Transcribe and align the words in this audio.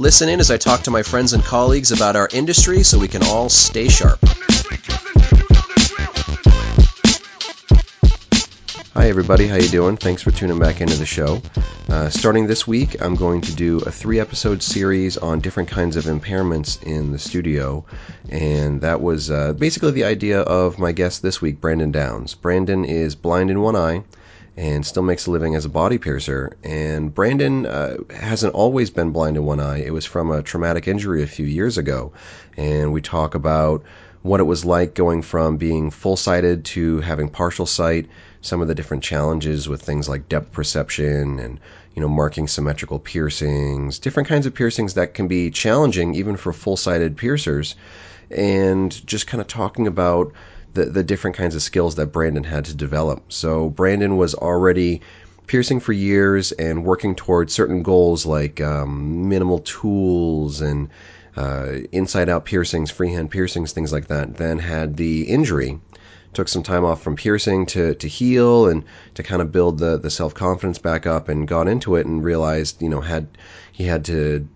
Listen 0.00 0.28
in 0.28 0.38
as 0.38 0.52
I 0.52 0.58
talk 0.58 0.82
to 0.82 0.92
my 0.92 1.02
friends 1.02 1.32
and 1.32 1.42
colleagues 1.42 1.90
about 1.90 2.14
our 2.14 2.28
industry 2.32 2.84
so 2.84 3.00
we 3.00 3.08
can 3.08 3.24
all 3.24 3.48
stay 3.48 3.88
sharp. 3.88 4.20
Hi 8.94 9.08
everybody, 9.08 9.48
how 9.48 9.56
you 9.56 9.66
doing? 9.66 9.96
Thanks 9.96 10.22
for 10.22 10.30
tuning 10.30 10.60
back 10.60 10.80
into 10.80 10.94
the 10.94 11.04
show. 11.04 11.42
Uh, 11.88 12.08
starting 12.10 12.46
this 12.46 12.64
week, 12.64 13.02
I'm 13.02 13.16
going 13.16 13.40
to 13.40 13.54
do 13.56 13.78
a 13.78 13.90
three-episode 13.90 14.62
series 14.62 15.16
on 15.16 15.40
different 15.40 15.68
kinds 15.68 15.96
of 15.96 16.04
impairments 16.04 16.80
in 16.84 17.10
the 17.10 17.18
studio, 17.18 17.84
and 18.28 18.80
that 18.82 19.00
was 19.00 19.32
uh, 19.32 19.52
basically 19.54 19.90
the 19.90 20.04
idea 20.04 20.42
of 20.42 20.78
my 20.78 20.92
guest 20.92 21.22
this 21.22 21.42
week, 21.42 21.60
Brandon 21.60 21.90
Downs. 21.90 22.34
Brandon 22.36 22.84
is 22.84 23.16
blind 23.16 23.50
in 23.50 23.60
one 23.62 23.74
eye 23.74 24.04
and 24.58 24.84
still 24.84 25.04
makes 25.04 25.26
a 25.26 25.30
living 25.30 25.54
as 25.54 25.64
a 25.64 25.68
body 25.68 25.98
piercer. 25.98 26.56
And 26.64 27.14
Brandon 27.14 27.64
uh, 27.64 27.98
hasn't 28.10 28.54
always 28.54 28.90
been 28.90 29.12
blind 29.12 29.36
in 29.36 29.44
one 29.44 29.60
eye. 29.60 29.78
It 29.78 29.92
was 29.92 30.04
from 30.04 30.32
a 30.32 30.42
traumatic 30.42 30.88
injury 30.88 31.22
a 31.22 31.28
few 31.28 31.46
years 31.46 31.78
ago, 31.78 32.12
and 32.56 32.92
we 32.92 33.00
talk 33.00 33.36
about 33.36 33.84
what 34.22 34.40
it 34.40 34.44
was 34.44 34.64
like 34.64 34.94
going 34.94 35.22
from 35.22 35.58
being 35.58 35.92
full 35.92 36.16
sighted 36.16 36.64
to 36.64 37.00
having 37.02 37.28
partial 37.28 37.66
sight 37.66 38.08
some 38.40 38.60
of 38.60 38.66
the 38.66 38.74
different 38.74 39.04
challenges 39.04 39.68
with 39.68 39.80
things 39.80 40.08
like 40.08 40.28
depth 40.28 40.50
perception 40.50 41.38
and 41.38 41.60
you 41.94 42.02
know 42.02 42.08
marking 42.08 42.48
symmetrical 42.48 42.98
piercings, 42.98 44.00
different 44.00 44.28
kinds 44.28 44.44
of 44.44 44.54
piercings 44.54 44.94
that 44.94 45.14
can 45.14 45.28
be 45.28 45.52
challenging 45.52 46.16
even 46.16 46.36
for 46.36 46.52
full-sighted 46.52 47.16
piercers, 47.16 47.76
and 48.28 49.06
just 49.06 49.28
kind 49.28 49.40
of 49.40 49.46
talking 49.46 49.86
about 49.86 50.32
the 50.74 50.86
the 50.86 51.02
different 51.02 51.36
kinds 51.36 51.54
of 51.54 51.62
skills 51.62 51.94
that 51.96 52.06
Brandon 52.06 52.44
had 52.44 52.64
to 52.66 52.74
develop. 52.74 53.32
So 53.32 53.68
Brandon 53.70 54.16
was 54.16 54.34
already 54.34 55.00
piercing 55.46 55.80
for 55.80 55.92
years 55.92 56.52
and 56.52 56.84
working 56.84 57.14
towards 57.14 57.52
certain 57.52 57.82
goals 57.82 58.26
like 58.26 58.60
um, 58.60 59.28
minimal 59.28 59.60
tools 59.60 60.60
and 60.60 60.88
uh, 61.36 61.78
inside 61.92 62.28
out 62.28 62.44
piercings, 62.44 62.90
freehand 62.90 63.30
piercings, 63.30 63.72
things 63.72 63.92
like 63.92 64.08
that. 64.08 64.36
Then 64.36 64.58
had 64.58 64.96
the 64.96 65.22
injury 65.22 65.80
took 66.34 66.48
some 66.48 66.62
time 66.62 66.84
off 66.84 67.02
from 67.02 67.16
piercing 67.16 67.66
to, 67.66 67.94
to 67.94 68.06
heal 68.06 68.68
and 68.68 68.84
to 69.14 69.22
kind 69.22 69.40
of 69.40 69.50
build 69.50 69.78
the, 69.78 69.98
the 69.98 70.10
self 70.10 70.34
confidence 70.34 70.78
back 70.78 71.06
up 71.06 71.28
and 71.28 71.48
got 71.48 71.68
into 71.68 71.96
it 71.96 72.06
and 72.06 72.22
realized, 72.22 72.80
you 72.82 72.88
know, 72.88 73.00
had 73.00 73.26
he 73.72 73.84
had 73.84 74.04
to 74.04 74.46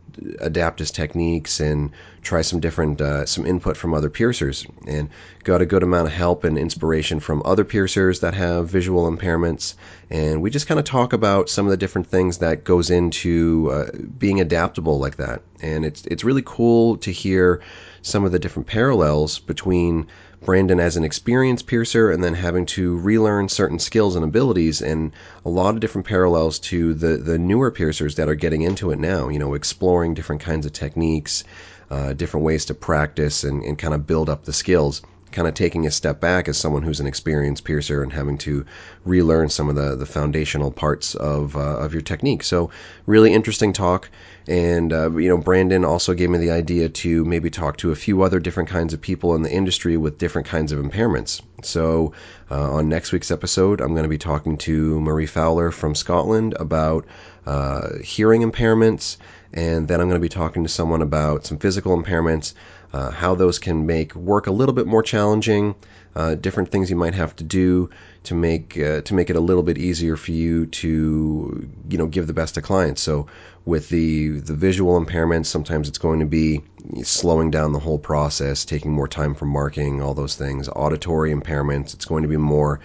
adapt 0.40 0.78
his 0.78 0.90
techniques 0.90 1.60
and 1.60 1.90
try 2.22 2.42
some 2.42 2.60
different 2.60 3.00
uh, 3.00 3.26
some 3.26 3.46
input 3.46 3.76
from 3.76 3.94
other 3.94 4.10
piercers 4.10 4.66
and 4.86 5.08
got 5.44 5.60
a 5.60 5.66
good 5.66 5.82
amount 5.82 6.06
of 6.06 6.12
help 6.12 6.44
and 6.44 6.58
inspiration 6.58 7.20
from 7.20 7.42
other 7.44 7.64
piercers 7.64 8.20
that 8.20 8.34
have 8.34 8.68
visual 8.68 9.10
impairments. 9.10 9.74
And 10.10 10.42
we 10.42 10.50
just 10.50 10.66
kind 10.66 10.78
of 10.78 10.84
talk 10.86 11.12
about 11.12 11.48
some 11.48 11.66
of 11.66 11.70
the 11.70 11.76
different 11.76 12.06
things 12.06 12.38
that 12.38 12.64
goes 12.64 12.90
into 12.90 13.70
uh, 13.72 13.90
being 14.18 14.40
adaptable 14.40 14.98
like 14.98 15.16
that. 15.16 15.42
And 15.62 15.84
it's 15.84 16.04
it's 16.06 16.24
really 16.24 16.42
cool 16.44 16.96
to 16.98 17.12
hear 17.12 17.60
some 18.02 18.24
of 18.24 18.32
the 18.32 18.38
different 18.38 18.66
parallels 18.66 19.38
between 19.38 20.06
Brandon 20.44 20.80
as 20.80 20.96
an 20.96 21.04
experienced 21.04 21.66
piercer 21.66 22.10
and 22.10 22.22
then 22.22 22.34
having 22.34 22.66
to 22.66 22.98
relearn 22.98 23.48
certain 23.48 23.78
skills 23.78 24.16
and 24.16 24.24
abilities 24.24 24.82
and 24.82 25.12
a 25.44 25.48
lot 25.48 25.74
of 25.74 25.80
different 25.80 26.06
parallels 26.06 26.58
to 26.58 26.94
the, 26.94 27.16
the 27.16 27.38
newer 27.38 27.70
piercers 27.70 28.16
that 28.16 28.28
are 28.28 28.34
getting 28.34 28.62
into 28.62 28.90
it 28.90 28.98
now, 28.98 29.28
you 29.28 29.38
know, 29.38 29.54
exploring 29.54 30.14
different 30.14 30.42
kinds 30.42 30.66
of 30.66 30.72
techniques, 30.72 31.44
uh, 31.90 32.12
different 32.12 32.44
ways 32.44 32.64
to 32.64 32.74
practice 32.74 33.44
and, 33.44 33.62
and 33.62 33.78
kind 33.78 33.94
of 33.94 34.06
build 34.06 34.28
up 34.28 34.44
the 34.44 34.52
skills 34.52 35.02
kind 35.32 35.48
of 35.48 35.54
taking 35.54 35.86
a 35.86 35.90
step 35.90 36.20
back 36.20 36.48
as 36.48 36.58
someone 36.58 36.82
who's 36.82 37.00
an 37.00 37.06
experienced 37.06 37.64
piercer 37.64 38.02
and 38.02 38.12
having 38.12 38.38
to 38.38 38.64
relearn 39.04 39.48
some 39.48 39.68
of 39.68 39.74
the, 39.74 39.96
the 39.96 40.06
foundational 40.06 40.70
parts 40.70 41.14
of, 41.14 41.56
uh, 41.56 41.78
of 41.78 41.92
your 41.92 42.02
technique. 42.02 42.42
So 42.42 42.70
really 43.06 43.32
interesting 43.32 43.72
talk. 43.72 44.10
And, 44.48 44.92
uh, 44.92 45.10
you 45.16 45.28
know, 45.28 45.38
Brandon 45.38 45.84
also 45.84 46.14
gave 46.14 46.30
me 46.30 46.38
the 46.38 46.50
idea 46.50 46.88
to 46.88 47.24
maybe 47.24 47.48
talk 47.48 47.76
to 47.78 47.92
a 47.92 47.96
few 47.96 48.22
other 48.22 48.40
different 48.40 48.68
kinds 48.68 48.92
of 48.92 49.00
people 49.00 49.34
in 49.34 49.42
the 49.42 49.52
industry 49.52 49.96
with 49.96 50.18
different 50.18 50.48
kinds 50.48 50.72
of 50.72 50.84
impairments. 50.84 51.40
So, 51.62 52.12
uh, 52.50 52.72
on 52.72 52.88
next 52.88 53.12
week's 53.12 53.30
episode, 53.30 53.80
I'm 53.80 53.92
going 53.92 54.02
to 54.02 54.08
be 54.08 54.18
talking 54.18 54.58
to 54.58 55.00
Marie 55.00 55.26
Fowler 55.26 55.70
from 55.70 55.94
Scotland 55.94 56.54
about 56.58 57.06
uh, 57.46 57.98
hearing 58.02 58.42
impairments. 58.42 59.16
And 59.54 59.86
then 59.86 60.00
I'm 60.00 60.08
going 60.08 60.20
to 60.20 60.24
be 60.24 60.28
talking 60.28 60.62
to 60.62 60.68
someone 60.68 61.02
about 61.02 61.44
some 61.44 61.58
physical 61.58 62.00
impairments, 62.00 62.54
uh, 62.92 63.10
how 63.10 63.34
those 63.34 63.58
can 63.58 63.86
make 63.86 64.14
work 64.14 64.46
a 64.46 64.50
little 64.52 64.74
bit 64.74 64.86
more 64.86 65.02
challenging, 65.02 65.74
uh, 66.14 66.34
different 66.34 66.70
things 66.70 66.90
you 66.90 66.96
might 66.96 67.14
have 67.14 67.34
to 67.36 67.44
do 67.44 67.88
to 68.24 68.34
make 68.34 68.78
uh, 68.78 69.00
to 69.02 69.14
make 69.14 69.30
it 69.30 69.36
a 69.36 69.40
little 69.40 69.62
bit 69.62 69.78
easier 69.78 70.16
for 70.16 70.32
you 70.32 70.66
to 70.66 71.68
you 71.88 71.98
know 71.98 72.06
give 72.06 72.26
the 72.26 72.32
best 72.32 72.54
to 72.54 72.62
clients. 72.62 73.00
So 73.00 73.26
with 73.64 73.88
the 73.88 74.28
the 74.40 74.54
visual 74.54 75.02
impairments, 75.02 75.46
sometimes 75.46 75.88
it's 75.88 75.98
going 75.98 76.20
to 76.20 76.26
be 76.26 76.62
slowing 77.02 77.50
down 77.50 77.72
the 77.72 77.78
whole 77.78 77.98
process, 77.98 78.64
taking 78.64 78.92
more 78.92 79.08
time 79.08 79.34
for 79.34 79.46
marking, 79.46 80.02
all 80.02 80.14
those 80.14 80.34
things. 80.34 80.68
Auditory 80.68 81.32
impairments, 81.32 81.94
it's 81.94 82.04
going 82.04 82.22
to 82.22 82.28
be 82.28 82.36
more 82.36 82.80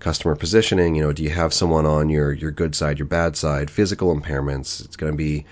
customer 0.00 0.34
positioning. 0.34 0.96
You 0.96 1.02
know, 1.02 1.12
do 1.12 1.22
you 1.22 1.30
have 1.30 1.54
someone 1.54 1.86
on 1.86 2.08
your 2.08 2.32
your 2.32 2.50
good 2.50 2.74
side, 2.74 2.98
your 2.98 3.06
bad 3.06 3.36
side? 3.36 3.70
Physical 3.70 4.14
impairments, 4.14 4.84
it's 4.84 4.96
going 4.96 5.12
to 5.12 5.16
be 5.16 5.46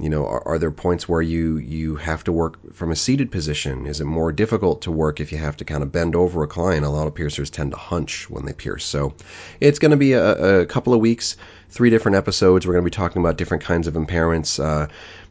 you 0.00 0.08
know, 0.08 0.26
are, 0.26 0.46
are, 0.46 0.58
there 0.58 0.70
points 0.70 1.08
where 1.08 1.22
you 1.22 1.56
you 1.56 1.96
have 1.96 2.22
to 2.24 2.32
work 2.32 2.72
from 2.72 2.92
a 2.92 2.96
seated 2.96 3.32
position? 3.32 3.86
Is 3.86 4.00
it 4.00 4.04
more 4.04 4.30
difficult 4.30 4.80
to 4.82 4.92
work 4.92 5.18
if 5.18 5.32
you 5.32 5.38
have 5.38 5.56
to 5.56 5.64
kind 5.64 5.82
of 5.82 5.90
bend 5.90 6.14
over 6.14 6.42
a 6.42 6.46
client? 6.46 6.84
A 6.84 6.88
lot 6.88 7.08
of 7.08 7.14
piercers 7.14 7.50
tend 7.50 7.72
to 7.72 7.76
hunch 7.76 8.30
when 8.30 8.44
they 8.46 8.52
pierce. 8.52 8.84
So 8.84 9.14
it's 9.60 9.78
going 9.80 9.90
to 9.90 9.96
be 9.96 10.12
a, 10.12 10.60
a 10.60 10.66
couple 10.66 10.94
of 10.94 11.00
weeks, 11.00 11.36
three 11.70 11.90
different 11.90 12.16
episodes. 12.16 12.64
We're 12.64 12.74
going 12.74 12.84
to 12.84 12.90
be 12.90 12.94
talking 12.94 13.20
about 13.20 13.38
different 13.38 13.64
kinds 13.64 13.88
of 13.88 13.94
impairments. 13.94 14.62
Uh, 14.62 14.86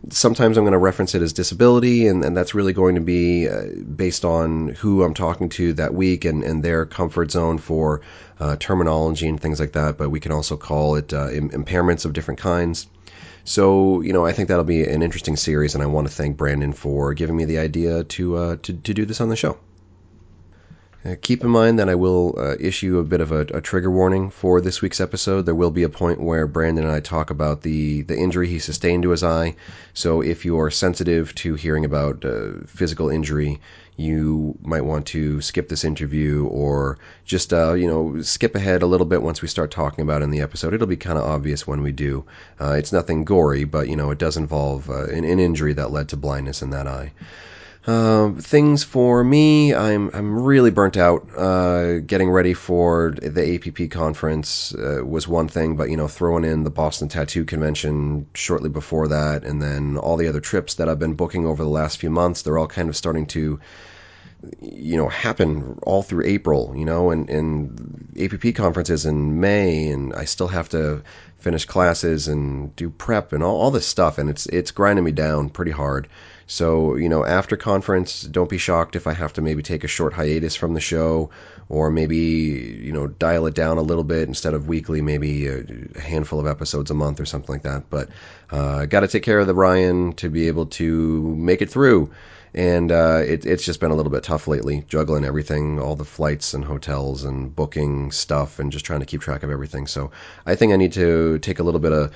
sometimes 0.09 0.57
I'm 0.57 0.65
going 0.65 0.73
to 0.73 0.77
reference 0.77 1.15
it 1.15 1.21
as 1.21 1.31
disability, 1.31 2.05
and, 2.05 2.25
and 2.25 2.35
that's 2.35 2.53
really 2.53 2.73
going 2.73 2.95
to 2.95 3.01
be 3.01 3.47
uh, 3.47 3.67
based 3.95 4.25
on 4.25 4.69
who 4.69 5.03
I'm 5.03 5.13
talking 5.13 5.47
to 5.49 5.73
that 5.73 5.93
week 5.93 6.25
and, 6.25 6.43
and 6.43 6.61
their 6.61 6.85
comfort 6.85 7.31
zone 7.31 7.57
for 7.57 8.01
uh, 8.41 8.57
terminology 8.57 9.29
and 9.29 9.39
things 9.39 9.61
like 9.61 9.71
that. 9.71 9.97
But 9.97 10.09
we 10.09 10.19
can 10.19 10.33
also 10.33 10.57
call 10.57 10.95
it 10.95 11.13
uh, 11.13 11.29
impairments 11.29 12.03
of 12.03 12.11
different 12.11 12.39
kinds. 12.39 12.87
So, 13.47 14.01
you 14.01 14.11
know, 14.11 14.25
I 14.25 14.33
think 14.33 14.49
that'll 14.49 14.65
be 14.65 14.83
an 14.83 15.01
interesting 15.01 15.37
series, 15.37 15.73
and 15.73 15.81
I 15.81 15.87
want 15.87 16.05
to 16.05 16.13
thank 16.13 16.35
Brandon 16.35 16.73
for 16.73 17.13
giving 17.13 17.37
me 17.37 17.45
the 17.45 17.59
idea 17.59 18.03
to 18.03 18.35
uh, 18.35 18.57
to, 18.63 18.73
to 18.73 18.93
do 18.93 19.05
this 19.05 19.21
on 19.21 19.29
the 19.29 19.37
show. 19.37 19.57
Uh, 21.05 21.15
keep 21.21 21.45
in 21.45 21.49
mind 21.49 21.79
that 21.79 21.87
I 21.87 21.95
will 21.95 22.35
uh, 22.37 22.57
issue 22.59 22.99
a 22.99 23.05
bit 23.05 23.21
of 23.21 23.31
a, 23.31 23.41
a, 23.53 23.61
trigger 23.61 23.89
warning 23.89 24.31
for 24.31 24.59
this 24.59 24.81
week's 24.81 24.99
episode. 24.99 25.43
There 25.43 25.55
will 25.55 25.71
be 25.71 25.83
a 25.83 25.89
point 25.89 26.19
where 26.19 26.45
Brandon 26.45 26.83
and 26.83 26.93
I 26.93 26.99
talk 26.99 27.29
about 27.29 27.61
the, 27.61 28.01
the 28.01 28.17
injury 28.17 28.49
he 28.49 28.59
sustained 28.59 29.03
to 29.03 29.11
his 29.11 29.23
eye. 29.23 29.55
So 29.93 30.19
if 30.19 30.43
you 30.43 30.59
are 30.59 30.69
sensitive 30.69 31.33
to 31.35 31.53
hearing 31.53 31.85
about 31.85 32.25
uh, 32.25 32.65
physical 32.65 33.09
injury, 33.09 33.61
you 33.97 34.55
might 34.61 34.85
want 34.85 35.07
to 35.07 35.41
skip 35.41 35.69
this 35.69 35.83
interview 35.83 36.45
or 36.45 36.99
just 37.25 37.51
uh, 37.51 37.73
you 37.73 37.87
know 37.87 38.21
skip 38.21 38.55
ahead 38.55 38.83
a 38.83 38.85
little 38.85 39.07
bit 39.07 39.23
once 39.23 39.41
we 39.41 39.47
start 39.47 39.71
talking 39.71 40.03
about 40.03 40.21
in 40.21 40.29
the 40.29 40.39
episode. 40.39 40.73
It'll 40.73 40.87
be 40.87 40.95
kind 40.95 41.17
of 41.17 41.25
obvious 41.25 41.65
when 41.65 41.81
we 41.81 41.91
do. 41.91 42.23
Uh, 42.61 42.73
it's 42.73 42.93
nothing 42.93 43.25
gory, 43.25 43.63
but 43.63 43.89
you 43.89 43.95
know 43.95 44.11
it 44.11 44.19
does 44.19 44.37
involve 44.37 44.89
uh, 44.89 45.05
an, 45.05 45.25
an, 45.25 45.39
injury 45.39 45.73
that 45.73 45.91
led 45.91 46.09
to 46.09 46.17
blindness 46.17 46.61
in 46.61 46.69
that 46.69 46.87
eye. 46.87 47.11
Uh, 47.87 48.33
things 48.33 48.83
for 48.83 49.23
me, 49.23 49.73
I'm 49.73 50.11
I'm 50.13 50.43
really 50.43 50.71
burnt 50.71 50.97
out. 50.97 51.27
Uh, 51.35 51.99
getting 51.99 52.29
ready 52.29 52.53
for 52.53 53.15
the 53.19 53.55
APP 53.55 53.89
conference 53.89 54.75
uh, 54.75 55.03
was 55.03 55.27
one 55.27 55.47
thing, 55.47 55.75
but 55.75 55.89
you 55.89 55.97
know 55.97 56.07
throwing 56.07 56.43
in 56.43 56.65
the 56.65 56.69
Boston 56.69 57.07
Tattoo 57.07 57.45
Convention 57.45 58.27
shortly 58.35 58.69
before 58.69 59.07
that, 59.07 59.43
and 59.43 59.59
then 59.59 59.97
all 59.97 60.17
the 60.17 60.27
other 60.27 60.41
trips 60.41 60.75
that 60.75 60.87
I've 60.87 60.99
been 60.99 61.15
booking 61.15 61.47
over 61.47 61.63
the 61.63 61.69
last 61.69 61.97
few 61.97 62.11
months, 62.11 62.43
they're 62.43 62.59
all 62.59 62.67
kind 62.67 62.89
of 62.89 62.95
starting 62.95 63.25
to 63.27 63.59
you 64.61 64.95
know 64.95 65.09
happen 65.09 65.79
all 65.83 66.03
through 66.03 66.25
April, 66.25 66.73
you 66.75 66.85
know, 66.85 67.09
and 67.09 67.29
and 67.29 68.07
APP 68.19 68.55
conferences 68.55 69.05
in 69.05 69.39
May, 69.39 69.89
and 69.89 70.13
I 70.13 70.25
still 70.25 70.47
have 70.47 70.69
to 70.69 71.01
finish 71.39 71.65
classes 71.65 72.27
and 72.27 72.75
do 72.75 72.89
prep 72.89 73.31
and 73.31 73.43
all, 73.43 73.55
all 73.55 73.71
this 73.71 73.87
stuff, 73.87 74.17
and 74.17 74.29
it's 74.29 74.45
it's 74.47 74.71
grinding 74.71 75.05
me 75.05 75.11
down 75.11 75.49
pretty 75.49 75.71
hard. 75.71 76.07
So 76.45 76.95
you 76.95 77.09
know, 77.09 77.25
after 77.25 77.57
conference, 77.57 78.21
don't 78.21 78.49
be 78.49 78.57
shocked 78.57 78.95
if 78.95 79.07
I 79.07 79.13
have 79.13 79.33
to 79.33 79.41
maybe 79.41 79.63
take 79.63 79.83
a 79.83 79.87
short 79.87 80.13
hiatus 80.13 80.55
from 80.55 80.75
the 80.75 80.79
show, 80.79 81.29
or 81.69 81.89
maybe 81.89 82.17
you 82.17 82.91
know 82.91 83.07
dial 83.07 83.47
it 83.47 83.55
down 83.55 83.77
a 83.77 83.81
little 83.81 84.03
bit 84.03 84.27
instead 84.27 84.53
of 84.53 84.67
weekly, 84.67 85.01
maybe 85.01 85.47
a 85.47 85.99
handful 85.99 86.39
of 86.39 86.47
episodes 86.47 86.91
a 86.91 86.93
month 86.93 87.19
or 87.19 87.25
something 87.25 87.53
like 87.53 87.63
that. 87.63 87.89
But 87.89 88.09
uh, 88.51 88.85
got 88.85 89.01
to 89.01 89.07
take 89.07 89.23
care 89.23 89.39
of 89.39 89.47
the 89.47 89.55
Ryan 89.55 90.13
to 90.13 90.29
be 90.29 90.47
able 90.47 90.67
to 90.67 91.35
make 91.35 91.61
it 91.61 91.69
through 91.71 92.11
and 92.53 92.91
uh, 92.91 93.21
it, 93.25 93.45
it's 93.45 93.63
just 93.63 93.79
been 93.79 93.91
a 93.91 93.95
little 93.95 94.11
bit 94.11 94.23
tough 94.23 94.47
lately, 94.47 94.83
juggling 94.87 95.25
everything, 95.25 95.79
all 95.79 95.95
the 95.95 96.05
flights 96.05 96.53
and 96.53 96.65
hotels 96.65 97.23
and 97.23 97.55
booking 97.55 98.11
stuff, 98.11 98.59
and 98.59 98.71
just 98.71 98.85
trying 98.85 98.99
to 98.99 99.05
keep 99.05 99.21
track 99.21 99.43
of 99.43 99.49
everything. 99.49 99.87
So 99.87 100.11
I 100.45 100.55
think 100.55 100.73
I 100.73 100.77
need 100.77 100.93
to 100.93 101.39
take 101.39 101.59
a 101.59 101.63
little 101.63 101.79
bit 101.79 101.91
of 101.91 102.13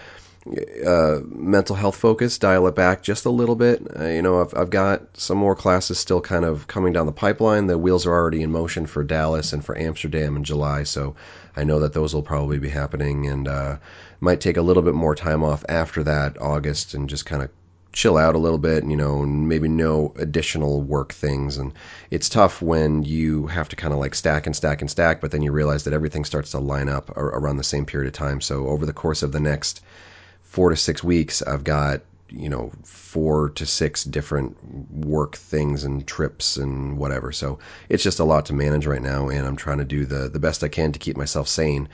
uh, 0.87 1.19
mental 1.27 1.75
health 1.75 1.95
focus, 1.95 2.37
dial 2.37 2.65
it 2.65 2.75
back 2.75 3.03
just 3.03 3.25
a 3.25 3.29
little 3.29 3.55
bit. 3.55 3.85
Uh, 3.99 4.05
you 4.05 4.21
know, 4.21 4.41
I've, 4.41 4.53
I've 4.55 4.69
got 4.71 5.15
some 5.15 5.37
more 5.37 5.55
classes 5.55 5.99
still 5.99 6.21
kind 6.21 6.45
of 6.45 6.67
coming 6.67 6.93
down 6.93 7.05
the 7.05 7.11
pipeline. 7.11 7.67
The 7.67 7.77
wheels 7.77 8.07
are 8.07 8.13
already 8.13 8.41
in 8.41 8.51
motion 8.51 8.87
for 8.87 9.03
Dallas 9.03 9.53
and 9.53 9.63
for 9.63 9.77
Amsterdam 9.77 10.35
in 10.35 10.43
July, 10.43 10.83
so 10.83 11.15
I 11.55 11.63
know 11.63 11.79
that 11.79 11.93
those 11.93 12.13
will 12.13 12.23
probably 12.23 12.57
be 12.57 12.69
happening, 12.69 13.27
and 13.27 13.47
uh, 13.47 13.77
might 14.19 14.41
take 14.41 14.57
a 14.57 14.61
little 14.61 14.83
bit 14.83 14.95
more 14.95 15.15
time 15.15 15.43
off 15.43 15.63
after 15.69 16.03
that 16.03 16.41
August 16.41 16.93
and 16.93 17.09
just 17.09 17.25
kind 17.25 17.43
of 17.43 17.49
chill 17.93 18.17
out 18.17 18.35
a 18.35 18.39
little 18.39 18.57
bit, 18.57 18.85
you 18.85 18.95
know, 18.95 19.25
maybe 19.25 19.67
no 19.67 20.13
additional 20.17 20.81
work 20.81 21.13
things. 21.13 21.57
And 21.57 21.73
it's 22.09 22.29
tough 22.29 22.61
when 22.61 23.03
you 23.03 23.47
have 23.47 23.67
to 23.69 23.75
kind 23.75 23.93
of 23.93 23.99
like 23.99 24.15
stack 24.15 24.45
and 24.45 24.55
stack 24.55 24.81
and 24.81 24.89
stack, 24.89 25.19
but 25.19 25.31
then 25.31 25.41
you 25.41 25.51
realize 25.51 25.83
that 25.83 25.93
everything 25.93 26.23
starts 26.23 26.51
to 26.51 26.59
line 26.59 26.89
up 26.89 27.09
around 27.17 27.57
the 27.57 27.63
same 27.63 27.85
period 27.85 28.07
of 28.07 28.13
time. 28.13 28.39
So 28.39 28.67
over 28.67 28.85
the 28.85 28.93
course 28.93 29.23
of 29.23 29.33
the 29.33 29.39
next 29.39 29.81
four 30.41 30.69
to 30.69 30.75
six 30.75 31.03
weeks, 31.03 31.41
I've 31.41 31.63
got 31.63 32.01
you 32.29 32.47
know 32.47 32.71
four 32.83 33.49
to 33.49 33.65
six 33.65 34.05
different 34.05 34.55
work 34.91 35.35
things 35.35 35.83
and 35.83 36.07
trips 36.07 36.57
and 36.57 36.97
whatever. 36.97 37.31
So 37.31 37.59
it's 37.89 38.03
just 38.03 38.19
a 38.19 38.23
lot 38.23 38.45
to 38.47 38.53
manage 38.53 38.85
right 38.85 39.01
now, 39.01 39.29
and 39.29 39.45
I'm 39.45 39.57
trying 39.57 39.79
to 39.79 39.85
do 39.85 40.05
the 40.05 40.29
the 40.29 40.39
best 40.39 40.63
I 40.63 40.69
can 40.69 40.91
to 40.93 40.99
keep 40.99 41.17
myself 41.17 41.47
sane. 41.47 41.89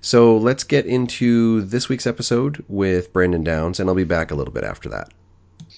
So 0.00 0.36
let's 0.36 0.64
get 0.64 0.86
into 0.86 1.62
this 1.62 1.88
week's 1.88 2.06
episode 2.06 2.64
with 2.68 3.12
Brandon 3.12 3.44
Downs, 3.44 3.78
and 3.78 3.88
I'll 3.88 3.94
be 3.94 4.04
back 4.04 4.30
a 4.30 4.34
little 4.34 4.52
bit 4.52 4.64
after 4.64 4.88
that. 4.88 5.12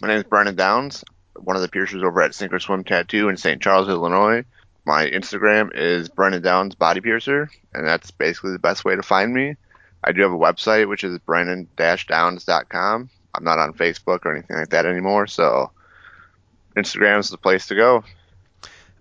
My 0.05 0.09
name 0.09 0.19
is 0.19 0.25
Brandon 0.25 0.55
Downs, 0.55 1.03
one 1.35 1.56
of 1.56 1.62
the 1.62 1.69
piercers 1.71 2.03
over 2.03 2.21
at 2.21 2.35
Sink 2.35 2.53
or 2.53 2.61
Swim 2.61 2.85
Tattoo 2.85 3.31
in 3.31 3.39
St. 3.39 3.62
Charles, 3.62 3.89
Illinois. 3.89 4.45
My 4.85 5.09
Instagram 5.09 5.75
is 5.75 6.11
Brandon 6.11 6.43
Downs 6.43 6.75
Body 6.75 7.01
Piercer, 7.01 7.49
and 7.73 7.89
that's 7.89 8.11
basically 8.11 8.53
the 8.53 8.59
best 8.59 8.85
way 8.85 8.97
to 8.97 9.03
find 9.03 9.33
me. 9.33 9.56
I 10.05 10.12
do 10.12 10.21
have 10.21 10.33
a 10.33 10.37
website, 10.37 10.91
which 10.91 11.05
is 11.05 11.19
brandon-downs.com. 11.21 13.11
I'm 13.35 13.45
not 13.45 13.59
on 13.59 13.73
Facebook 13.73 14.27
or 14.27 14.37
anything 14.37 14.56
like 14.56 14.69
that 14.69 14.85
anymore, 14.85 15.27
so 15.27 15.71
Instagram 16.77 17.21
is 17.21 17.31
the 17.31 17.39
place 17.39 17.69
to 17.69 17.75
go. 17.75 18.05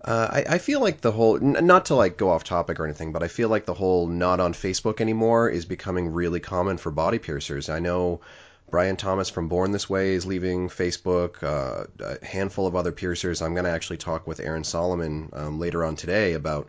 Uh, 0.02 0.28
I, 0.30 0.54
I, 0.54 0.58
feel 0.58 0.80
like 0.80 1.02
the 1.02 1.12
whole, 1.12 1.36
n- 1.36 1.66
not 1.66 1.84
to 1.86 1.96
like 1.96 2.16
go 2.16 2.30
off 2.30 2.44
topic 2.44 2.80
or 2.80 2.86
anything, 2.86 3.12
but 3.12 3.22
I 3.22 3.28
feel 3.28 3.50
like 3.50 3.66
the 3.66 3.74
whole 3.74 4.06
not 4.06 4.40
on 4.40 4.54
Facebook 4.54 5.02
anymore 5.02 5.50
is 5.50 5.66
becoming 5.66 6.14
really 6.14 6.40
common 6.40 6.78
for 6.78 6.90
body 6.90 7.18
piercers. 7.18 7.68
I 7.68 7.80
know 7.80 8.22
Brian 8.70 8.96
Thomas 8.96 9.28
from 9.28 9.48
Born 9.48 9.70
This 9.70 9.88
Way 9.88 10.14
is 10.14 10.26
leaving 10.26 10.68
Facebook. 10.68 11.42
Uh, 11.42 11.86
a 12.00 12.24
handful 12.24 12.66
of 12.66 12.74
other 12.74 12.92
piercers. 12.92 13.42
I'm 13.42 13.54
going 13.54 13.64
to 13.64 13.70
actually 13.70 13.98
talk 13.98 14.26
with 14.26 14.40
Aaron 14.40 14.64
Solomon 14.64 15.30
um, 15.32 15.58
later 15.60 15.84
on 15.84 15.96
today 15.96 16.32
about, 16.32 16.68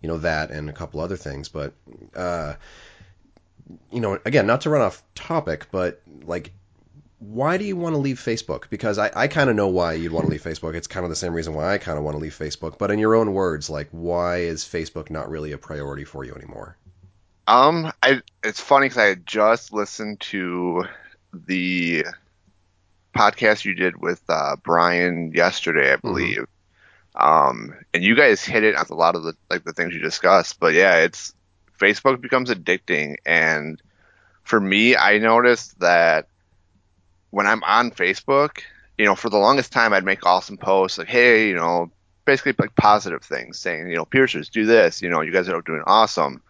you 0.00 0.08
know, 0.08 0.18
that 0.18 0.50
and 0.50 0.68
a 0.68 0.72
couple 0.72 1.00
other 1.00 1.16
things. 1.16 1.48
But 1.48 1.74
uh, 2.16 2.54
you 3.90 4.00
know, 4.00 4.18
again, 4.24 4.46
not 4.46 4.62
to 4.62 4.70
run 4.70 4.82
off 4.82 5.02
topic, 5.14 5.68
but 5.70 6.00
like, 6.24 6.52
why 7.18 7.56
do 7.56 7.64
you 7.64 7.76
want 7.76 7.94
to 7.94 7.98
leave 7.98 8.18
Facebook? 8.18 8.68
Because 8.68 8.98
I, 8.98 9.10
I 9.14 9.28
kind 9.28 9.48
of 9.48 9.56
know 9.56 9.68
why 9.68 9.94
you'd 9.94 10.12
want 10.12 10.26
to 10.26 10.30
leave 10.30 10.42
Facebook. 10.42 10.74
It's 10.74 10.86
kind 10.86 11.04
of 11.04 11.10
the 11.10 11.16
same 11.16 11.32
reason 11.32 11.54
why 11.54 11.72
I 11.72 11.78
kind 11.78 11.96
of 11.96 12.04
want 12.04 12.16
to 12.16 12.20
leave 12.20 12.36
Facebook. 12.36 12.76
But 12.78 12.90
in 12.90 12.98
your 12.98 13.14
own 13.14 13.32
words, 13.32 13.70
like, 13.70 13.88
why 13.92 14.38
is 14.38 14.64
Facebook 14.64 15.10
not 15.10 15.30
really 15.30 15.52
a 15.52 15.58
priority 15.58 16.04
for 16.04 16.24
you 16.24 16.34
anymore? 16.34 16.76
Um, 17.46 17.92
I 18.02 18.22
it's 18.42 18.60
funny 18.60 18.86
because 18.86 18.98
I 18.98 19.14
just 19.14 19.72
listened 19.72 20.20
to 20.20 20.84
the 21.46 22.04
podcast 23.14 23.64
you 23.64 23.74
did 23.74 24.00
with 24.00 24.22
uh, 24.28 24.56
Brian 24.62 25.32
yesterday, 25.32 25.92
I 25.92 25.96
mm-hmm. 25.96 26.08
believe. 26.08 26.38
Mm-hmm. 26.38 26.50
Um, 27.16 27.74
and 27.92 28.02
you 28.02 28.16
guys 28.16 28.44
hit 28.44 28.64
it 28.64 28.74
on 28.74 28.86
a 28.90 28.94
lot 28.94 29.14
of 29.14 29.22
the 29.22 29.34
like 29.48 29.64
the 29.64 29.72
things 29.72 29.94
you 29.94 30.00
discussed. 30.00 30.58
But 30.58 30.74
yeah, 30.74 30.96
it's 30.96 31.32
Facebook 31.78 32.20
becomes 32.20 32.50
addicting. 32.50 33.16
And 33.24 33.80
for 34.42 34.60
me, 34.60 34.96
I 34.96 35.18
noticed 35.18 35.78
that 35.80 36.28
when 37.30 37.46
I'm 37.46 37.62
on 37.64 37.90
Facebook, 37.90 38.60
you 38.98 39.04
know, 39.04 39.14
for 39.14 39.28
the 39.28 39.38
longest 39.38 39.72
time, 39.72 39.92
I'd 39.92 40.04
make 40.04 40.26
awesome 40.26 40.56
posts 40.56 40.98
like, 40.98 41.08
hey, 41.08 41.48
you 41.48 41.54
know, 41.54 41.90
basically 42.24 42.54
like 42.58 42.74
positive 42.76 43.22
things 43.22 43.58
saying, 43.58 43.88
you 43.88 43.96
know, 43.96 44.04
piercers, 44.04 44.48
do 44.48 44.66
this, 44.66 45.02
you 45.02 45.08
know, 45.08 45.20
you 45.20 45.32
guys 45.32 45.48
are 45.48 45.60
doing 45.62 45.82
awesome. 45.86 46.42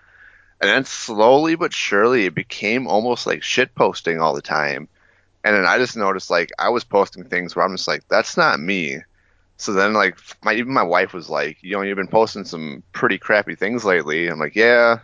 And 0.65 0.71
then 0.73 0.85
slowly 0.87 1.57
but 1.57 1.75
surely, 1.75 2.25
it 2.25 2.35
became 2.35 2.87
almost 2.87 3.27
like 3.27 3.43
shit 3.43 3.75
posting 3.75 4.19
all 4.19 4.35
the 4.35 4.41
time. 4.41 4.89
And 5.45 5.55
then 5.55 5.67
I 5.67 5.77
just 5.77 5.95
noticed 5.95 6.31
like 6.31 6.53
I 6.59 6.71
was 6.71 6.85
posting 6.85 7.25
things 7.25 7.55
where 7.55 7.67
I'm 7.67 7.77
just 7.77 7.87
like, 7.87 8.01
that's 8.09 8.39
not 8.39 8.59
me. 8.59 9.01
So 9.59 9.75
then 9.75 9.93
like 9.93 10.17
my 10.43 10.55
even 10.55 10.73
my 10.73 10.83
wife 10.83 11.13
was 11.13 11.29
like, 11.29 11.59
you 11.61 11.73
know, 11.73 11.83
you've 11.83 11.99
been 11.99 12.09
posting 12.09 12.47
some 12.47 12.83
pretty 12.93 13.19
crappy 13.19 13.57
things 13.57 13.85
lately. 13.85 14.27
I'm 14.27 14.39
like, 14.39 14.57
yeah, 14.57 15.01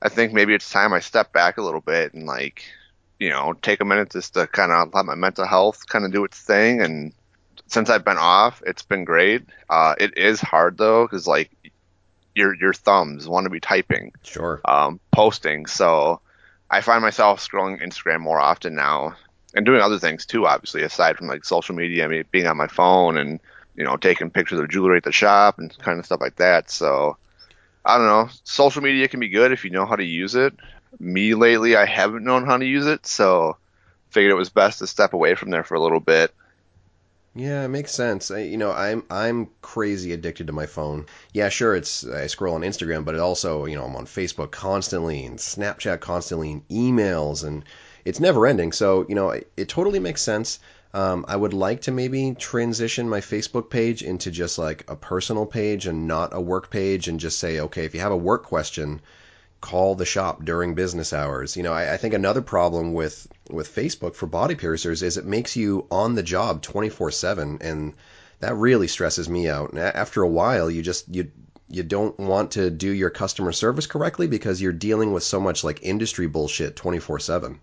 I 0.00 0.08
think 0.08 0.32
maybe 0.32 0.54
it's 0.54 0.70
time 0.70 0.94
I 0.94 1.00
step 1.00 1.30
back 1.30 1.58
a 1.58 1.62
little 1.62 1.82
bit 1.82 2.14
and 2.14 2.24
like, 2.24 2.64
you 3.20 3.28
know, 3.28 3.52
take 3.52 3.82
a 3.82 3.84
minute 3.84 4.12
just 4.12 4.32
to 4.32 4.46
kind 4.46 4.72
of 4.72 4.94
let 4.94 5.04
my 5.04 5.14
mental 5.14 5.46
health 5.46 5.86
kind 5.86 6.06
of 6.06 6.12
do 6.12 6.24
its 6.24 6.40
thing. 6.40 6.80
And 6.80 7.12
since 7.66 7.90
I've 7.90 8.06
been 8.06 8.16
off, 8.16 8.62
it's 8.64 8.82
been 8.82 9.04
great. 9.04 9.42
Uh, 9.68 9.94
it 10.00 10.16
is 10.16 10.40
hard 10.40 10.78
though, 10.78 11.04
because 11.04 11.26
like 11.26 11.50
your 12.36 12.54
your 12.54 12.74
thumbs 12.74 13.26
want 13.26 13.44
to 13.44 13.50
be 13.50 13.60
typing, 13.60 14.12
sure, 14.22 14.60
um, 14.66 15.00
posting. 15.10 15.66
So 15.66 16.20
I 16.70 16.82
find 16.82 17.02
myself 17.02 17.40
scrolling 17.40 17.82
Instagram 17.82 18.20
more 18.20 18.38
often 18.38 18.74
now, 18.74 19.16
and 19.54 19.64
doing 19.64 19.80
other 19.80 19.98
things 19.98 20.26
too. 20.26 20.46
Obviously, 20.46 20.82
aside 20.82 21.16
from 21.16 21.26
like 21.26 21.44
social 21.44 21.74
media, 21.74 22.04
I 22.04 22.08
mean, 22.08 22.24
being 22.30 22.46
on 22.46 22.58
my 22.58 22.66
phone 22.66 23.16
and 23.16 23.40
you 23.74 23.84
know 23.84 23.96
taking 23.96 24.30
pictures 24.30 24.60
of 24.60 24.68
jewelry 24.68 24.98
at 24.98 25.04
the 25.04 25.12
shop 25.12 25.58
and 25.58 25.76
kind 25.78 25.98
of 25.98 26.04
stuff 26.04 26.20
like 26.20 26.36
that. 26.36 26.70
So 26.70 27.16
I 27.84 27.96
don't 27.96 28.06
know. 28.06 28.28
Social 28.44 28.82
media 28.82 29.08
can 29.08 29.20
be 29.20 29.30
good 29.30 29.50
if 29.50 29.64
you 29.64 29.70
know 29.70 29.86
how 29.86 29.96
to 29.96 30.04
use 30.04 30.34
it. 30.34 30.54
Me 31.00 31.34
lately, 31.34 31.74
I 31.74 31.86
haven't 31.86 32.24
known 32.24 32.44
how 32.44 32.58
to 32.58 32.66
use 32.66 32.86
it, 32.86 33.06
so 33.06 33.56
figured 34.10 34.32
it 34.32 34.36
was 34.36 34.50
best 34.50 34.78
to 34.80 34.86
step 34.86 35.14
away 35.14 35.34
from 35.34 35.50
there 35.50 35.64
for 35.64 35.74
a 35.74 35.80
little 35.80 36.00
bit. 36.00 36.34
Yeah, 37.36 37.64
it 37.64 37.68
makes 37.68 37.92
sense. 37.92 38.30
I, 38.32 38.38
you 38.40 38.56
know, 38.56 38.72
I'm 38.72 39.04
I'm 39.10 39.48
crazy 39.62 40.12
addicted 40.12 40.46
to 40.48 40.52
my 40.52 40.66
phone. 40.66 41.06
Yeah, 41.32 41.50
sure, 41.50 41.76
it's 41.76 42.04
I 42.04 42.26
scroll 42.26 42.54
on 42.56 42.62
Instagram, 42.62 43.04
but 43.04 43.14
it 43.14 43.20
also, 43.20 43.64
you 43.66 43.76
know, 43.76 43.84
I'm 43.84 43.94
on 43.94 44.06
Facebook 44.06 44.50
constantly 44.50 45.24
and 45.24 45.38
Snapchat 45.38 46.00
constantly 46.00 46.50
and 46.52 46.68
emails 46.68 47.44
and 47.44 47.64
it's 48.04 48.18
never 48.20 48.44
ending. 48.46 48.72
So, 48.72 49.04
you 49.08 49.14
know, 49.14 49.30
it, 49.30 49.50
it 49.56 49.68
totally 49.68 49.98
makes 50.00 50.22
sense. 50.22 50.58
Um, 50.94 51.24
I 51.28 51.36
would 51.36 51.52
like 51.52 51.82
to 51.82 51.92
maybe 51.92 52.34
transition 52.38 53.08
my 53.08 53.20
Facebook 53.20 53.68
page 53.70 54.02
into 54.02 54.30
just 54.32 54.58
like 54.58 54.84
a 54.88 54.96
personal 54.96 55.44
page 55.46 55.86
and 55.86 56.08
not 56.08 56.30
a 56.32 56.40
work 56.40 56.70
page, 56.70 57.06
and 57.06 57.20
just 57.20 57.38
say, 57.38 57.60
okay, 57.60 57.84
if 57.84 57.94
you 57.94 58.00
have 58.00 58.12
a 58.12 58.16
work 58.16 58.44
question, 58.44 59.00
call 59.60 59.94
the 59.94 60.04
shop 60.04 60.44
during 60.44 60.74
business 60.74 61.12
hours. 61.12 61.56
You 61.56 61.62
know, 61.62 61.72
I, 61.72 61.94
I 61.94 61.96
think 61.96 62.14
another 62.14 62.42
problem 62.42 62.92
with 62.94 63.26
with 63.50 63.74
Facebook 63.74 64.14
for 64.14 64.26
body 64.26 64.54
piercers 64.54 65.02
is 65.02 65.16
it 65.16 65.24
makes 65.24 65.56
you 65.56 65.86
on 65.90 66.14
the 66.14 66.22
job 66.22 66.62
24 66.62 67.10
seven, 67.10 67.58
and 67.60 67.94
that 68.40 68.54
really 68.54 68.88
stresses 68.88 69.28
me 69.28 69.48
out. 69.48 69.70
And 69.70 69.78
after 69.78 70.22
a 70.22 70.28
while, 70.28 70.70
you 70.70 70.82
just 70.82 71.08
you 71.14 71.30
you 71.68 71.82
don't 71.82 72.18
want 72.18 72.52
to 72.52 72.70
do 72.70 72.90
your 72.90 73.10
customer 73.10 73.52
service 73.52 73.86
correctly 73.86 74.28
because 74.28 74.62
you're 74.62 74.72
dealing 74.72 75.12
with 75.12 75.24
so 75.24 75.40
much 75.40 75.64
like 75.64 75.82
industry 75.82 76.28
bullshit 76.28 76.76
24 76.76 77.18
7 77.18 77.60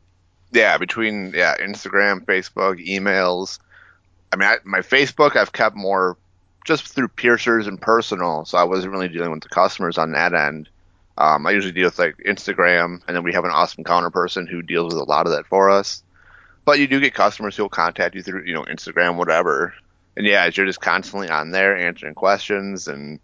yeah, 0.54 0.78
between 0.78 1.34
yeah, 1.36 1.56
Instagram, 1.58 2.26
Facebook, 2.26 2.86
emails. 2.86 3.60
I 4.32 4.36
mean, 4.36 4.48
I, 4.48 4.58
my 4.64 4.80
Facebook 4.80 5.36
I've 5.36 5.52
kept 5.52 5.76
more 5.76 6.18
just 6.66 6.88
through 6.88 7.10
piercers 7.10 7.68
and 7.68 7.82
personal, 7.82 8.46
so 8.46 8.58
I 8.58 8.64
wasn't 8.64 8.94
really 8.94 9.10
dealing 9.10 9.32
with 9.32 9.42
the 9.42 9.50
customers 9.50 9.98
on 9.98 10.12
that 10.14 10.34
end. 10.34 10.70
Um, 11.18 11.46
I 11.46 11.52
usually 11.52 11.74
deal 11.74 11.86
with 11.86 12.00
like 12.00 12.18
Instagram, 12.26 13.02
and 13.08 13.16
then 13.16 13.24
we 13.24 13.34
have 13.34 13.46
an 13.46 13.52
awesome 13.52 13.84
counter 13.84 14.10
person 14.10 14.48
who 14.48 14.62
deals 14.62 14.94
with 14.94 15.02
a 15.02 15.06
lot 15.06 15.28
of 15.28 15.34
that 15.34 15.46
for 15.46 15.70
us. 15.70 16.04
But 16.66 16.80
you 16.80 16.88
do 16.88 17.00
get 17.00 17.14
customers 17.14 17.56
who'll 17.56 17.70
contact 17.70 18.16
you 18.16 18.24
through, 18.24 18.46
you 18.46 18.54
know, 18.54 18.64
Instagram, 18.64 19.18
whatever. 19.18 19.74
And 20.16 20.26
yeah, 20.26 20.50
you're 20.54 20.66
just 20.66 20.82
constantly 20.82 21.30
on 21.30 21.52
there 21.52 21.76
answering 21.76 22.16
questions 22.16 22.88
and 22.88 23.20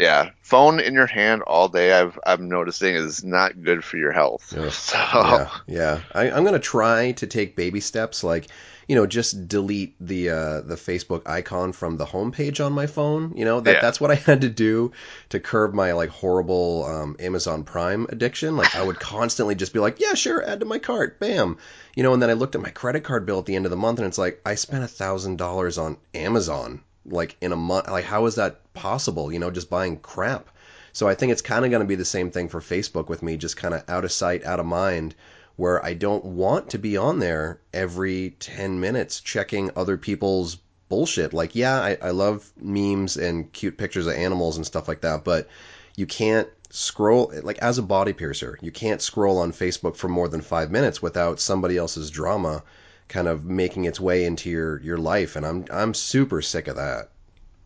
yeah, 0.00 0.30
phone 0.40 0.80
in 0.80 0.94
your 0.94 1.06
hand 1.06 1.42
all 1.42 1.68
day. 1.68 1.92
I've 1.92 2.18
I'm 2.24 2.48
noticing 2.48 2.94
is 2.94 3.22
not 3.22 3.62
good 3.62 3.84
for 3.84 3.98
your 3.98 4.12
health. 4.12 4.52
Yeah, 4.56 4.68
so. 4.70 4.96
yeah, 4.98 5.50
yeah. 5.66 6.00
I, 6.14 6.30
I'm 6.30 6.44
gonna 6.44 6.58
try 6.58 7.12
to 7.12 7.26
take 7.26 7.54
baby 7.54 7.80
steps, 7.80 8.24
like 8.24 8.46
you 8.90 8.96
know, 8.96 9.06
just 9.06 9.46
delete 9.46 9.94
the 10.00 10.30
uh, 10.30 10.60
the 10.62 10.74
Facebook 10.74 11.22
icon 11.24 11.70
from 11.70 11.96
the 11.96 12.04
homepage 12.04 12.58
on 12.58 12.72
my 12.72 12.88
phone. 12.88 13.36
You 13.36 13.44
know, 13.44 13.60
that 13.60 13.74
yeah. 13.74 13.80
that's 13.80 14.00
what 14.00 14.10
I 14.10 14.14
had 14.26 14.40
to 14.40 14.48
do 14.48 14.90
to 15.28 15.38
curb 15.38 15.74
my 15.74 15.92
like 15.92 16.08
horrible 16.08 16.86
um, 16.86 17.14
Amazon 17.20 17.62
Prime 17.62 18.08
addiction. 18.08 18.56
Like 18.56 18.74
I 18.74 18.82
would 18.82 18.98
constantly 19.14 19.54
just 19.54 19.72
be 19.72 19.78
like, 19.78 20.00
yeah, 20.00 20.14
sure, 20.14 20.44
add 20.44 20.58
to 20.58 20.66
my 20.66 20.80
cart, 20.80 21.20
bam. 21.20 21.58
You 21.94 22.02
know, 22.02 22.14
and 22.14 22.20
then 22.20 22.30
I 22.30 22.32
looked 22.32 22.56
at 22.56 22.62
my 22.62 22.70
credit 22.70 23.04
card 23.04 23.26
bill 23.26 23.38
at 23.38 23.46
the 23.46 23.54
end 23.54 23.64
of 23.64 23.70
the 23.70 23.76
month, 23.76 24.00
and 24.00 24.08
it's 24.08 24.18
like 24.18 24.40
I 24.44 24.56
spent 24.56 24.82
a 24.82 24.88
thousand 24.88 25.36
dollars 25.36 25.78
on 25.78 25.96
Amazon 26.12 26.82
like 27.06 27.36
in 27.40 27.52
a 27.52 27.56
month. 27.56 27.88
Like 27.88 28.06
how 28.06 28.26
is 28.26 28.34
that 28.34 28.74
possible? 28.74 29.32
You 29.32 29.38
know, 29.38 29.52
just 29.52 29.70
buying 29.70 29.98
crap. 29.98 30.48
So 30.92 31.06
I 31.06 31.14
think 31.14 31.30
it's 31.30 31.42
kind 31.42 31.64
of 31.64 31.70
going 31.70 31.82
to 31.82 31.86
be 31.86 31.94
the 31.94 32.04
same 32.04 32.32
thing 32.32 32.48
for 32.48 32.60
Facebook 32.60 33.08
with 33.08 33.22
me, 33.22 33.36
just 33.36 33.56
kind 33.56 33.72
of 33.72 33.88
out 33.88 34.04
of 34.04 34.10
sight, 34.10 34.44
out 34.44 34.58
of 34.58 34.66
mind, 34.66 35.14
where 35.60 35.84
I 35.84 35.92
don't 35.92 36.24
want 36.24 36.70
to 36.70 36.78
be 36.78 36.96
on 36.96 37.18
there 37.18 37.60
every 37.74 38.30
10 38.40 38.80
minutes 38.80 39.20
checking 39.20 39.70
other 39.76 39.98
people's 39.98 40.56
bullshit. 40.88 41.34
Like, 41.34 41.54
yeah, 41.54 41.78
I, 41.78 41.98
I 42.00 42.10
love 42.12 42.50
memes 42.58 43.18
and 43.18 43.52
cute 43.52 43.76
pictures 43.76 44.06
of 44.06 44.14
animals 44.14 44.56
and 44.56 44.64
stuff 44.64 44.88
like 44.88 45.02
that, 45.02 45.22
but 45.22 45.50
you 45.96 46.06
can't 46.06 46.48
scroll 46.70 47.32
like 47.42 47.58
as 47.58 47.78
a 47.78 47.82
body 47.82 48.12
piercer 48.12 48.56
you 48.62 48.70
can't 48.70 49.02
scroll 49.02 49.38
on 49.38 49.50
facebook 49.50 49.96
for 49.96 50.06
more 50.06 50.28
than 50.28 50.40
five 50.40 50.70
minutes 50.70 51.02
without 51.02 51.40
somebody 51.40 51.76
else's 51.76 52.10
drama 52.10 52.62
kind 53.08 53.26
of 53.26 53.44
making 53.44 53.86
its 53.86 53.98
way 53.98 54.24
into 54.24 54.48
your 54.48 54.80
your 54.82 54.96
life 54.96 55.34
and 55.34 55.44
i'm 55.44 55.64
i'm 55.72 55.92
super 55.92 56.40
sick 56.40 56.68
of 56.68 56.76
that 56.76 57.08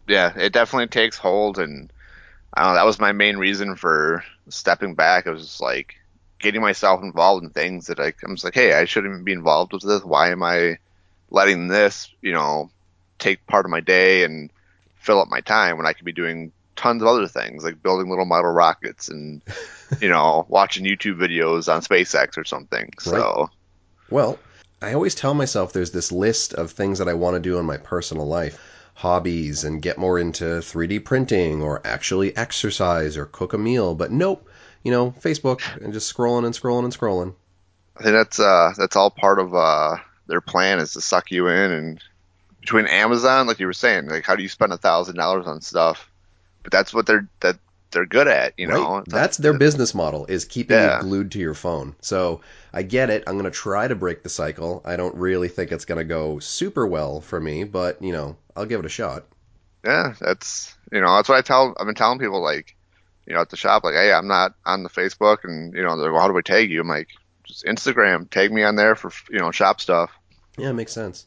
yeah 0.08 0.32
it 0.38 0.54
definitely 0.54 0.86
takes 0.86 1.18
hold 1.18 1.58
and 1.58 1.92
i 2.54 2.62
don't 2.62 2.70
know 2.70 2.76
that 2.76 2.86
was 2.86 2.98
my 2.98 3.12
main 3.12 3.36
reason 3.36 3.76
for 3.76 4.24
stepping 4.48 4.94
back 4.94 5.26
it 5.26 5.30
was 5.32 5.60
like 5.60 5.96
getting 6.38 6.60
myself 6.60 7.02
involved 7.02 7.44
in 7.44 7.50
things 7.50 7.86
that 7.86 8.00
I, 8.00 8.12
i'm 8.24 8.34
just 8.34 8.44
like 8.44 8.54
hey 8.54 8.72
i 8.74 8.84
shouldn't 8.84 9.24
be 9.24 9.32
involved 9.32 9.72
with 9.72 9.82
this 9.82 10.04
why 10.04 10.30
am 10.30 10.42
i 10.42 10.78
letting 11.30 11.68
this 11.68 12.10
you 12.20 12.32
know 12.32 12.70
take 13.18 13.46
part 13.46 13.64
of 13.64 13.70
my 13.70 13.80
day 13.80 14.24
and 14.24 14.50
fill 14.96 15.20
up 15.20 15.28
my 15.28 15.40
time 15.40 15.76
when 15.76 15.86
i 15.86 15.92
could 15.92 16.04
be 16.04 16.12
doing 16.12 16.52
tons 16.76 17.02
of 17.02 17.08
other 17.08 17.28
things 17.28 17.64
like 17.64 17.82
building 17.82 18.08
little 18.08 18.24
model 18.24 18.50
rockets 18.50 19.08
and 19.08 19.42
you 20.00 20.08
know 20.08 20.44
watching 20.48 20.84
YouTube 20.84 21.16
videos 21.16 21.72
on 21.72 21.82
SpaceX 21.82 22.36
or 22.36 22.44
something. 22.44 22.90
So, 22.98 23.12
right. 23.12 23.48
well, 24.10 24.38
I 24.82 24.92
always 24.92 25.14
tell 25.14 25.34
myself 25.34 25.72
there's 25.72 25.92
this 25.92 26.12
list 26.12 26.54
of 26.54 26.70
things 26.70 26.98
that 26.98 27.08
I 27.08 27.14
want 27.14 27.34
to 27.34 27.40
do 27.40 27.58
in 27.58 27.66
my 27.66 27.76
personal 27.76 28.26
life, 28.26 28.60
hobbies, 28.94 29.64
and 29.64 29.80
get 29.80 29.98
more 29.98 30.18
into 30.18 30.44
3D 30.44 31.04
printing 31.04 31.62
or 31.62 31.80
actually 31.86 32.36
exercise 32.36 33.16
or 33.16 33.26
cook 33.26 33.52
a 33.52 33.58
meal. 33.58 33.94
But 33.94 34.10
nope, 34.10 34.48
you 34.84 34.92
know, 34.92 35.10
Facebook 35.10 35.60
and 35.82 35.92
just 35.92 36.14
scrolling 36.14 36.46
and 36.46 36.54
scrolling 36.54 36.84
and 36.84 36.96
scrolling. 36.96 37.34
I 37.96 38.02
think 38.02 38.14
that's 38.14 38.38
uh 38.38 38.72
that's 38.76 38.96
all 38.96 39.10
part 39.10 39.40
of 39.40 39.54
uh 39.54 39.96
their 40.26 40.40
plan 40.40 40.78
is 40.78 40.92
to 40.92 41.00
suck 41.00 41.30
you 41.30 41.48
in 41.48 41.72
and 41.72 42.04
between 42.60 42.86
Amazon, 42.86 43.46
like 43.46 43.58
you 43.58 43.66
were 43.66 43.72
saying, 43.72 44.06
like 44.06 44.24
how 44.24 44.36
do 44.36 44.42
you 44.42 44.48
spend 44.48 44.72
a 44.72 44.78
thousand 44.78 45.16
dollars 45.16 45.46
on 45.46 45.60
stuff? 45.60 46.10
but 46.64 46.72
that's 46.72 46.92
what 46.92 47.06
they're 47.06 47.28
that 47.40 47.58
they're 47.92 48.06
good 48.06 48.26
at, 48.26 48.54
you 48.56 48.66
know. 48.66 48.96
Right. 48.96 49.04
That's 49.06 49.36
their 49.36 49.56
business 49.56 49.94
model 49.94 50.26
is 50.26 50.44
keeping 50.44 50.76
yeah. 50.76 50.96
you 50.96 51.02
glued 51.02 51.30
to 51.32 51.38
your 51.38 51.54
phone. 51.54 51.94
So 52.00 52.40
I 52.72 52.82
get 52.82 53.08
it. 53.08 53.22
I'm 53.28 53.34
going 53.34 53.44
to 53.44 53.52
try 53.52 53.86
to 53.86 53.94
break 53.94 54.24
the 54.24 54.28
cycle. 54.28 54.82
I 54.84 54.96
don't 54.96 55.14
really 55.14 55.46
think 55.46 55.70
it's 55.70 55.84
going 55.84 55.98
to 55.98 56.04
go 56.04 56.40
super 56.40 56.84
well 56.84 57.20
for 57.20 57.38
me, 57.38 57.62
but 57.62 58.02
you 58.02 58.10
know, 58.10 58.36
I'll 58.56 58.66
give 58.66 58.80
it 58.80 58.86
a 58.86 58.88
shot. 58.88 59.26
Yeah, 59.84 60.14
that's 60.18 60.76
you 60.90 61.00
know 61.00 61.14
that's 61.14 61.28
what 61.28 61.38
I 61.38 61.42
tell. 61.42 61.76
I've 61.78 61.86
been 61.86 61.94
telling 61.94 62.18
people 62.18 62.42
like, 62.42 62.74
you 63.26 63.34
know, 63.34 63.40
at 63.40 63.50
the 63.50 63.56
shop 63.56 63.84
like, 63.84 63.94
hey, 63.94 64.12
I'm 64.12 64.28
not 64.28 64.54
on 64.64 64.82
the 64.82 64.88
Facebook, 64.88 65.38
and 65.44 65.74
you 65.74 65.82
know, 65.82 65.96
they're 65.96 66.06
like, 66.06 66.12
well, 66.12 66.22
how 66.22 66.28
do 66.28 66.34
we 66.34 66.42
tag 66.42 66.70
you? 66.70 66.80
I'm 66.80 66.88
like, 66.88 67.08
just 67.44 67.64
Instagram. 67.64 68.28
Tag 68.30 68.52
me 68.52 68.62
on 68.62 68.76
there 68.76 68.94
for 68.94 69.12
you 69.30 69.38
know 69.38 69.50
shop 69.50 69.80
stuff. 69.80 70.10
Yeah, 70.56 70.72
makes 70.72 70.92
sense. 70.92 71.26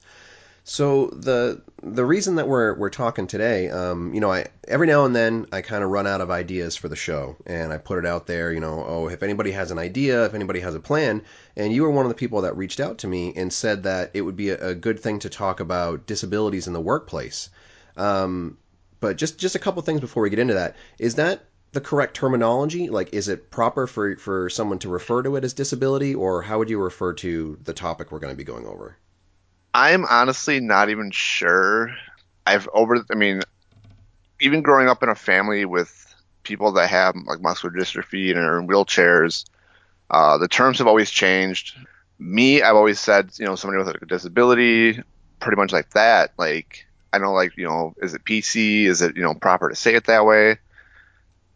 So 0.69 1.07
the 1.13 1.61
the 1.81 2.03
reason 2.03 2.35
that 2.35 2.49
we're 2.49 2.73
we're 2.73 2.89
talking 2.89 3.25
today, 3.25 3.69
um, 3.69 4.13
you 4.13 4.19
know, 4.19 4.29
I 4.29 4.47
every 4.67 4.85
now 4.85 5.05
and 5.05 5.15
then 5.15 5.45
I 5.53 5.61
kind 5.61 5.81
of 5.81 5.89
run 5.91 6.05
out 6.05 6.19
of 6.19 6.29
ideas 6.29 6.75
for 6.75 6.89
the 6.89 6.95
show, 6.97 7.37
and 7.45 7.71
I 7.71 7.77
put 7.77 7.99
it 7.99 8.05
out 8.05 8.27
there. 8.27 8.51
You 8.51 8.59
know, 8.59 8.83
oh, 8.85 9.07
if 9.07 9.23
anybody 9.23 9.51
has 9.51 9.71
an 9.71 9.79
idea, 9.79 10.25
if 10.25 10.33
anybody 10.33 10.59
has 10.59 10.75
a 10.75 10.81
plan, 10.81 11.23
and 11.55 11.71
you 11.71 11.83
were 11.83 11.91
one 11.91 12.05
of 12.05 12.09
the 12.09 12.15
people 12.15 12.41
that 12.41 12.57
reached 12.57 12.81
out 12.81 12.97
to 12.99 13.07
me 13.07 13.31
and 13.37 13.53
said 13.53 13.83
that 13.83 14.11
it 14.13 14.21
would 14.21 14.35
be 14.35 14.49
a, 14.49 14.71
a 14.71 14.75
good 14.75 14.99
thing 14.99 15.19
to 15.19 15.29
talk 15.29 15.61
about 15.61 16.05
disabilities 16.05 16.67
in 16.67 16.73
the 16.73 16.81
workplace. 16.81 17.49
Um, 17.95 18.57
but 18.99 19.15
just 19.15 19.37
just 19.39 19.55
a 19.55 19.59
couple 19.59 19.81
things 19.83 20.01
before 20.01 20.21
we 20.21 20.29
get 20.29 20.39
into 20.39 20.55
that, 20.55 20.75
is 20.99 21.15
that 21.15 21.45
the 21.73 21.81
correct 21.81 22.15
terminology? 22.15 22.89
Like, 22.89 23.13
is 23.13 23.27
it 23.27 23.51
proper 23.51 23.87
for 23.87 24.15
for 24.17 24.49
someone 24.49 24.79
to 24.79 24.89
refer 24.89 25.23
to 25.23 25.35
it 25.35 25.43
as 25.43 25.53
disability, 25.53 26.15
or 26.15 26.41
how 26.41 26.59
would 26.59 26.69
you 26.69 26.81
refer 26.81 27.13
to 27.13 27.57
the 27.63 27.73
topic 27.73 28.11
we're 28.11 28.19
going 28.19 28.33
to 28.33 28.37
be 28.37 28.43
going 28.43 28.65
over? 28.65 28.97
I'm 29.73 30.05
honestly 30.05 30.59
not 30.59 30.89
even 30.89 31.11
sure. 31.11 31.93
I've 32.45 32.67
over, 32.73 33.05
I 33.11 33.15
mean, 33.15 33.41
even 34.39 34.61
growing 34.61 34.87
up 34.87 35.03
in 35.03 35.09
a 35.09 35.15
family 35.15 35.65
with 35.65 36.15
people 36.43 36.71
that 36.71 36.89
have 36.89 37.15
like 37.25 37.41
muscular 37.41 37.77
dystrophy 37.77 38.31
and 38.31 38.39
are 38.39 38.59
in 38.59 38.67
wheelchairs, 38.67 39.45
uh, 40.09 40.37
the 40.37 40.47
terms 40.47 40.77
have 40.77 40.87
always 40.87 41.11
changed. 41.11 41.77
Me, 42.17 42.61
I've 42.61 42.75
always 42.75 42.99
said, 42.99 43.31
you 43.37 43.45
know, 43.45 43.55
somebody 43.55 43.83
with 43.83 44.01
a 44.01 44.05
disability, 44.05 45.03
pretty 45.39 45.57
much 45.57 45.71
like 45.71 45.91
that. 45.91 46.31
Like, 46.37 46.87
I 47.13 47.19
know, 47.19 47.33
like, 47.33 47.55
you 47.57 47.65
know, 47.65 47.93
is 48.01 48.13
it 48.13 48.23
PC? 48.23 48.85
Is 48.85 49.01
it, 49.01 49.15
you 49.15 49.21
know, 49.21 49.33
proper 49.35 49.69
to 49.69 49.75
say 49.75 49.93
it 49.93 50.05
that 50.05 50.25
way? 50.25 50.57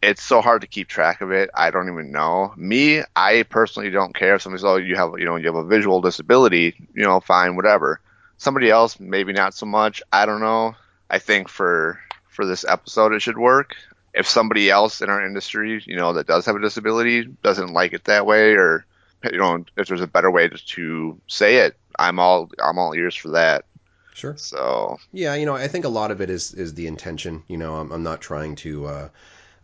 It's 0.02 0.22
so 0.22 0.40
hard 0.40 0.62
to 0.62 0.66
keep 0.66 0.88
track 0.88 1.20
of 1.20 1.30
it. 1.30 1.48
I 1.54 1.70
don't 1.70 1.88
even 1.88 2.10
know. 2.10 2.52
Me, 2.56 3.02
I 3.14 3.44
personally 3.44 3.90
don't 3.90 4.14
care 4.14 4.34
if 4.34 4.42
somebody 4.42 4.58
says, 4.58 4.64
oh, 4.64 4.76
you 4.76 4.96
have, 4.96 5.12
you 5.16 5.24
know, 5.24 5.36
you 5.36 5.46
have 5.46 5.54
a 5.54 5.64
visual 5.64 6.00
disability, 6.00 6.74
you 6.94 7.04
know, 7.04 7.20
fine, 7.20 7.54
whatever 7.54 8.00
somebody 8.42 8.70
else 8.70 8.98
maybe 8.98 9.32
not 9.32 9.54
so 9.54 9.66
much. 9.66 10.02
I 10.12 10.26
don't 10.26 10.40
know. 10.40 10.74
I 11.08 11.18
think 11.18 11.48
for 11.48 12.00
for 12.28 12.44
this 12.44 12.64
episode 12.66 13.12
it 13.12 13.22
should 13.22 13.38
work. 13.38 13.76
If 14.14 14.28
somebody 14.28 14.68
else 14.68 15.00
in 15.00 15.08
our 15.08 15.24
industry, 15.24 15.82
you 15.86 15.96
know, 15.96 16.12
that 16.12 16.26
does 16.26 16.44
have 16.44 16.56
a 16.56 16.60
disability 16.60 17.24
doesn't 17.42 17.72
like 17.72 17.92
it 17.92 18.04
that 18.04 18.26
way 18.26 18.54
or 18.54 18.84
you 19.24 19.38
know, 19.38 19.64
if 19.76 19.86
there's 19.86 20.00
a 20.00 20.06
better 20.06 20.30
way 20.30 20.48
to, 20.48 20.66
to 20.66 21.20
say 21.28 21.58
it, 21.58 21.76
I'm 21.98 22.18
all 22.18 22.50
I'm 22.62 22.78
all 22.78 22.94
ears 22.94 23.14
for 23.14 23.30
that. 23.30 23.64
Sure. 24.14 24.36
So 24.36 24.98
yeah, 25.12 25.34
you 25.36 25.46
know, 25.46 25.54
I 25.54 25.68
think 25.68 25.84
a 25.84 25.88
lot 25.88 26.10
of 26.10 26.20
it 26.20 26.28
is 26.28 26.52
is 26.52 26.74
the 26.74 26.88
intention. 26.88 27.44
You 27.46 27.56
know, 27.58 27.76
I'm, 27.76 27.92
I'm 27.92 28.02
not 28.02 28.20
trying 28.20 28.56
to 28.56 28.86
uh, 28.86 29.08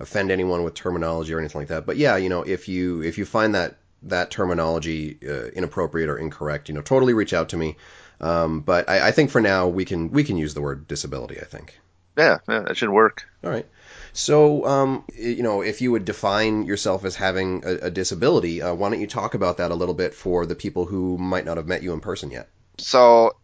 offend 0.01 0.31
anyone 0.31 0.65
with 0.65 0.75
terminology 0.75 1.33
or 1.33 1.39
anything 1.39 1.61
like 1.61 1.69
that. 1.69 1.87
But 1.87 1.97
yeah, 1.97 2.17
you 2.17 2.29
know, 2.29 2.43
if 2.43 2.69
you 2.69 3.03
if 3.03 3.19
you 3.19 3.25
find 3.25 3.55
that 3.55 3.77
that 4.05 4.31
terminology 4.31 5.19
uh, 5.27 5.47
inappropriate 5.49 6.09
or 6.09 6.19
incorrect, 6.19 6.69
you 6.69 6.75
know, 6.75 6.83
totally 6.83 7.15
reach 7.15 7.33
out 7.33 7.51
to 7.51 7.57
me. 7.57 7.77
Um, 8.21 8.61
but 8.61 8.89
I, 8.89 9.09
I, 9.09 9.11
think 9.13 9.31
for 9.31 9.41
now 9.41 9.69
we 9.69 9.85
can 9.85 10.11
we 10.11 10.25
can 10.25 10.37
use 10.37 10.55
the 10.55 10.61
word 10.61 10.89
disability. 10.89 11.41
I 11.41 11.45
think. 11.45 11.79
Yeah, 12.17 12.39
yeah, 12.49 12.61
that 12.61 12.77
should 12.77 12.91
work. 12.91 13.25
All 13.45 13.51
right. 13.51 13.67
So, 14.13 14.67
um, 14.67 15.05
you 15.15 15.45
know, 15.45 15.61
if 15.61 15.81
you 15.81 15.93
would 15.93 16.05
define 16.05 16.65
yourself 16.65 17.05
as 17.05 17.15
having 17.15 17.63
a, 17.65 17.87
a 17.87 17.91
disability, 17.91 18.61
uh, 18.61 18.75
why 18.75 18.91
don't 18.91 19.01
you 19.01 19.07
talk 19.07 19.35
about 19.35 19.59
that 19.59 19.71
a 19.71 19.77
little 19.77 19.95
bit 19.95 20.15
for 20.15 20.45
the 20.45 20.57
people 20.57 20.85
who 20.85 21.17
might 21.17 21.45
not 21.45 21.59
have 21.59 21.69
met 21.69 21.85
you 21.85 21.93
in 21.93 22.01
person 22.01 22.33
yet? 22.33 22.49
So, 22.79 23.37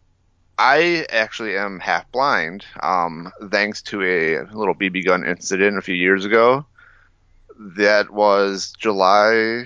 I 0.57 1.05
actually 1.09 1.57
am 1.57 1.79
half 1.79 2.09
blind, 2.11 2.65
um, 2.81 3.31
thanks 3.51 3.81
to 3.83 4.01
a 4.01 4.43
little 4.53 4.75
BB 4.75 5.05
gun 5.05 5.25
incident 5.25 5.77
a 5.77 5.81
few 5.81 5.95
years 5.95 6.23
ago. 6.23 6.65
That 7.77 8.11
was 8.11 8.73
July 8.77 9.65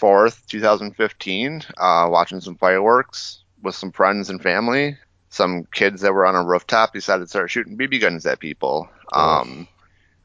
4th, 0.00 0.46
2015, 0.46 1.62
uh, 1.76 2.08
watching 2.10 2.40
some 2.40 2.56
fireworks 2.56 3.42
with 3.62 3.74
some 3.74 3.92
friends 3.92 4.30
and 4.30 4.42
family. 4.42 4.96
Some 5.30 5.64
kids 5.72 6.00
that 6.00 6.12
were 6.12 6.26
on 6.26 6.34
a 6.34 6.44
rooftop 6.44 6.92
decided 6.92 7.24
to 7.24 7.28
start 7.28 7.50
shooting 7.50 7.76
BB 7.76 8.00
guns 8.00 8.26
at 8.26 8.40
people. 8.40 8.88
Oh. 9.12 9.20
Um, 9.20 9.68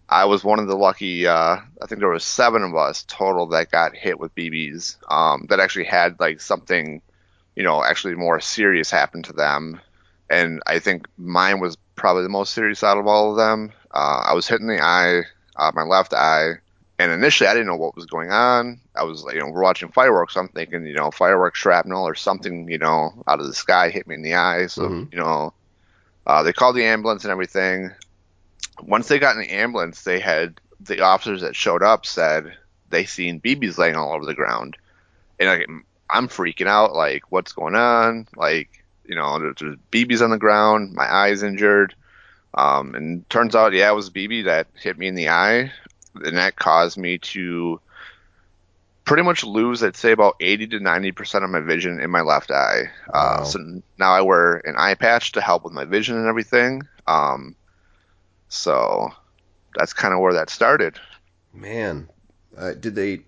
I 0.08 0.26
was 0.26 0.44
one 0.44 0.60
of 0.60 0.68
the 0.68 0.76
lucky. 0.76 1.26
Uh, 1.28 1.58
I 1.82 1.86
think 1.88 2.00
there 2.00 2.10
was 2.10 2.24
seven 2.24 2.64
of 2.64 2.76
us 2.76 3.04
total 3.08 3.48
that 3.48 3.72
got 3.72 3.96
hit 3.96 4.20
with 4.20 4.36
BBs. 4.36 4.98
Um, 5.12 5.48
that 5.50 5.60
actually 5.60 5.86
had 5.86 6.20
like 6.20 6.42
something, 6.42 7.02
you 7.56 7.64
know, 7.64 7.84
actually 7.84 8.16
more 8.16 8.40
serious 8.40 8.92
happen 8.92 9.24
to 9.24 9.34
them. 9.34 9.82
And 10.29 10.62
I 10.65 10.79
think 10.79 11.08
mine 11.17 11.60
was 11.60 11.77
probably 11.96 12.24
the 12.24 12.29
most 12.29 12.53
serious 12.53 12.84
out 12.84 12.98
of 12.98 13.08
all 13.08 13.32
of 13.32 13.38
them. 13.38 13.72
Uh, 13.91 14.24
I 14.27 14.34
was 14.34 14.48
hit 14.48 14.62
in 14.62 14.67
the 14.67 14.82
eye, 14.82 15.22
uh, 15.55 15.72
my 15.74 15.84
left 15.84 16.13
eye, 16.13 16.53
and 16.98 17.12
initially, 17.12 17.48
I 17.48 17.53
didn't 17.53 17.67
know 17.67 17.75
what 17.75 17.96
was 17.96 18.05
going 18.05 18.32
on. 18.32 18.79
I 18.96 19.03
was, 19.03 19.25
you 19.34 19.39
know, 19.39 19.50
we're 19.50 19.62
watching 19.62 19.91
fireworks. 19.91 20.38
I'm 20.38 20.48
thinking, 20.48 20.86
you 20.86 20.94
know, 20.94 21.12
fireworks 21.12 21.60
shrapnel 21.60 22.08
or 22.08 22.15
something, 22.15 22.70
you 22.70 22.77
know, 22.77 23.12
out 23.27 23.41
of 23.41 23.48
the 23.48 23.53
sky 23.53 23.89
hit 23.89 24.08
me 24.08 24.15
in 24.15 24.22
the 24.22 24.36
eye. 24.36 24.67
So, 24.67 24.84
mm-hmm. 24.84 25.12
you 25.12 25.20
know, 25.20 25.53
uh, 26.25 26.44
they 26.44 26.53
called 26.53 26.77
the 26.77 26.86
ambulance 26.86 27.25
and 27.25 27.32
everything. 27.32 27.91
Once 28.82 29.10
they 29.10 29.20
got 29.20 29.36
in 29.36 29.41
the 29.41 29.51
ambulance, 29.51 30.03
they 30.03 30.20
had 30.20 30.60
the 30.79 31.01
officers 31.01 31.41
that 31.41 31.55
showed 31.55 31.84
up 31.84 32.05
said 32.05 32.55
they 32.89 33.05
seen 33.05 33.41
BBs 33.41 33.77
laying 33.77 33.96
all 33.96 34.13
over 34.13 34.25
the 34.25 34.34
ground, 34.34 34.77
and 35.39 35.50
I, 35.50 35.65
I'm 36.10 36.29
freaking 36.29 36.67
out. 36.67 36.94
Like, 36.94 37.29
what's 37.29 37.51
going 37.51 37.75
on? 37.75 38.27
Like, 38.36 38.85
you 39.08 39.16
know, 39.16 39.40
there's, 39.40 39.56
there's 39.60 39.78
BBs 39.92 40.22
on 40.22 40.32
the 40.32 40.38
ground. 40.38 40.94
My 40.94 41.12
eye's 41.12 41.44
injured. 41.44 41.96
Um, 42.54 42.96
and 42.96 43.30
turns 43.30 43.56
out, 43.56 43.74
yeah, 43.74 43.92
it 43.92 43.96
was 43.96 44.08
a 44.08 44.12
BB 44.12 44.46
that 44.46 44.68
hit 44.76 44.98
me 44.98 45.08
in 45.08 45.16
the 45.16 45.30
eye 45.30 45.72
and 46.24 46.38
that 46.38 46.56
caused 46.56 46.98
me 46.98 47.18
to 47.18 47.80
pretty 49.04 49.24
much 49.24 49.44
lose, 49.44 49.84
I'd 49.84 49.96
say, 49.96 50.12
about 50.12 50.36
80 50.40 50.68
to 50.68 50.80
90 50.80 51.12
percent 51.12 51.44
of 51.44 51.50
my 51.50 51.60
vision 51.60 52.00
in 52.00 52.10
my 52.10 52.22
left 52.22 52.52
eye. 52.52 52.84
Uh, 53.08 53.12
wow. 53.14 53.20
Uh, 53.20 53.44
so 53.44 53.82
now 53.98 54.14
I 54.14 54.22
wear 54.22 54.56
an 54.66 54.76
eye 54.78 54.96
patch 54.96 55.34
to 55.34 55.42
help 55.42 55.64
with 55.64 55.74
my 55.74 55.86
vision 55.86 56.18
and 56.18 56.28
everything. 56.28 56.82
Um, 57.08 57.56
so 58.48 59.10
that's 59.76 59.94
kind 59.94 60.14
of 60.14 60.20
where 60.20 60.34
that 60.34 60.50
started. 60.50 60.98
Man, 61.54 62.10
uh, 62.58 62.74
did 62.74 62.96
they 62.96 63.22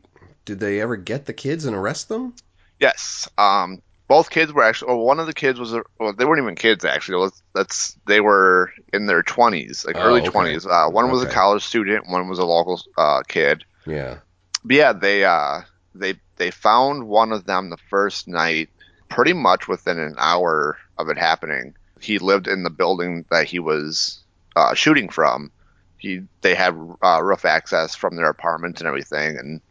did 0.45 0.59
they 0.59 0.81
ever 0.81 0.95
get 0.95 1.25
the 1.25 1.33
kids 1.33 1.65
and 1.65 1.75
arrest 1.75 2.09
them? 2.09 2.33
Yes. 2.79 3.27
Um, 3.37 3.81
both 4.07 4.29
kids 4.29 4.53
were 4.53 4.63
actually. 4.63 4.93
Well, 4.93 5.03
one 5.03 5.19
of 5.19 5.27
the 5.27 5.33
kids 5.33 5.59
was. 5.59 5.75
Well, 5.99 6.13
they 6.13 6.25
weren't 6.25 6.41
even 6.41 6.55
kids 6.55 6.85
actually. 6.85 7.29
That's 7.53 7.97
they 8.05 8.21
were 8.21 8.71
in 8.93 9.05
their 9.05 9.23
twenties, 9.23 9.85
like 9.85 9.97
oh, 9.97 10.01
early 10.01 10.21
twenties. 10.21 10.65
Uh, 10.65 10.87
one 10.89 11.05
okay. 11.05 11.11
was 11.11 11.23
a 11.23 11.29
college 11.29 11.63
student. 11.63 12.09
One 12.09 12.27
was 12.29 12.39
a 12.39 12.45
local 12.45 12.81
uh, 12.97 13.21
kid. 13.27 13.65
Yeah. 13.85 14.19
But 14.63 14.75
yeah, 14.75 14.93
they 14.93 15.25
uh, 15.25 15.61
they 15.93 16.15
they 16.37 16.51
found 16.51 17.07
one 17.07 17.31
of 17.31 17.45
them 17.45 17.69
the 17.69 17.77
first 17.89 18.27
night, 18.27 18.69
pretty 19.09 19.33
much 19.33 19.67
within 19.67 19.99
an 19.99 20.15
hour 20.17 20.77
of 20.97 21.09
it 21.09 21.17
happening. 21.17 21.75
he 21.99 22.19
lived 22.19 22.47
in 22.47 22.63
the 22.63 22.69
building 22.69 23.25
that 23.31 23.47
he 23.47 23.59
was 23.59 24.23
uh, 24.55 24.73
shooting 24.73 25.09
from. 25.09 25.51
He 25.97 26.21
they 26.41 26.55
had 26.55 26.75
uh, 27.03 27.21
roof 27.23 27.43
access 27.43 27.95
from 27.95 28.15
their 28.15 28.29
apartment 28.29 28.79
and 28.79 28.87
everything, 28.87 29.37
and 29.37 29.61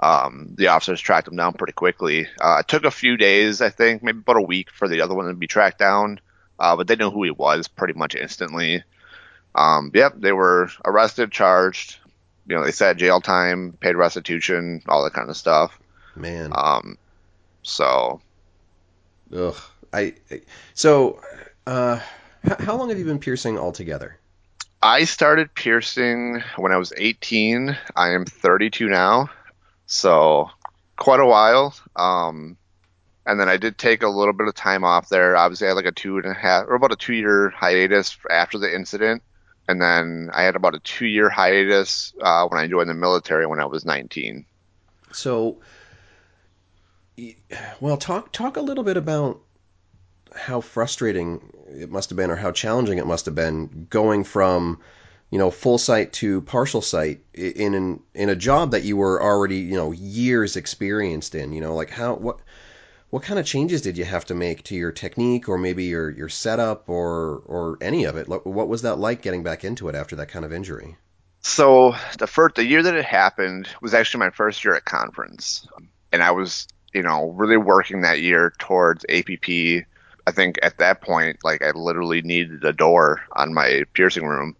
um, 0.00 0.54
the 0.56 0.68
officers 0.68 1.00
tracked 1.00 1.28
him 1.28 1.36
down 1.36 1.52
pretty 1.54 1.72
quickly. 1.72 2.26
Uh, 2.40 2.58
it 2.60 2.68
took 2.68 2.84
a 2.84 2.90
few 2.90 3.16
days, 3.16 3.60
I 3.60 3.70
think, 3.70 4.02
maybe 4.02 4.18
about 4.18 4.36
a 4.36 4.42
week 4.42 4.70
for 4.70 4.88
the 4.88 5.00
other 5.00 5.14
one 5.14 5.26
to 5.26 5.34
be 5.34 5.46
tracked 5.46 5.78
down, 5.78 6.20
uh, 6.58 6.76
but 6.76 6.86
they 6.86 6.96
knew 6.96 7.10
who 7.10 7.22
he 7.22 7.30
was 7.30 7.68
pretty 7.68 7.94
much 7.94 8.14
instantly. 8.14 8.82
Um, 9.54 9.90
yep, 9.94 10.14
they 10.16 10.32
were 10.32 10.68
arrested, 10.84 11.30
charged. 11.30 11.98
You 12.46 12.56
know, 12.56 12.64
they 12.64 12.72
said 12.72 12.98
jail 12.98 13.20
time, 13.20 13.76
paid 13.80 13.96
restitution, 13.96 14.82
all 14.88 15.04
that 15.04 15.14
kind 15.14 15.30
of 15.30 15.36
stuff. 15.36 15.78
Man. 16.16 16.52
Um, 16.54 16.98
so. 17.62 18.20
Ugh. 19.34 19.56
I. 19.92 20.14
So, 20.74 21.20
uh, 21.66 22.00
how 22.58 22.76
long 22.76 22.88
have 22.90 22.98
you 22.98 23.04
been 23.04 23.20
piercing 23.20 23.58
altogether? 23.58 24.18
I 24.82 25.04
started 25.04 25.54
piercing 25.54 26.42
when 26.56 26.72
I 26.72 26.76
was 26.76 26.92
18. 26.96 27.76
I 27.96 28.10
am 28.10 28.26
32 28.26 28.88
now, 28.88 29.30
so 29.86 30.50
quite 30.96 31.20
a 31.20 31.26
while. 31.26 31.74
Um, 31.96 32.56
and 33.26 33.40
then 33.40 33.48
I 33.48 33.56
did 33.56 33.78
take 33.78 34.02
a 34.02 34.08
little 34.08 34.34
bit 34.34 34.48
of 34.48 34.54
time 34.54 34.84
off 34.84 35.08
there. 35.08 35.36
Obviously, 35.36 35.66
I 35.66 35.70
had 35.70 35.76
like 35.76 35.86
a 35.86 35.92
two 35.92 36.18
and 36.18 36.26
a 36.26 36.34
half 36.34 36.66
or 36.66 36.74
about 36.74 36.92
a 36.92 36.96
two 36.96 37.14
year 37.14 37.50
hiatus 37.50 38.16
after 38.30 38.58
the 38.58 38.74
incident, 38.74 39.22
and 39.66 39.80
then 39.80 40.30
I 40.32 40.42
had 40.42 40.56
about 40.56 40.74
a 40.74 40.80
two 40.80 41.06
year 41.06 41.30
hiatus 41.30 42.12
uh, 42.20 42.46
when 42.48 42.60
I 42.60 42.66
joined 42.66 42.90
the 42.90 42.94
military 42.94 43.46
when 43.46 43.60
I 43.60 43.66
was 43.66 43.84
19. 43.84 44.44
So, 45.12 45.58
well, 47.80 47.96
talk 47.96 48.32
talk 48.32 48.56
a 48.56 48.60
little 48.60 48.84
bit 48.84 48.98
about 48.98 49.40
how 50.34 50.60
frustrating 50.60 51.40
it 51.68 51.90
must 51.90 52.10
have 52.10 52.16
been, 52.16 52.30
or 52.30 52.36
how 52.36 52.50
challenging 52.50 52.98
it 52.98 53.06
must 53.06 53.24
have 53.24 53.34
been 53.34 53.86
going 53.88 54.24
from 54.24 54.80
you 55.34 55.40
know 55.40 55.50
full 55.50 55.78
sight 55.78 56.12
to 56.12 56.42
partial 56.42 56.80
sight 56.80 57.18
in 57.34 57.74
an, 57.74 58.00
in 58.14 58.28
a 58.28 58.36
job 58.36 58.70
that 58.70 58.84
you 58.84 58.96
were 58.96 59.20
already 59.20 59.56
you 59.56 59.74
know 59.74 59.90
years 59.90 60.54
experienced 60.54 61.34
in. 61.34 61.52
You 61.52 61.60
know, 61.60 61.74
like 61.74 61.90
how 61.90 62.14
what 62.14 62.38
what 63.10 63.24
kind 63.24 63.40
of 63.40 63.44
changes 63.44 63.82
did 63.82 63.98
you 63.98 64.04
have 64.04 64.24
to 64.26 64.34
make 64.36 64.62
to 64.62 64.76
your 64.76 64.92
technique 64.92 65.48
or 65.48 65.58
maybe 65.58 65.86
your 65.86 66.08
your 66.08 66.28
setup 66.28 66.88
or 66.88 67.42
or 67.46 67.78
any 67.80 68.04
of 68.04 68.16
it? 68.16 68.28
What 68.28 68.68
was 68.68 68.82
that 68.82 69.00
like 69.00 69.22
getting 69.22 69.42
back 69.42 69.64
into 69.64 69.88
it 69.88 69.96
after 69.96 70.14
that 70.14 70.28
kind 70.28 70.44
of 70.44 70.52
injury? 70.52 70.96
So 71.40 71.96
the 72.20 72.28
first 72.28 72.54
the 72.54 72.64
year 72.64 72.84
that 72.84 72.94
it 72.94 73.04
happened 73.04 73.68
was 73.82 73.92
actually 73.92 74.20
my 74.20 74.30
first 74.30 74.64
year 74.64 74.76
at 74.76 74.84
conference, 74.84 75.66
and 76.12 76.22
I 76.22 76.30
was 76.30 76.68
you 76.92 77.02
know 77.02 77.30
really 77.30 77.56
working 77.56 78.02
that 78.02 78.20
year 78.20 78.52
towards 78.60 79.04
APP 79.08 79.48
I 80.26 80.30
think 80.30 80.60
at 80.62 80.78
that 80.78 81.00
point, 81.00 81.38
like 81.42 81.60
I 81.60 81.72
literally 81.72 82.22
needed 82.22 82.64
a 82.64 82.72
door 82.72 83.20
on 83.32 83.52
my 83.52 83.82
piercing 83.94 84.26
room 84.26 84.56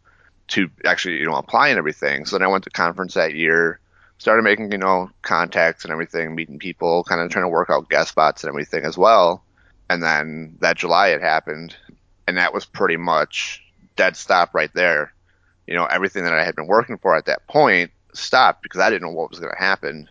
to 0.48 0.70
actually, 0.84 1.18
you 1.18 1.26
know, 1.26 1.36
apply 1.36 1.68
and 1.68 1.78
everything. 1.78 2.26
So 2.26 2.36
then 2.36 2.46
I 2.46 2.50
went 2.50 2.64
to 2.64 2.70
conference 2.70 3.14
that 3.14 3.34
year, 3.34 3.80
started 4.18 4.42
making, 4.42 4.72
you 4.72 4.78
know, 4.78 5.10
contacts 5.22 5.84
and 5.84 5.92
everything, 5.92 6.34
meeting 6.34 6.58
people, 6.58 7.04
kind 7.04 7.20
of 7.20 7.30
trying 7.30 7.44
to 7.44 7.48
work 7.48 7.70
out 7.70 7.88
guest 7.88 8.10
spots 8.10 8.44
and 8.44 8.48
everything 8.48 8.84
as 8.84 8.98
well. 8.98 9.42
And 9.88 10.02
then 10.02 10.56
that 10.60 10.76
July 10.76 11.08
it 11.08 11.20
happened, 11.20 11.76
and 12.26 12.36
that 12.36 12.54
was 12.54 12.64
pretty 12.64 12.96
much 12.96 13.62
dead 13.96 14.16
stop 14.16 14.54
right 14.54 14.72
there. 14.74 15.12
You 15.66 15.74
know, 15.74 15.84
everything 15.84 16.24
that 16.24 16.34
I 16.34 16.44
had 16.44 16.56
been 16.56 16.66
working 16.66 16.98
for 16.98 17.16
at 17.16 17.26
that 17.26 17.46
point 17.46 17.90
stopped 18.12 18.62
because 18.62 18.80
I 18.80 18.90
didn't 18.90 19.02
know 19.02 19.14
what 19.14 19.30
was 19.30 19.40
going 19.40 19.52
to 19.52 19.58
happen. 19.58 20.08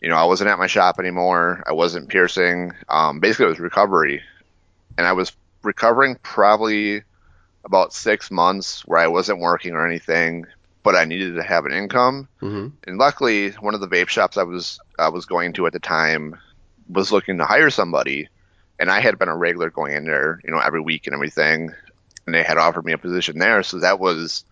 You 0.00 0.08
know, 0.08 0.16
I 0.16 0.24
wasn't 0.24 0.50
at 0.50 0.58
my 0.58 0.68
shop 0.68 0.98
anymore. 0.98 1.62
I 1.66 1.72
wasn't 1.72 2.08
piercing. 2.08 2.72
Um, 2.88 3.18
basically, 3.20 3.46
it 3.46 3.50
was 3.50 3.60
recovery 3.60 4.22
and 4.98 5.06
I 5.06 5.12
was 5.12 5.32
recovering 5.62 6.16
probably 6.22 7.02
about 7.68 7.92
six 7.92 8.30
months 8.30 8.80
where 8.86 8.98
I 8.98 9.06
wasn't 9.06 9.40
working 9.40 9.74
or 9.74 9.86
anything, 9.86 10.46
but 10.82 10.96
I 10.96 11.04
needed 11.04 11.36
to 11.36 11.42
have 11.42 11.66
an 11.66 11.72
income. 11.72 12.28
Mm-hmm. 12.42 12.68
And 12.86 12.98
luckily, 12.98 13.50
one 13.50 13.74
of 13.74 13.80
the 13.80 13.88
vape 13.88 14.08
shops 14.08 14.36
I 14.36 14.42
was 14.42 14.80
I 14.98 15.10
was 15.10 15.26
going 15.26 15.52
to 15.54 15.66
at 15.66 15.72
the 15.72 15.78
time 15.78 16.36
was 16.88 17.12
looking 17.12 17.38
to 17.38 17.44
hire 17.44 17.70
somebody, 17.70 18.28
and 18.78 18.90
I 18.90 19.00
had 19.00 19.18
been 19.18 19.28
a 19.28 19.36
regular 19.36 19.70
going 19.70 19.94
in 19.94 20.04
there, 20.04 20.40
you 20.44 20.50
know, 20.50 20.58
every 20.58 20.80
week 20.80 21.06
and 21.06 21.14
everything, 21.14 21.72
and 22.26 22.34
they 22.34 22.42
had 22.42 22.58
offered 22.58 22.84
me 22.84 22.92
a 22.92 22.98
position 22.98 23.38
there. 23.38 23.62
So 23.62 23.78
that 23.80 24.00
was, 24.00 24.44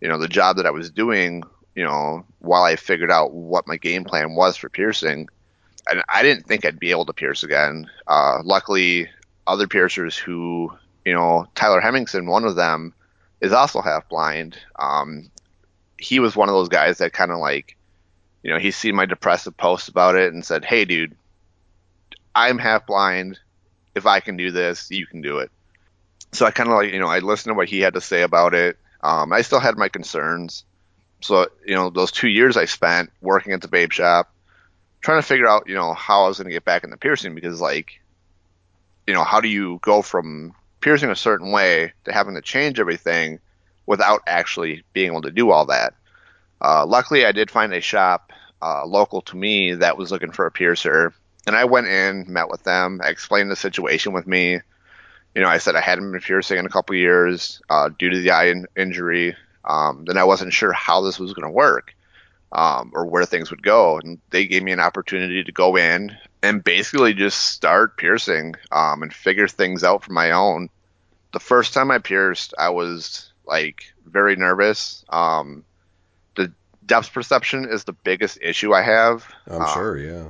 you 0.00 0.08
know, 0.08 0.18
the 0.18 0.28
job 0.28 0.56
that 0.56 0.66
I 0.66 0.70
was 0.70 0.90
doing, 0.90 1.44
you 1.74 1.84
know, 1.84 2.24
while 2.40 2.64
I 2.64 2.76
figured 2.76 3.10
out 3.10 3.32
what 3.32 3.68
my 3.68 3.76
game 3.76 4.04
plan 4.04 4.34
was 4.34 4.56
for 4.56 4.68
piercing. 4.68 5.28
And 5.90 6.02
I 6.08 6.22
didn't 6.22 6.46
think 6.46 6.64
I'd 6.64 6.80
be 6.80 6.90
able 6.90 7.06
to 7.06 7.14
pierce 7.14 7.44
again. 7.44 7.88
Uh, 8.06 8.40
luckily, 8.44 9.08
other 9.46 9.66
piercers 9.66 10.18
who, 10.18 10.70
you 11.08 11.14
know, 11.14 11.46
Tyler 11.54 11.80
Hemmingson, 11.80 12.26
one 12.26 12.44
of 12.44 12.54
them, 12.54 12.92
is 13.40 13.54
also 13.54 13.80
half 13.80 14.10
blind. 14.10 14.58
Um, 14.78 15.30
he 15.96 16.20
was 16.20 16.36
one 16.36 16.50
of 16.50 16.54
those 16.54 16.68
guys 16.68 16.98
that 16.98 17.14
kind 17.14 17.30
of 17.30 17.38
like, 17.38 17.78
you 18.42 18.50
know, 18.50 18.58
he's 18.58 18.76
seen 18.76 18.94
my 18.94 19.06
depressive 19.06 19.56
post 19.56 19.88
about 19.88 20.16
it 20.16 20.34
and 20.34 20.44
said, 20.44 20.66
"Hey, 20.66 20.84
dude, 20.84 21.16
I'm 22.34 22.58
half 22.58 22.86
blind. 22.86 23.38
If 23.94 24.04
I 24.04 24.20
can 24.20 24.36
do 24.36 24.50
this, 24.50 24.90
you 24.90 25.06
can 25.06 25.22
do 25.22 25.38
it." 25.38 25.50
So 26.32 26.44
I 26.44 26.50
kind 26.50 26.68
of 26.68 26.76
like, 26.76 26.92
you 26.92 27.00
know, 27.00 27.08
I 27.08 27.20
listened 27.20 27.52
to 27.52 27.56
what 27.56 27.70
he 27.70 27.80
had 27.80 27.94
to 27.94 28.02
say 28.02 28.20
about 28.20 28.52
it. 28.52 28.76
Um, 29.00 29.32
I 29.32 29.40
still 29.40 29.60
had 29.60 29.78
my 29.78 29.88
concerns. 29.88 30.64
So, 31.22 31.46
you 31.66 31.74
know, 31.74 31.88
those 31.88 32.12
two 32.12 32.28
years 32.28 32.58
I 32.58 32.66
spent 32.66 33.08
working 33.22 33.54
at 33.54 33.62
the 33.62 33.68
vape 33.68 33.92
shop, 33.92 34.30
trying 35.00 35.22
to 35.22 35.26
figure 35.26 35.48
out, 35.48 35.68
you 35.68 35.74
know, 35.74 35.94
how 35.94 36.24
I 36.24 36.28
was 36.28 36.36
going 36.36 36.48
to 36.48 36.52
get 36.52 36.66
back 36.66 36.84
in 36.84 36.90
the 36.90 36.98
piercing 36.98 37.34
because, 37.34 37.62
like, 37.62 37.98
you 39.06 39.14
know, 39.14 39.24
how 39.24 39.40
do 39.40 39.48
you 39.48 39.78
go 39.80 40.02
from 40.02 40.54
piercing 40.80 41.10
a 41.10 41.16
certain 41.16 41.50
way 41.50 41.92
to 42.04 42.12
having 42.12 42.34
to 42.34 42.42
change 42.42 42.80
everything 42.80 43.40
without 43.86 44.22
actually 44.26 44.84
being 44.92 45.10
able 45.10 45.22
to 45.22 45.30
do 45.30 45.50
all 45.50 45.66
that? 45.66 45.94
Uh, 46.60 46.84
luckily, 46.86 47.24
I 47.24 47.32
did 47.32 47.50
find 47.50 47.72
a 47.72 47.80
shop 47.80 48.32
uh, 48.60 48.84
local 48.86 49.22
to 49.22 49.36
me 49.36 49.74
that 49.74 49.96
was 49.96 50.10
looking 50.10 50.32
for 50.32 50.46
a 50.46 50.50
piercer, 50.50 51.14
and 51.46 51.56
I 51.56 51.64
went 51.64 51.86
in, 51.86 52.26
met 52.28 52.48
with 52.48 52.62
them, 52.64 53.00
explained 53.02 53.50
the 53.50 53.56
situation 53.56 54.12
with 54.12 54.26
me. 54.26 54.60
You 55.34 55.42
know, 55.42 55.48
I 55.48 55.58
said 55.58 55.76
I 55.76 55.80
hadn't 55.80 56.10
been 56.10 56.20
piercing 56.20 56.58
in 56.58 56.66
a 56.66 56.70
couple 56.70 56.96
years 56.96 57.62
uh, 57.70 57.90
due 57.96 58.10
to 58.10 58.20
the 58.20 58.30
eye 58.30 58.46
in- 58.46 58.66
injury. 58.76 59.36
Um, 59.64 60.04
then 60.06 60.16
I 60.16 60.24
wasn't 60.24 60.52
sure 60.52 60.72
how 60.72 61.02
this 61.02 61.18
was 61.18 61.32
going 61.34 61.46
to 61.46 61.54
work 61.54 61.94
um, 62.52 62.92
or 62.94 63.06
where 63.06 63.24
things 63.24 63.50
would 63.50 63.62
go, 63.62 63.98
and 63.98 64.18
they 64.30 64.46
gave 64.46 64.62
me 64.62 64.72
an 64.72 64.80
opportunity 64.80 65.44
to 65.44 65.52
go 65.52 65.76
in 65.76 66.16
and 66.42 66.62
basically 66.62 67.14
just 67.14 67.52
start 67.52 67.96
piercing 67.96 68.54
um, 68.70 69.02
and 69.02 69.12
figure 69.12 69.48
things 69.48 69.84
out 69.84 70.04
for 70.04 70.12
my 70.12 70.30
own. 70.30 70.68
The 71.32 71.40
first 71.40 71.74
time 71.74 71.90
I 71.90 71.98
pierced, 71.98 72.54
I 72.58 72.70
was 72.70 73.32
like 73.46 73.92
very 74.06 74.36
nervous. 74.36 75.04
Um, 75.08 75.64
the 76.36 76.52
depth 76.86 77.12
perception 77.12 77.68
is 77.68 77.84
the 77.84 77.92
biggest 77.92 78.38
issue 78.40 78.72
I 78.72 78.82
have. 78.82 79.26
I'm 79.46 79.62
um, 79.62 79.68
sure, 79.72 79.98
yeah. 79.98 80.26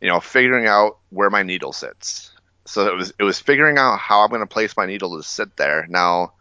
You 0.00 0.08
know, 0.08 0.20
figuring 0.20 0.66
out 0.66 0.98
where 1.10 1.30
my 1.30 1.42
needle 1.42 1.72
sits. 1.72 2.32
So 2.64 2.86
it 2.86 2.96
was 2.96 3.12
it 3.18 3.24
was 3.24 3.40
figuring 3.40 3.78
out 3.78 3.98
how 3.98 4.20
I'm 4.20 4.28
going 4.28 4.40
to 4.40 4.46
place 4.46 4.76
my 4.76 4.86
needle 4.86 5.16
to 5.16 5.22
sit 5.22 5.56
there. 5.56 5.86
Now, 5.88 6.34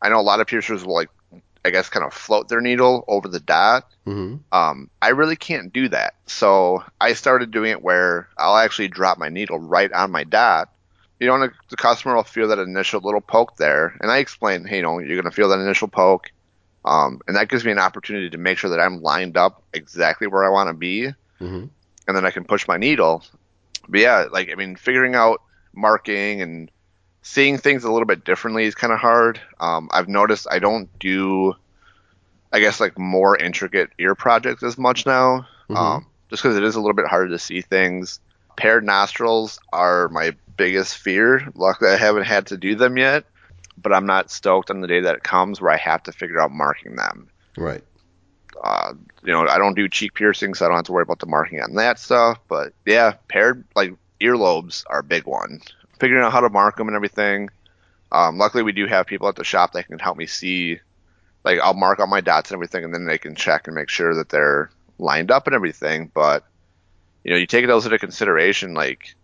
I 0.00 0.08
know 0.08 0.20
a 0.20 0.22
lot 0.22 0.40
of 0.40 0.46
piercers 0.46 0.84
will 0.84 0.94
like 0.94 1.10
I 1.64 1.70
guess, 1.70 1.88
kind 1.88 2.04
of 2.04 2.12
float 2.12 2.48
their 2.48 2.60
needle 2.60 3.04
over 3.08 3.26
the 3.26 3.40
dot. 3.40 3.90
Mm-hmm. 4.06 4.36
Um, 4.52 4.90
I 5.00 5.08
really 5.08 5.36
can't 5.36 5.72
do 5.72 5.88
that. 5.88 6.14
So 6.26 6.84
I 7.00 7.14
started 7.14 7.50
doing 7.50 7.70
it 7.70 7.82
where 7.82 8.28
I'll 8.36 8.56
actually 8.56 8.88
drop 8.88 9.18
my 9.18 9.30
needle 9.30 9.58
right 9.58 9.90
on 9.92 10.10
my 10.10 10.24
dot. 10.24 10.70
You 11.20 11.28
know, 11.28 11.48
the 11.70 11.76
customer 11.76 12.14
will 12.14 12.22
feel 12.22 12.48
that 12.48 12.58
initial 12.58 13.00
little 13.00 13.22
poke 13.22 13.56
there. 13.56 13.96
And 14.00 14.10
I 14.10 14.18
explain, 14.18 14.64
hey, 14.64 14.76
you 14.76 14.82
know, 14.82 14.98
you're 14.98 15.20
going 15.20 15.30
to 15.30 15.34
feel 15.34 15.48
that 15.48 15.60
initial 15.60 15.88
poke. 15.88 16.30
Um, 16.84 17.20
and 17.26 17.36
that 17.36 17.48
gives 17.48 17.64
me 17.64 17.72
an 17.72 17.78
opportunity 17.78 18.28
to 18.28 18.36
make 18.36 18.58
sure 18.58 18.68
that 18.68 18.80
I'm 18.80 19.00
lined 19.00 19.38
up 19.38 19.62
exactly 19.72 20.26
where 20.26 20.44
I 20.44 20.50
want 20.50 20.68
to 20.68 20.74
be. 20.74 21.12
Mm-hmm. 21.40 21.64
And 22.06 22.16
then 22.16 22.26
I 22.26 22.30
can 22.30 22.44
push 22.44 22.68
my 22.68 22.76
needle. 22.76 23.24
But 23.88 24.00
yeah, 24.00 24.26
like, 24.30 24.50
I 24.50 24.54
mean, 24.54 24.76
figuring 24.76 25.14
out 25.14 25.40
marking 25.72 26.42
and 26.42 26.70
seeing 27.24 27.56
things 27.56 27.84
a 27.84 27.90
little 27.90 28.06
bit 28.06 28.22
differently 28.22 28.64
is 28.64 28.74
kind 28.74 28.92
of 28.92 29.00
hard. 29.00 29.40
Um, 29.58 29.88
I've 29.92 30.08
noticed 30.08 30.46
I 30.50 30.58
don't 30.58 30.90
do, 30.98 31.54
I 32.52 32.60
guess, 32.60 32.78
like 32.78 32.98
more 32.98 33.36
intricate 33.36 33.90
ear 33.98 34.14
projects 34.14 34.62
as 34.62 34.78
much 34.78 35.06
now, 35.06 35.46
mm-hmm. 35.68 35.76
um, 35.76 36.06
just 36.30 36.42
because 36.42 36.56
it 36.56 36.62
is 36.62 36.76
a 36.76 36.80
little 36.80 36.94
bit 36.94 37.06
harder 37.06 37.30
to 37.30 37.38
see 37.38 37.62
things. 37.62 38.20
Paired 38.56 38.84
nostrils 38.84 39.58
are 39.72 40.08
my 40.10 40.32
biggest 40.56 40.98
fear. 40.98 41.48
Luckily, 41.54 41.90
I 41.90 41.96
haven't 41.96 42.24
had 42.24 42.46
to 42.48 42.58
do 42.58 42.74
them 42.74 42.98
yet, 42.98 43.24
but 43.78 43.92
I'm 43.92 44.06
not 44.06 44.30
stoked 44.30 44.70
on 44.70 44.82
the 44.82 44.86
day 44.86 45.00
that 45.00 45.16
it 45.16 45.24
comes 45.24 45.60
where 45.60 45.72
I 45.72 45.78
have 45.78 46.02
to 46.04 46.12
figure 46.12 46.40
out 46.40 46.52
marking 46.52 46.94
them. 46.94 47.28
Right. 47.56 47.82
Uh, 48.62 48.92
you 49.24 49.32
know, 49.32 49.48
I 49.48 49.56
don't 49.56 49.74
do 49.74 49.88
cheek 49.88 50.12
piercings, 50.12 50.58
so 50.58 50.66
I 50.66 50.68
don't 50.68 50.76
have 50.76 50.84
to 50.84 50.92
worry 50.92 51.02
about 51.02 51.20
the 51.20 51.26
marking 51.26 51.60
on 51.62 51.74
that 51.76 51.98
stuff. 51.98 52.38
But 52.48 52.74
yeah, 52.84 53.14
paired 53.28 53.64
like 53.74 53.94
earlobes 54.20 54.84
are 54.88 54.98
a 54.98 55.02
big 55.02 55.26
one 55.26 55.60
figuring 55.98 56.24
out 56.24 56.32
how 56.32 56.40
to 56.40 56.50
mark 56.50 56.76
them 56.76 56.88
and 56.88 56.96
everything. 56.96 57.50
Um, 58.12 58.38
luckily, 58.38 58.62
we 58.62 58.72
do 58.72 58.86
have 58.86 59.06
people 59.06 59.28
at 59.28 59.36
the 59.36 59.44
shop 59.44 59.72
that 59.72 59.88
can 59.88 59.98
help 59.98 60.16
me 60.16 60.26
see. 60.26 60.80
Like, 61.44 61.58
I'll 61.60 61.74
mark 61.74 61.98
all 61.98 62.06
my 62.06 62.20
dots 62.20 62.50
and 62.50 62.56
everything, 62.56 62.84
and 62.84 62.94
then 62.94 63.06
they 63.06 63.18
can 63.18 63.34
check 63.34 63.66
and 63.66 63.74
make 63.74 63.88
sure 63.88 64.14
that 64.14 64.28
they're 64.28 64.70
lined 64.98 65.30
up 65.30 65.46
and 65.46 65.54
everything. 65.54 66.10
But 66.14 66.44
you 67.24 67.32
know, 67.32 67.36
you 67.36 67.46
take 67.46 67.66
those 67.66 67.86
into 67.86 67.98
consideration. 67.98 68.74
Like, 68.74 69.14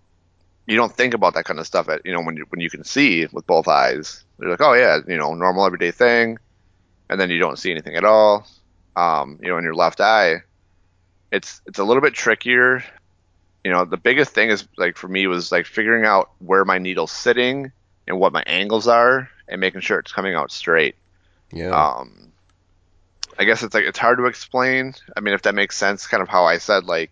you 0.66 0.76
don't 0.76 0.94
think 0.94 1.14
about 1.14 1.34
that 1.34 1.44
kind 1.44 1.60
of 1.60 1.66
stuff 1.66 1.88
at 1.88 2.04
you 2.04 2.12
know 2.12 2.22
when 2.22 2.36
you 2.36 2.46
when 2.48 2.60
you 2.60 2.70
can 2.70 2.84
see 2.84 3.26
with 3.32 3.46
both 3.46 3.68
eyes. 3.68 4.24
They're 4.38 4.50
like, 4.50 4.60
oh 4.60 4.72
yeah, 4.72 4.98
you 5.06 5.16
know, 5.16 5.34
normal 5.34 5.66
everyday 5.66 5.90
thing, 5.90 6.38
and 7.08 7.20
then 7.20 7.30
you 7.30 7.38
don't 7.38 7.58
see 7.58 7.70
anything 7.70 7.96
at 7.96 8.04
all. 8.04 8.46
Um, 8.96 9.38
you 9.42 9.48
know, 9.48 9.58
in 9.58 9.64
your 9.64 9.74
left 9.74 10.00
eye, 10.00 10.42
it's 11.30 11.60
it's 11.66 11.78
a 11.78 11.84
little 11.84 12.02
bit 12.02 12.14
trickier. 12.14 12.84
You 13.64 13.70
know, 13.70 13.84
the 13.84 13.96
biggest 13.96 14.32
thing 14.32 14.50
is 14.50 14.66
like 14.78 14.96
for 14.96 15.08
me 15.08 15.26
was 15.26 15.52
like 15.52 15.66
figuring 15.66 16.04
out 16.04 16.30
where 16.38 16.64
my 16.64 16.78
needle's 16.78 17.12
sitting 17.12 17.72
and 18.08 18.18
what 18.18 18.32
my 18.32 18.42
angles 18.46 18.88
are, 18.88 19.28
and 19.48 19.60
making 19.60 19.82
sure 19.82 19.98
it's 19.98 20.12
coming 20.12 20.34
out 20.34 20.50
straight. 20.50 20.96
Yeah. 21.52 21.70
Um, 21.70 22.32
I 23.38 23.44
guess 23.44 23.62
it's 23.62 23.74
like 23.74 23.84
it's 23.84 23.98
hard 23.98 24.18
to 24.18 24.26
explain. 24.26 24.94
I 25.16 25.20
mean, 25.20 25.34
if 25.34 25.42
that 25.42 25.54
makes 25.54 25.76
sense, 25.76 26.06
kind 26.06 26.22
of 26.22 26.28
how 26.28 26.44
I 26.44 26.58
said 26.58 26.84
like 26.84 27.10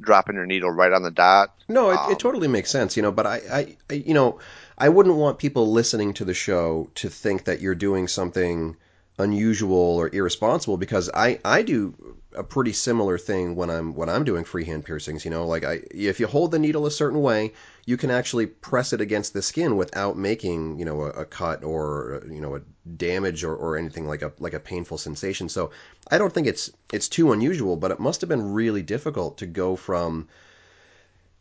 dropping 0.00 0.36
your 0.36 0.46
needle 0.46 0.70
right 0.70 0.92
on 0.92 1.02
the 1.02 1.10
dot. 1.10 1.54
No, 1.68 1.90
it, 1.90 1.98
Um, 1.98 2.12
it 2.12 2.18
totally 2.18 2.48
makes 2.48 2.70
sense, 2.70 2.96
you 2.96 3.02
know. 3.02 3.12
But 3.12 3.26
I, 3.26 3.40
I, 3.50 3.76
I, 3.90 3.94
you 3.94 4.14
know, 4.14 4.40
I 4.76 4.88
wouldn't 4.88 5.16
want 5.16 5.38
people 5.38 5.72
listening 5.72 6.14
to 6.14 6.24
the 6.24 6.34
show 6.34 6.90
to 6.96 7.08
think 7.08 7.44
that 7.44 7.60
you're 7.60 7.74
doing 7.74 8.08
something 8.08 8.76
unusual 9.18 9.96
or 9.96 10.10
irresponsible 10.12 10.76
because 10.76 11.10
I, 11.12 11.40
I 11.44 11.62
do 11.62 12.16
a 12.34 12.44
pretty 12.44 12.72
similar 12.72 13.16
thing 13.16 13.56
when 13.56 13.70
I'm 13.70 13.94
when 13.94 14.10
I'm 14.10 14.24
doing 14.24 14.44
freehand 14.44 14.84
piercings. 14.84 15.24
You 15.24 15.30
know, 15.30 15.46
like 15.46 15.64
I, 15.64 15.80
if 15.90 16.20
you 16.20 16.26
hold 16.26 16.50
the 16.50 16.58
needle 16.58 16.86
a 16.86 16.90
certain 16.90 17.22
way, 17.22 17.54
you 17.86 17.96
can 17.96 18.10
actually 18.10 18.46
press 18.46 18.92
it 18.92 19.00
against 19.00 19.32
the 19.32 19.40
skin 19.42 19.76
without 19.76 20.18
making, 20.18 20.78
you 20.78 20.84
know, 20.84 21.02
a, 21.02 21.08
a 21.10 21.24
cut 21.24 21.64
or 21.64 22.22
you 22.30 22.40
know 22.40 22.56
a 22.56 22.60
damage 22.96 23.42
or, 23.42 23.54
or 23.54 23.78
anything 23.78 24.06
like 24.06 24.22
a 24.22 24.32
like 24.38 24.54
a 24.54 24.60
painful 24.60 24.98
sensation. 24.98 25.48
So 25.48 25.70
I 26.10 26.18
don't 26.18 26.32
think 26.32 26.46
it's 26.46 26.70
it's 26.92 27.08
too 27.08 27.32
unusual, 27.32 27.76
but 27.76 27.90
it 27.90 28.00
must 28.00 28.20
have 28.20 28.28
been 28.28 28.52
really 28.52 28.82
difficult 28.82 29.38
to 29.38 29.46
go 29.46 29.76
from 29.76 30.28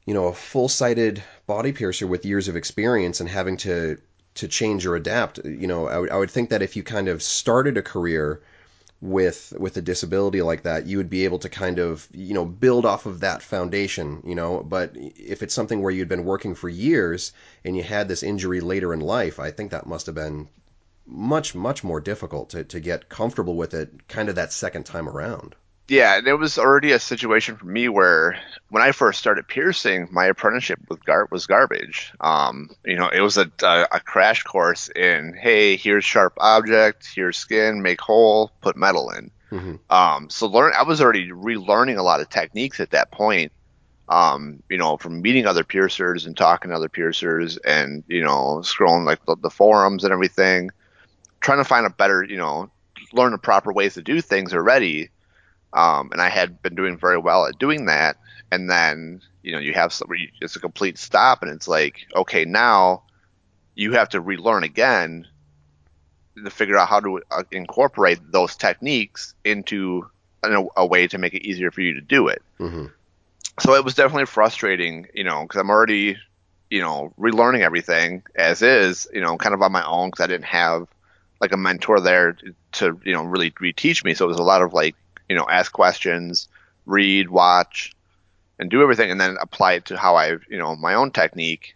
you 0.05 0.13
know 0.13 0.27
a 0.27 0.33
full 0.33 0.69
sighted 0.69 1.21
body 1.45 1.73
piercer 1.73 2.07
with 2.07 2.25
years 2.25 2.47
of 2.47 2.55
experience 2.55 3.19
and 3.19 3.29
having 3.29 3.57
to 3.57 3.97
to 4.35 4.47
change 4.47 4.85
or 4.85 4.95
adapt 4.95 5.43
you 5.45 5.67
know 5.67 5.87
I 5.87 5.97
would, 5.97 6.09
I 6.11 6.17
would 6.17 6.31
think 6.31 6.49
that 6.49 6.61
if 6.61 6.75
you 6.75 6.83
kind 6.83 7.07
of 7.07 7.23
started 7.23 7.77
a 7.77 7.81
career 7.81 8.41
with 9.01 9.53
with 9.57 9.77
a 9.77 9.81
disability 9.81 10.41
like 10.41 10.63
that 10.63 10.85
you 10.85 10.97
would 10.97 11.09
be 11.09 11.25
able 11.25 11.39
to 11.39 11.49
kind 11.49 11.79
of 11.79 12.07
you 12.11 12.33
know 12.33 12.45
build 12.45 12.85
off 12.85 13.05
of 13.05 13.19
that 13.21 13.41
foundation 13.41 14.21
you 14.25 14.35
know. 14.35 14.63
But 14.63 14.93
if 14.95 15.43
it's 15.43 15.53
something 15.53 15.81
where 15.81 15.91
you'd 15.91 16.07
been 16.07 16.25
working 16.25 16.55
for 16.55 16.69
years 16.69 17.33
and 17.63 17.75
you 17.75 17.83
had 17.83 18.07
this 18.07 18.23
injury 18.23 18.61
later 18.61 18.93
in 18.93 18.99
life 19.01 19.39
i 19.39 19.51
think 19.51 19.71
that 19.71 19.87
must 19.87 20.05
have 20.05 20.15
been 20.15 20.47
much 21.05 21.53
much 21.55 21.83
more 21.83 22.01
difficult 22.01 22.49
to, 22.51 22.63
to 22.63 22.79
get 22.79 23.09
comfortable 23.09 23.55
with 23.55 23.73
it 23.73 24.07
kind 24.07 24.29
of 24.29 24.35
that 24.35 24.51
second 24.53 24.85
time 24.85 25.07
around 25.07 25.55
Yeah, 25.87 26.17
and 26.17 26.27
it 26.27 26.33
was 26.33 26.57
already 26.57 26.93
a 26.93 26.99
situation 26.99 27.57
for 27.57 27.65
me 27.67 27.89
where 27.89 28.39
when 28.69 28.81
I 28.81 28.91
first 28.91 29.19
started 29.19 29.47
piercing, 29.47 30.07
my 30.11 30.25
apprenticeship 30.25 30.79
with 30.89 31.05
gar- 31.05 31.27
was 31.29 31.45
garbage. 31.45 32.11
Um, 32.21 32.71
you 32.83 32.95
know, 32.95 33.07
it 33.09 33.21
was 33.21 33.37
a, 33.37 33.51
a, 33.61 33.87
a 33.91 33.99
crash 33.99 34.41
course 34.41 34.89
in, 34.89 35.35
hey, 35.39 35.75
here's 35.77 36.03
sharp 36.03 36.33
object, 36.39 37.07
here's 37.13 37.37
skin, 37.37 37.83
make 37.83 38.01
hole, 38.01 38.51
put 38.61 38.75
metal 38.75 39.11
in. 39.11 39.31
Mhm. 39.51 39.79
Um, 39.91 40.29
so 40.31 40.47
learn, 40.47 40.73
I 40.75 40.83
was 40.83 41.01
already 41.01 41.29
relearning 41.29 41.97
a 41.97 42.03
lot 42.03 42.19
of 42.19 42.29
techniques 42.29 42.79
at 42.79 42.91
that 42.91 43.11
point. 43.11 43.51
Um, 44.09 44.61
you 44.69 44.77
know, 44.77 44.97
from 44.97 45.21
meeting 45.21 45.45
other 45.47 45.63
piercers 45.63 46.25
and 46.25 46.37
talking 46.37 46.69
to 46.69 46.75
other 46.75 46.89
piercers 46.89 47.57
and, 47.57 48.03
you 48.07 48.23
know, 48.23 48.61
scrolling 48.61 49.05
like 49.05 49.23
the, 49.25 49.35
the 49.35 49.49
forums 49.49 50.03
and 50.03 50.13
everything, 50.13 50.69
trying 51.41 51.57
to 51.59 51.63
find 51.63 51.85
a 51.85 51.89
better, 51.91 52.23
you 52.23 52.37
know, 52.37 52.69
learn 53.13 53.31
the 53.31 53.37
proper 53.39 53.71
ways 53.73 53.95
to 53.95 54.01
do 54.03 54.21
things 54.21 54.53
already. 54.53 55.09
Um, 55.75 56.09
and 56.11 56.21
I 56.21 56.29
had 56.29 56.61
been 56.61 56.75
doing 56.75 56.97
very 56.97 57.17
well 57.19 57.45
at 57.45 57.59
doing 57.59 57.85
that. 57.85 58.17
And 58.51 58.69
then, 58.69 59.21
you 59.43 59.51
know, 59.51 59.59
you 59.59 59.73
have 59.73 59.93
some, 59.93 60.07
it's 60.41 60.55
a 60.55 60.59
complete 60.59 60.97
stop 60.97 61.43
and 61.43 61.51
it's 61.51 61.67
like, 61.67 62.07
okay, 62.15 62.45
now 62.45 63.03
you 63.75 63.93
have 63.93 64.09
to 64.09 64.21
relearn 64.21 64.63
again 64.63 65.27
to 66.43 66.49
figure 66.49 66.77
out 66.77 66.89
how 66.89 66.99
to 66.99 67.21
uh, 67.31 67.43
incorporate 67.51 68.19
those 68.31 68.55
techniques 68.55 69.33
into 69.43 70.09
a, 70.43 70.65
a 70.77 70.85
way 70.85 71.07
to 71.07 71.17
make 71.17 71.33
it 71.33 71.45
easier 71.45 71.71
for 71.71 71.81
you 71.81 71.93
to 71.95 72.01
do 72.01 72.27
it. 72.27 72.41
hmm 72.57 72.87
So 73.59 73.73
it 73.75 73.83
was 73.85 73.95
definitely 73.95 74.25
frustrating, 74.25 75.07
you 75.13 75.23
know, 75.23 75.43
because 75.43 75.59
I'm 75.59 75.69
already, 75.69 76.17
you 76.69 76.81
know, 76.81 77.13
relearning 77.19 77.61
everything 77.61 78.23
as 78.35 78.61
is, 78.61 79.07
you 79.13 79.21
know, 79.21 79.37
kind 79.37 79.55
of 79.55 79.61
on 79.61 79.71
my 79.71 79.85
own 79.85 80.09
because 80.09 80.23
I 80.23 80.27
didn't 80.27 80.45
have 80.45 80.87
like 81.41 81.51
a 81.51 81.57
mentor 81.57 81.99
there 81.99 82.37
to, 82.73 82.99
you 83.03 83.13
know, 83.13 83.23
really 83.23 83.51
reteach 83.51 84.03
me. 84.03 84.13
So 84.13 84.25
it 84.25 84.29
was 84.29 84.39
a 84.39 84.43
lot 84.43 84.61
of 84.61 84.73
like, 84.73 84.95
you 85.29 85.35
know, 85.35 85.45
ask 85.49 85.71
questions, 85.71 86.47
read, 86.85 87.29
watch, 87.29 87.93
and 88.59 88.69
do 88.69 88.81
everything, 88.81 89.11
and 89.11 89.19
then 89.19 89.37
apply 89.41 89.73
it 89.73 89.85
to 89.85 89.97
how 89.97 90.15
I, 90.15 90.37
you 90.49 90.57
know, 90.57 90.75
my 90.75 90.93
own 90.93 91.11
technique. 91.11 91.75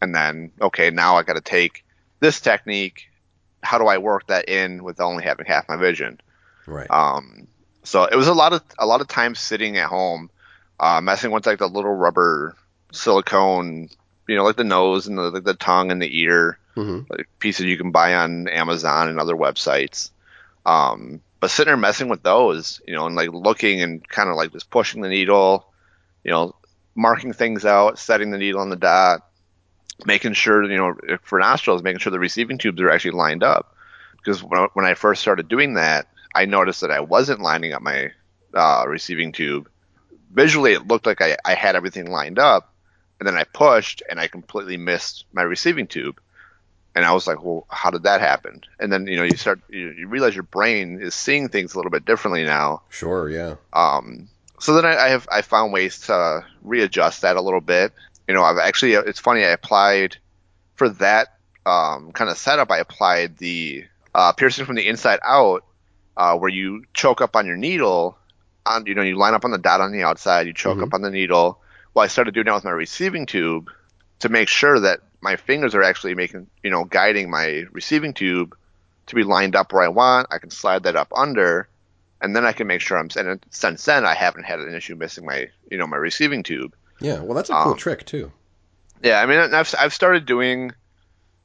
And 0.00 0.14
then, 0.14 0.52
okay, 0.60 0.90
now 0.90 1.16
I 1.16 1.22
got 1.22 1.34
to 1.34 1.40
take 1.40 1.84
this 2.20 2.40
technique. 2.40 3.08
How 3.62 3.78
do 3.78 3.86
I 3.86 3.98
work 3.98 4.26
that 4.26 4.48
in 4.48 4.84
with 4.84 5.00
only 5.00 5.24
having 5.24 5.46
half 5.46 5.68
my 5.68 5.76
vision? 5.76 6.20
right 6.66 6.90
Um, 6.90 7.46
so 7.82 8.04
it 8.04 8.16
was 8.16 8.28
a 8.28 8.34
lot 8.34 8.52
of 8.52 8.62
a 8.78 8.86
lot 8.86 9.00
of 9.00 9.08
time 9.08 9.34
sitting 9.34 9.76
at 9.76 9.88
home, 9.88 10.30
uh, 10.80 11.00
messing 11.00 11.30
with 11.30 11.46
like 11.46 11.58
the 11.58 11.68
little 11.68 11.94
rubber 11.94 12.56
silicone, 12.92 13.90
you 14.26 14.36
know, 14.36 14.44
like 14.44 14.56
the 14.56 14.64
nose 14.64 15.06
and 15.06 15.18
the, 15.18 15.30
like 15.30 15.44
the 15.44 15.54
tongue 15.54 15.90
and 15.90 16.00
the 16.00 16.20
ear, 16.20 16.58
hmm 16.74 17.00
like 17.10 17.28
pieces 17.38 17.66
you 17.66 17.76
can 17.76 17.90
buy 17.90 18.14
on 18.14 18.48
Amazon 18.48 19.08
and 19.08 19.20
other 19.20 19.36
websites. 19.36 20.10
Um, 20.66 21.20
but 21.44 21.50
sitting 21.50 21.68
there 21.68 21.76
messing 21.76 22.08
with 22.08 22.22
those, 22.22 22.80
you 22.86 22.94
know, 22.94 23.06
and 23.06 23.16
like 23.16 23.28
looking 23.30 23.82
and 23.82 24.08
kind 24.08 24.30
of 24.30 24.36
like 24.36 24.50
just 24.50 24.70
pushing 24.70 25.02
the 25.02 25.10
needle, 25.10 25.66
you 26.24 26.30
know, 26.30 26.54
marking 26.94 27.34
things 27.34 27.66
out, 27.66 27.98
setting 27.98 28.30
the 28.30 28.38
needle 28.38 28.62
on 28.62 28.70
the 28.70 28.76
dot, 28.76 29.28
making 30.06 30.32
sure, 30.32 30.64
you 30.64 30.78
know, 30.78 30.94
for 31.22 31.38
nostrils, 31.40 31.82
making 31.82 31.98
sure 31.98 32.10
the 32.10 32.18
receiving 32.18 32.56
tubes 32.56 32.80
are 32.80 32.88
actually 32.88 33.10
lined 33.10 33.42
up. 33.42 33.76
Because 34.16 34.40
when 34.42 34.86
I, 34.86 34.94
first 34.94 35.20
started 35.20 35.46
doing 35.46 35.74
that, 35.74 36.08
I 36.34 36.46
noticed 36.46 36.80
that 36.80 36.90
I 36.90 37.00
wasn't 37.00 37.42
lining 37.42 37.74
up 37.74 37.82
my 37.82 38.12
uh, 38.54 38.86
receiving 38.88 39.32
tube. 39.32 39.68
Visually, 40.32 40.72
it 40.72 40.88
looked 40.88 41.04
like 41.04 41.20
I, 41.20 41.36
I 41.44 41.56
had 41.56 41.76
everything 41.76 42.10
lined 42.10 42.38
up, 42.38 42.72
and 43.20 43.28
then 43.28 43.36
I 43.36 43.44
pushed 43.44 44.02
and 44.08 44.18
I 44.18 44.28
completely 44.28 44.78
missed 44.78 45.26
my 45.30 45.42
receiving 45.42 45.88
tube. 45.88 46.18
And 46.94 47.04
I 47.04 47.12
was 47.12 47.26
like, 47.26 47.42
well, 47.44 47.66
how 47.68 47.90
did 47.90 48.04
that 48.04 48.20
happen? 48.20 48.60
And 48.78 48.92
then, 48.92 49.06
you 49.08 49.16
know, 49.16 49.24
you 49.24 49.36
start, 49.36 49.60
you, 49.68 49.90
you 49.90 50.06
realize 50.06 50.34
your 50.34 50.44
brain 50.44 51.00
is 51.02 51.14
seeing 51.14 51.48
things 51.48 51.74
a 51.74 51.76
little 51.78 51.90
bit 51.90 52.04
differently 52.04 52.44
now. 52.44 52.82
sure 52.90 53.28
yeah 53.28 53.56
Um, 53.72 54.28
so 54.60 54.74
then 54.74 54.84
I, 54.86 54.96
I 54.96 55.08
have 55.08 55.28
I 55.30 55.42
found 55.42 55.72
ways 55.72 55.98
to 56.06 56.44
readjust 56.62 57.22
that 57.22 57.36
a 57.36 57.40
little 57.42 57.60
bit. 57.60 57.92
You 58.28 58.34
know, 58.34 58.44
I've 58.44 58.58
actually 58.58 58.92
it's 58.94 59.18
funny 59.20 59.44
I 59.44 59.48
applied 59.48 60.16
for 60.76 60.88
that 60.88 61.28
um, 61.66 62.12
kind 62.12 62.30
of 62.30 62.38
setup. 62.38 62.70
I 62.70 62.78
applied 62.78 63.38
the 63.38 63.84
uh, 64.14 64.32
piercing 64.32 64.64
from 64.64 64.76
the 64.76 64.86
inside 64.86 65.18
out, 65.24 65.64
uh, 66.16 66.36
where 66.38 66.48
you 66.50 66.84
choke 66.94 67.20
up 67.20 67.34
on 67.36 67.46
your 67.46 67.56
needle. 67.56 68.16
On 68.66 68.86
you 68.86 68.94
know 68.94 69.02
you 69.02 69.16
line 69.16 69.34
up 69.34 69.44
on 69.44 69.50
the 69.50 69.58
dot 69.58 69.80
on 69.80 69.92
the 69.92 70.04
outside, 70.04 70.46
you 70.46 70.54
choke 70.54 70.78
Mhm. 70.78 70.84
up 70.84 70.94
on 70.94 71.02
the 71.02 71.10
needle. 71.10 71.58
Well, 71.92 72.04
I 72.04 72.08
started 72.08 72.32
doing 72.34 72.46
that 72.46 72.54
with 72.54 72.64
my 72.64 72.70
receiving 72.70 73.26
tube 73.26 73.68
to 74.20 74.28
make 74.28 74.48
sure 74.48 74.80
that 74.80 75.00
my 75.24 75.36
fingers 75.36 75.74
are 75.74 75.82
actually 75.90 76.14
making 76.14 76.46
you 76.62 76.70
know 76.70 76.84
guiding 76.84 77.30
my 77.30 77.64
receiving 77.72 78.14
tube 78.14 78.54
to 79.06 79.14
be 79.16 79.24
lined 79.24 79.56
up 79.56 79.72
where 79.72 79.82
I 79.82 79.88
want. 79.88 80.28
I 80.30 80.38
can 80.38 80.50
slide 80.50 80.84
that 80.84 80.96
up 80.96 81.12
under 81.16 81.68
and 82.20 82.34
then 82.36 82.44
I 82.46 82.52
can 82.52 82.66
make 82.68 82.80
sure 82.82 82.96
I'm 82.98 83.08
and 83.16 83.44
since 83.50 83.84
then 83.84 84.04
I 84.06 84.14
haven't 84.14 84.44
had 84.44 84.60
an 84.60 84.74
issue 84.74 84.96
missing 84.96 85.26
my 85.26 85.48
you 85.70 85.78
know 85.78 85.86
my 85.86 85.96
receiving 85.98 86.42
tube. 86.44 86.72
yeah 87.00 87.20
well 87.20 87.34
that's 87.34 87.50
a 87.50 87.56
cool 87.64 87.72
Um, 87.72 87.78
trick 87.78 88.04
too 88.06 88.32
Yeah, 89.02 89.20
I 89.20 89.26
mean 89.26 89.38
I've 89.54 89.74
I've 89.78 89.94
started 89.94 90.26
doing 90.26 90.72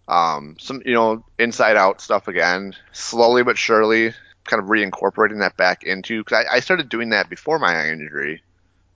um 0.08 0.56
some 0.60 0.82
you 0.86 0.94
know 0.94 1.24
inside 1.38 1.78
out 1.78 2.02
stuff 2.02 2.28
again 2.28 2.74
slowly 2.92 3.44
but 3.44 3.58
surely, 3.58 4.14
kind 4.46 4.62
of 4.64 4.70
reincorporating 4.70 5.40
that 5.42 5.56
back 5.58 5.84
into 5.84 6.24
because 6.24 6.46
I, 6.46 6.56
I 6.56 6.60
started 6.62 6.90
doing 6.90 7.10
that 7.10 7.30
before 7.30 7.60
my 7.60 7.74
eye 7.76 7.90
injury. 7.90 8.42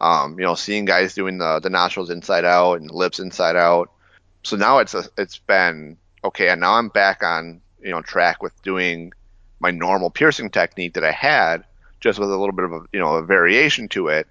Um, 0.02 0.38
you 0.40 0.46
know, 0.46 0.56
seeing 0.56 0.86
guys 0.86 1.14
doing 1.14 1.38
the 1.38 1.60
the 1.60 1.70
nostrils 1.70 2.10
inside 2.10 2.46
out 2.46 2.80
and 2.82 2.90
lips 2.92 3.20
inside 3.20 3.56
out. 3.56 3.90
So 4.44 4.58
now 4.58 4.80
it's 4.80 4.94
a, 4.94 5.06
it's 5.18 5.38
been 5.38 5.98
okay, 6.24 6.50
and 6.50 6.62
now 6.62 6.74
I'm 6.74 6.90
back 6.90 7.24
on 7.24 7.62
you 7.82 7.92
know 7.92 8.02
track 8.02 8.42
with 8.42 8.60
doing 8.62 9.14
my 9.60 9.72
normal 9.72 10.10
piercing 10.10 10.50
technique 10.50 10.94
that 10.94 11.04
I 11.04 11.12
had, 11.12 11.64
just 12.00 12.20
with 12.20 12.30
a 12.30 12.38
little 12.38 12.54
bit 12.54 12.66
of 12.66 12.74
a 12.74 12.82
you 12.92 13.00
know 13.00 13.16
a 13.16 13.24
variation 13.24 13.88
to 13.90 14.10
it. 14.10 14.28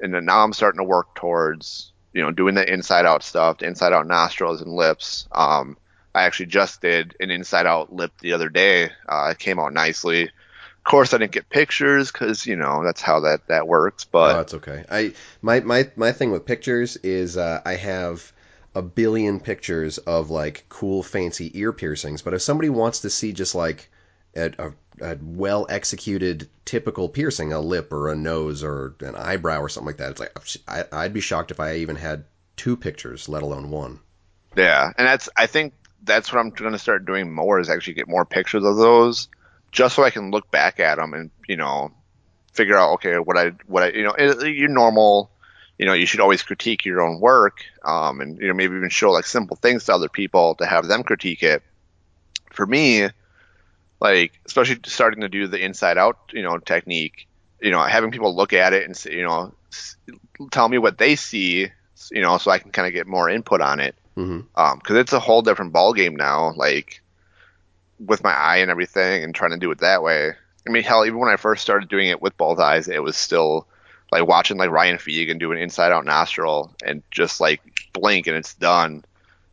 And 0.00 0.14
then 0.14 0.26
now 0.26 0.44
I'm 0.44 0.52
starting 0.52 0.78
to 0.78 0.84
work 0.84 1.14
towards 1.14 1.92
you 2.12 2.22
know 2.22 2.30
doing 2.30 2.54
the 2.54 2.70
inside 2.70 3.06
out 3.06 3.22
stuff, 3.22 3.58
the 3.58 3.66
inside 3.66 3.92
out 3.92 4.06
nostrils 4.06 4.60
and 4.60 4.72
lips. 4.72 5.26
Um, 5.32 5.76
I 6.14 6.22
actually 6.22 6.46
just 6.46 6.80
did 6.80 7.14
an 7.20 7.30
inside 7.30 7.66
out 7.66 7.92
lip 7.92 8.12
the 8.20 8.32
other 8.32 8.48
day. 8.48 8.90
Uh, 9.08 9.28
it 9.30 9.38
came 9.38 9.58
out 9.58 9.72
nicely. 9.72 10.24
Of 10.24 10.84
course, 10.84 11.12
I 11.12 11.18
didn't 11.18 11.32
get 11.32 11.48
pictures 11.48 12.10
because 12.10 12.46
you 12.46 12.56
know 12.56 12.82
that's 12.84 13.00
how 13.00 13.20
that 13.20 13.46
that 13.48 13.66
works. 13.66 14.04
But 14.04 14.34
oh, 14.34 14.38
that's 14.38 14.54
okay. 14.54 14.84
I 14.90 15.12
my 15.42 15.60
my 15.60 15.90
my 15.96 16.12
thing 16.12 16.30
with 16.30 16.44
pictures 16.44 16.96
is 16.98 17.36
uh, 17.36 17.62
I 17.64 17.74
have 17.74 18.32
a 18.78 18.82
billion 18.82 19.40
pictures 19.40 19.98
of 19.98 20.30
like 20.30 20.64
cool 20.68 21.02
fancy 21.02 21.50
ear 21.58 21.72
piercings, 21.72 22.22
but 22.22 22.32
if 22.32 22.40
somebody 22.40 22.68
wants 22.68 23.00
to 23.00 23.10
see 23.10 23.32
just 23.32 23.56
like 23.56 23.90
a, 24.36 24.52
a, 24.56 24.72
a 25.02 25.16
well 25.20 25.66
executed 25.68 26.48
typical 26.64 27.08
piercing, 27.08 27.52
a 27.52 27.58
lip 27.58 27.92
or 27.92 28.08
a 28.08 28.14
nose 28.14 28.62
or 28.62 28.94
an 29.00 29.16
eyebrow 29.16 29.60
or 29.60 29.68
something 29.68 29.88
like 29.88 29.96
that, 29.96 30.12
it's 30.12 30.20
like 30.20 30.32
oh, 30.36 30.42
I, 30.68 31.04
I'd 31.04 31.12
be 31.12 31.20
shocked 31.20 31.50
if 31.50 31.58
I 31.58 31.78
even 31.78 31.96
had 31.96 32.24
two 32.56 32.76
pictures, 32.76 33.28
let 33.28 33.42
alone 33.42 33.70
one. 33.70 33.98
Yeah, 34.56 34.92
and 34.96 35.08
that's 35.08 35.28
I 35.36 35.48
think 35.48 35.74
that's 36.04 36.32
what 36.32 36.38
I'm 36.38 36.50
going 36.50 36.72
to 36.72 36.78
start 36.78 37.04
doing 37.04 37.32
more 37.32 37.58
is 37.58 37.68
actually 37.68 37.94
get 37.94 38.06
more 38.06 38.24
pictures 38.24 38.62
of 38.62 38.76
those, 38.76 39.26
just 39.72 39.96
so 39.96 40.04
I 40.04 40.10
can 40.10 40.30
look 40.30 40.52
back 40.52 40.78
at 40.78 40.98
them 40.98 41.14
and 41.14 41.32
you 41.48 41.56
know 41.56 41.90
figure 42.52 42.76
out 42.76 42.94
okay 42.94 43.16
what 43.18 43.36
I 43.36 43.50
what 43.66 43.82
I 43.82 43.88
you 43.90 44.04
know 44.04 44.14
your 44.44 44.68
normal 44.68 45.32
you 45.78 45.86
know 45.86 45.92
you 45.92 46.06
should 46.06 46.20
always 46.20 46.42
critique 46.42 46.84
your 46.84 47.00
own 47.00 47.20
work 47.20 47.64
um, 47.84 48.20
and 48.20 48.38
you 48.38 48.48
know 48.48 48.54
maybe 48.54 48.76
even 48.76 48.90
show 48.90 49.10
like 49.12 49.24
simple 49.24 49.56
things 49.56 49.84
to 49.84 49.94
other 49.94 50.08
people 50.08 50.56
to 50.56 50.66
have 50.66 50.86
them 50.86 51.04
critique 51.04 51.42
it. 51.42 51.62
For 52.52 52.66
me, 52.66 53.08
like 54.00 54.32
especially 54.44 54.80
starting 54.86 55.20
to 55.20 55.28
do 55.28 55.46
the 55.46 55.64
inside 55.64 55.96
out 55.96 56.18
you 56.32 56.42
know 56.42 56.58
technique, 56.58 57.28
you 57.60 57.70
know 57.70 57.82
having 57.82 58.10
people 58.10 58.34
look 58.34 58.52
at 58.52 58.72
it 58.72 58.84
and 58.84 58.96
say, 58.96 59.14
you 59.14 59.22
know 59.22 59.54
tell 60.50 60.68
me 60.68 60.78
what 60.78 60.98
they 60.98 61.14
see 61.16 61.68
you 62.10 62.20
know 62.20 62.38
so 62.38 62.50
I 62.50 62.58
can 62.58 62.70
kind 62.72 62.88
of 62.88 62.94
get 62.94 63.06
more 63.06 63.30
input 63.30 63.60
on 63.60 63.80
it. 63.80 63.94
Hmm 64.16 64.40
um 64.56 64.78
because 64.78 64.96
it's 64.96 65.12
a 65.12 65.20
whole 65.20 65.42
different 65.42 65.72
ball 65.72 65.92
game 65.92 66.16
now 66.16 66.52
like 66.56 67.00
with 68.04 68.22
my 68.22 68.32
eye 68.32 68.58
and 68.58 68.70
everything 68.70 69.24
and 69.24 69.34
trying 69.34 69.50
to 69.52 69.58
do 69.58 69.70
it 69.70 69.78
that 69.78 70.02
way. 70.02 70.32
I 70.66 70.70
mean 70.70 70.82
hell 70.82 71.06
even 71.06 71.18
when 71.18 71.30
i 71.30 71.36
first 71.36 71.62
started 71.62 71.88
doing 71.88 72.08
it 72.08 72.20
with 72.20 72.36
both 72.36 72.58
eyes 72.58 72.88
it 72.88 73.02
was 73.02 73.16
still 73.16 73.66
like 74.10 74.26
watching 74.26 74.56
like 74.56 74.70
ryan 74.70 74.96
Fegan 74.96 75.38
do 75.38 75.52
an 75.52 75.58
inside 75.58 75.92
out 75.92 76.04
nostril 76.04 76.74
and 76.84 77.02
just 77.10 77.40
like 77.40 77.60
blink 77.92 78.26
and 78.26 78.36
it's 78.36 78.54
done 78.54 79.04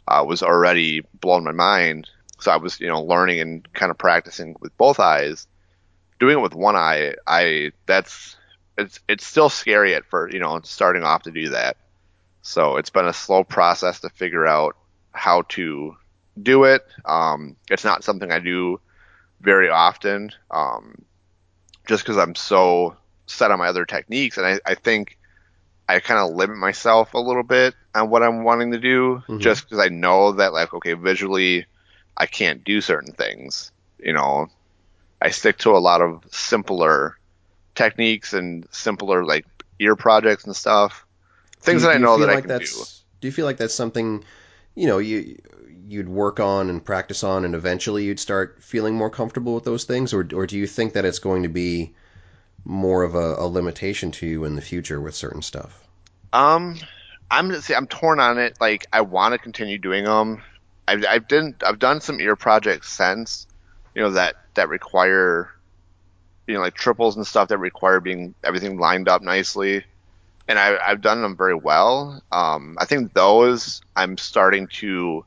uh, 0.08 0.24
was 0.28 0.44
already 0.44 1.02
blowing 1.20 1.44
my 1.44 1.52
mind. 1.52 2.10
So 2.40 2.52
i 2.52 2.58
was 2.58 2.80
you 2.80 2.88
know 2.88 3.02
learning 3.02 3.40
and 3.40 3.74
kind 3.74 3.90
of 3.90 3.98
practicing 3.98 4.56
with 4.60 4.78
both 4.78 5.00
eyes 5.00 5.48
doing 6.20 6.38
it 6.38 6.42
with 6.42 6.54
one 6.54 6.76
eye. 6.76 7.16
I 7.26 7.72
that's 7.86 8.36
it's 8.78 9.00
it's 9.08 9.26
still 9.26 9.50
scary 9.50 9.96
at 9.96 10.06
first 10.06 10.34
you 10.34 10.40
know 10.40 10.60
starting 10.64 11.04
off 11.04 11.24
to 11.24 11.32
do 11.32 11.50
that. 11.50 11.78
So 12.42 12.78
it's 12.78 12.90
been 12.90 13.08
a 13.08 13.14
slow 13.14 13.44
process 13.44 14.02
to 14.02 14.10
figure 14.10 14.46
out 14.46 14.76
how 15.14 15.44
to 15.50 15.96
do 16.42 16.66
it. 16.66 16.86
Um, 17.06 17.56
it's 17.72 17.86
not 17.86 18.04
something 18.04 18.32
I 18.32 18.40
do 18.40 18.80
very 19.42 19.70
often, 19.70 20.32
um, 20.52 21.04
just 21.88 22.04
because 22.04 22.18
I'm 22.18 22.36
so 22.36 22.96
set 23.28 23.52
on 23.52 23.60
my 23.60 23.68
other 23.68 23.86
techniques, 23.86 24.38
and 24.38 24.46
I, 24.46 24.60
I 24.66 24.76
think 24.76 25.18
I 25.88 26.00
kind 26.00 26.20
of 26.20 26.36
limit 26.36 26.58
myself 26.58 27.14
a 27.14 27.20
little 27.20 27.44
bit 27.44 27.74
on 27.94 28.10
what 28.10 28.24
I'm 28.24 28.44
wanting 28.44 28.72
to 28.72 28.80
do, 28.80 29.24
Mhm. 29.28 29.40
just 29.40 29.64
because 29.64 29.80
I 29.80 29.90
know 29.90 30.34
that 30.34 30.54
like 30.54 30.74
okay, 30.74 30.94
visually, 30.94 31.66
I 32.18 32.26
can't 32.26 32.64
do 32.64 32.82
certain 32.82 33.14
things. 33.14 33.72
You 34.00 34.14
know, 34.14 34.48
I 35.22 35.30
stick 35.32 35.58
to 35.60 35.72
a 35.72 35.80
lot 35.80 36.02
of 36.02 36.24
simpler 36.32 37.18
techniques 37.76 38.34
and 38.34 38.68
simpler 38.72 39.26
like 39.26 39.46
ear 39.80 39.96
projects 39.96 40.46
and 40.46 40.56
stuff. 40.56 41.06
Things 41.60 41.82
you- 41.82 41.88
that 41.88 41.96
I 41.96 42.00
know 42.00 42.18
that 42.20 42.30
I 42.30 42.42
can 42.42 42.48
that's, 42.50 42.72
do. 42.72 42.84
Do 43.22 43.28
you 43.28 43.32
feel 43.32 43.46
like 43.46 43.58
that's 43.58 43.74
something, 43.74 44.24
you 44.76 44.88
know, 44.88 44.98
you 45.00 45.38
you'd 45.88 46.10
work 46.10 46.40
on 46.40 46.70
and 46.70 46.84
practice 46.84 47.24
on, 47.24 47.46
and 47.46 47.54
eventually 47.54 48.06
you'd 48.06 48.20
start 48.20 48.58
feeling 48.62 48.96
more 48.96 49.10
comfortable 49.10 49.54
with 49.54 49.64
those 49.66 49.84
things, 49.84 50.14
or 50.14 50.28
or 50.34 50.48
do 50.48 50.58
you 50.58 50.68
think 50.68 50.94
that 50.94 51.06
it's 51.06 51.20
going 51.20 51.44
to 51.44 51.50
be 51.50 51.94
more 52.66 53.04
of 53.04 53.16
a, 53.16 53.36
a 53.36 53.48
limitation 53.48 54.12
to 54.12 54.28
you 54.28 54.44
in 54.44 54.56
the 54.56 54.62
future 54.62 55.00
with 55.00 55.16
certain 55.16 55.42
stuff? 55.42 55.80
Um, 56.34 56.78
I'm 57.32 57.62
see, 57.62 57.76
I'm 57.76 57.88
torn 57.88 58.20
on 58.20 58.38
it. 58.40 58.58
Like, 58.60 58.88
I 58.92 59.02
want 59.02 59.34
to 59.34 59.38
continue 59.38 59.78
doing 59.78 60.04
them. 60.04 60.42
I've 60.88 61.06
I've 61.06 61.28
done 61.28 61.56
I've 61.66 61.80
done 61.80 62.02
some 62.02 62.20
ear 62.20 62.36
projects 62.36 62.92
since, 62.92 63.48
you 63.94 64.02
know 64.02 64.12
that 64.12 64.36
that 64.56 64.70
require, 64.70 65.50
you 66.48 66.54
know, 66.54 66.60
like 66.60 66.76
triples 66.76 67.16
and 67.16 67.26
stuff 67.26 67.50
that 67.50 67.58
require 67.58 68.00
being 68.00 68.36
everything 68.44 68.78
lined 68.78 69.08
up 69.08 69.22
nicely, 69.22 69.84
and 70.48 70.60
I 70.60 70.78
I've 70.78 71.02
done 71.02 71.22
them 71.22 71.38
very 71.38 71.56
well. 71.56 72.22
Um, 72.32 72.78
I 72.80 72.86
think 72.86 73.14
those 73.14 73.82
I'm 73.96 74.18
starting 74.18 74.68
to 74.80 75.26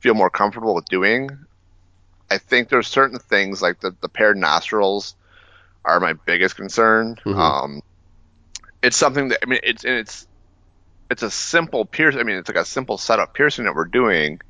feel 0.00 0.14
more 0.14 0.30
comfortable 0.30 0.74
with 0.74 0.86
doing. 0.86 1.30
I 2.30 2.36
think 2.38 2.68
there's 2.68 2.88
certain 2.88 3.18
things 3.18 3.62
like 3.62 3.80
the 3.80 3.94
the 4.00 4.08
paired 4.08 4.36
nostrils 4.36 5.14
are 5.88 6.00
my 6.00 6.12
biggest 6.12 6.56
concern. 6.56 7.16
Mhm. 7.24 7.38
Um, 7.38 7.82
it's 8.82 8.96
something 8.96 9.28
that 9.28 9.40
I 9.42 9.46
mean 9.46 9.60
it's 9.62 9.84
and 9.84 9.94
it's 9.94 10.26
it's 11.10 11.22
a 11.22 11.30
simple 11.30 11.84
pierce. 11.84 12.16
I 12.16 12.22
mean, 12.22 12.36
it's 12.36 12.48
like 12.48 12.58
a 12.58 12.64
simple 12.64 12.98
setup 12.98 13.34
piercing 13.34 13.64
that 13.64 13.74
we're 13.74 13.86
doing. 13.86 14.40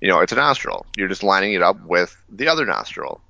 You 0.00 0.08
know, 0.08 0.20
it's 0.20 0.32
a 0.32 0.36
nostril. 0.36 0.86
You're 0.96 1.08
just 1.08 1.22
lining 1.22 1.52
it 1.52 1.62
up 1.62 1.80
with 1.84 2.16
the 2.30 2.48
other 2.48 2.64
nostril. 2.64 3.20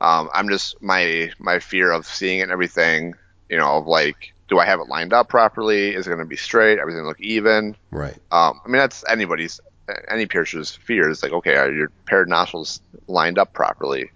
Um, 0.00 0.28
I'm 0.32 0.48
just 0.48 0.80
my 0.82 1.32
my 1.38 1.58
fear 1.58 1.90
of 1.90 2.06
seeing 2.06 2.40
it 2.40 2.44
and 2.44 2.52
everything. 2.52 3.14
You 3.48 3.58
know, 3.58 3.76
of 3.76 3.86
like, 3.86 4.34
do 4.48 4.58
I 4.58 4.66
have 4.66 4.80
it 4.80 4.88
lined 4.88 5.12
up 5.12 5.28
properly? 5.28 5.94
Is 5.94 6.06
it 6.06 6.10
going 6.10 6.18
to 6.18 6.26
be 6.26 6.36
straight? 6.36 6.78
Everything 6.78 7.04
look 7.04 7.20
even? 7.20 7.76
Right. 7.90 8.16
Um, 8.30 8.60
I 8.64 8.68
mean, 8.68 8.78
that's 8.78 9.04
anybody's 9.08 9.60
any 10.08 10.26
piercer's 10.26 10.74
fear 10.74 11.08
is 11.08 11.22
like, 11.22 11.32
okay, 11.32 11.56
are 11.56 11.72
your 11.72 11.90
paired 12.06 12.28
nostrils 12.28 12.80
lined 13.06 13.38
up 13.38 13.52
properly? 13.52 14.10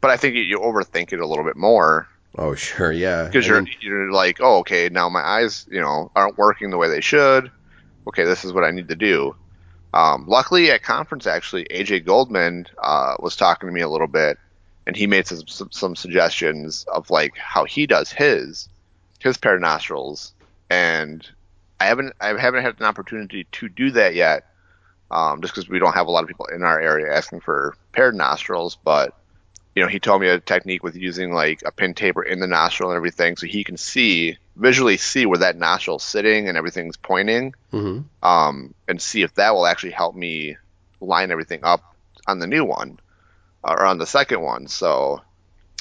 But 0.00 0.10
I 0.10 0.16
think 0.16 0.34
you, 0.34 0.42
you 0.42 0.58
overthink 0.58 1.12
it 1.12 1.20
a 1.20 1.26
little 1.26 1.44
bit 1.44 1.56
more 1.56 2.08
Oh, 2.36 2.54
sure. 2.54 2.92
Yeah. 2.92 3.24
because 3.24 3.46
you're 3.46 3.62
mean, 3.62 3.74
you're 3.80 4.12
like, 4.12 4.38
oh, 4.40 4.58
okay, 4.58 4.88
now 4.88 5.08
my 5.08 5.20
eyes, 5.20 5.66
you 5.70 5.80
know, 5.80 6.10
aren't 6.14 6.38
working 6.38 6.70
the 6.70 6.76
way 6.76 6.88
they 6.88 7.00
should. 7.00 7.50
Okay, 8.06 8.24
this 8.24 8.44
is 8.44 8.52
what 8.52 8.64
I 8.64 8.70
need 8.70 8.88
to 8.88 8.96
do. 8.96 9.34
Um, 9.94 10.26
luckily, 10.26 10.70
at 10.70 10.82
conference, 10.82 11.26
actually, 11.26 11.64
AJ 11.64 12.04
Goldman 12.04 12.66
uh, 12.82 13.16
was 13.20 13.36
talking 13.36 13.68
to 13.68 13.72
me 13.72 13.80
a 13.80 13.88
little 13.88 14.06
bit, 14.06 14.38
and 14.86 14.94
he 14.94 15.06
made 15.06 15.26
some, 15.26 15.46
some 15.46 15.70
some 15.70 15.96
suggestions 15.96 16.84
of 16.84 17.10
like 17.10 17.36
how 17.36 17.64
he 17.64 17.86
does 17.86 18.12
his 18.12 18.68
his 19.18 19.36
pair 19.36 19.56
of 19.56 19.60
nostrils, 19.60 20.32
and 20.70 21.28
I 21.80 21.86
haven't 21.86 22.14
I 22.20 22.38
haven't 22.38 22.62
had 22.62 22.78
an 22.78 22.86
opportunity 22.86 23.44
to 23.52 23.68
do 23.68 23.90
that 23.92 24.14
yet, 24.14 24.46
um, 25.10 25.40
just 25.40 25.54
because 25.54 25.68
we 25.68 25.78
don't 25.78 25.94
have 25.94 26.06
a 26.06 26.10
lot 26.10 26.22
of 26.22 26.28
people 26.28 26.46
in 26.46 26.62
our 26.62 26.78
area 26.78 27.14
asking 27.14 27.40
for 27.40 27.74
paired 27.92 28.14
nostrils, 28.14 28.76
but 28.84 29.17
you 29.78 29.84
know, 29.84 29.88
he 29.88 30.00
told 30.00 30.20
me 30.20 30.26
a 30.26 30.40
technique 30.40 30.82
with 30.82 30.96
using 30.96 31.32
like 31.32 31.62
a 31.64 31.70
pin 31.70 31.94
taper 31.94 32.20
in 32.20 32.40
the 32.40 32.48
nostril 32.48 32.90
and 32.90 32.96
everything, 32.96 33.36
so 33.36 33.46
he 33.46 33.62
can 33.62 33.76
see 33.76 34.36
visually 34.56 34.96
see 34.96 35.24
where 35.24 35.38
that 35.38 35.56
nostril's 35.56 36.02
sitting 36.02 36.48
and 36.48 36.58
everything's 36.58 36.96
pointing, 36.96 37.54
mhm. 37.72 38.02
um, 38.20 38.74
and 38.88 39.00
see 39.00 39.22
if 39.22 39.32
that 39.34 39.54
will 39.54 39.68
actually 39.68 39.92
help 39.92 40.16
me 40.16 40.56
line 41.00 41.30
everything 41.30 41.60
up 41.62 41.94
on 42.26 42.40
the 42.40 42.48
new 42.48 42.64
one 42.64 42.98
or 43.62 43.84
on 43.84 43.98
the 43.98 44.04
second 44.04 44.40
one. 44.40 44.66
So 44.66 45.20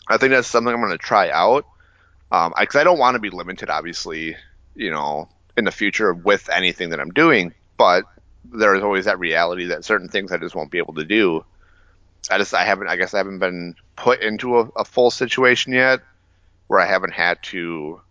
I 0.08 0.18
think 0.18 0.30
that's 0.30 0.48
something 0.48 0.72
I'm 0.72 0.80
going 0.80 0.92
to 0.92 1.00
try 1.00 1.32
out, 1.32 1.66
um, 2.32 2.54
because 2.60 2.76
I, 2.76 2.84
don't 2.84 3.00
want 3.00 3.16
to 3.16 3.20
be 3.20 3.32
limited, 3.32 3.72
obviously, 3.72 4.38
you 4.76 4.92
know, 4.92 5.28
in 5.58 5.66
the 5.66 5.72
future 5.72 6.14
with 6.14 6.52
anything 6.52 6.92
that 6.92 7.00
I'm 7.00 7.10
doing, 7.10 7.52
but 7.78 8.04
there 8.46 8.76
is 8.76 8.84
always 8.84 9.06
that 9.06 9.18
reality 9.18 9.66
that 9.70 9.86
certain 9.86 10.08
things 10.08 10.32
I 10.32 10.38
just 10.38 10.54
won't 10.54 10.70
be 10.70 10.78
able 10.78 10.94
to 10.94 11.04
do. 11.04 11.44
I 12.30 12.38
just 12.38 12.54
I 12.54 12.64
haven't 12.66 12.88
I 12.88 12.96
guess 12.96 13.14
I 13.14 13.18
haven't 13.18 13.40
been 13.40 13.76
put 13.96 14.22
into 14.22 14.60
a, 14.60 14.70
a 14.78 14.86
full 14.86 15.12
situation 15.12 15.74
yet 15.74 16.02
where 16.68 16.80
I 16.80 16.86
haven't 16.86 17.14
had 17.14 17.42
to 17.44 18.02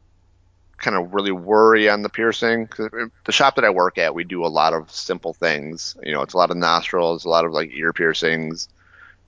kind 0.78 0.96
of 0.96 1.14
really 1.14 1.32
worry 1.32 1.88
on 1.88 2.02
the 2.02 2.08
piercing. 2.08 2.68
the 2.76 3.32
shop 3.32 3.56
that 3.56 3.64
I 3.64 3.70
work 3.70 3.98
at, 3.98 4.14
we 4.14 4.24
do 4.24 4.44
a 4.44 4.48
lot 4.48 4.74
of 4.74 4.90
simple 4.90 5.32
things. 5.32 5.96
You 6.02 6.12
know, 6.12 6.22
it's 6.22 6.34
a 6.34 6.36
lot 6.36 6.50
of 6.50 6.56
nostrils, 6.56 7.24
a 7.24 7.28
lot 7.28 7.44
of 7.44 7.52
like 7.52 7.70
ear 7.72 7.92
piercings, 7.92 8.68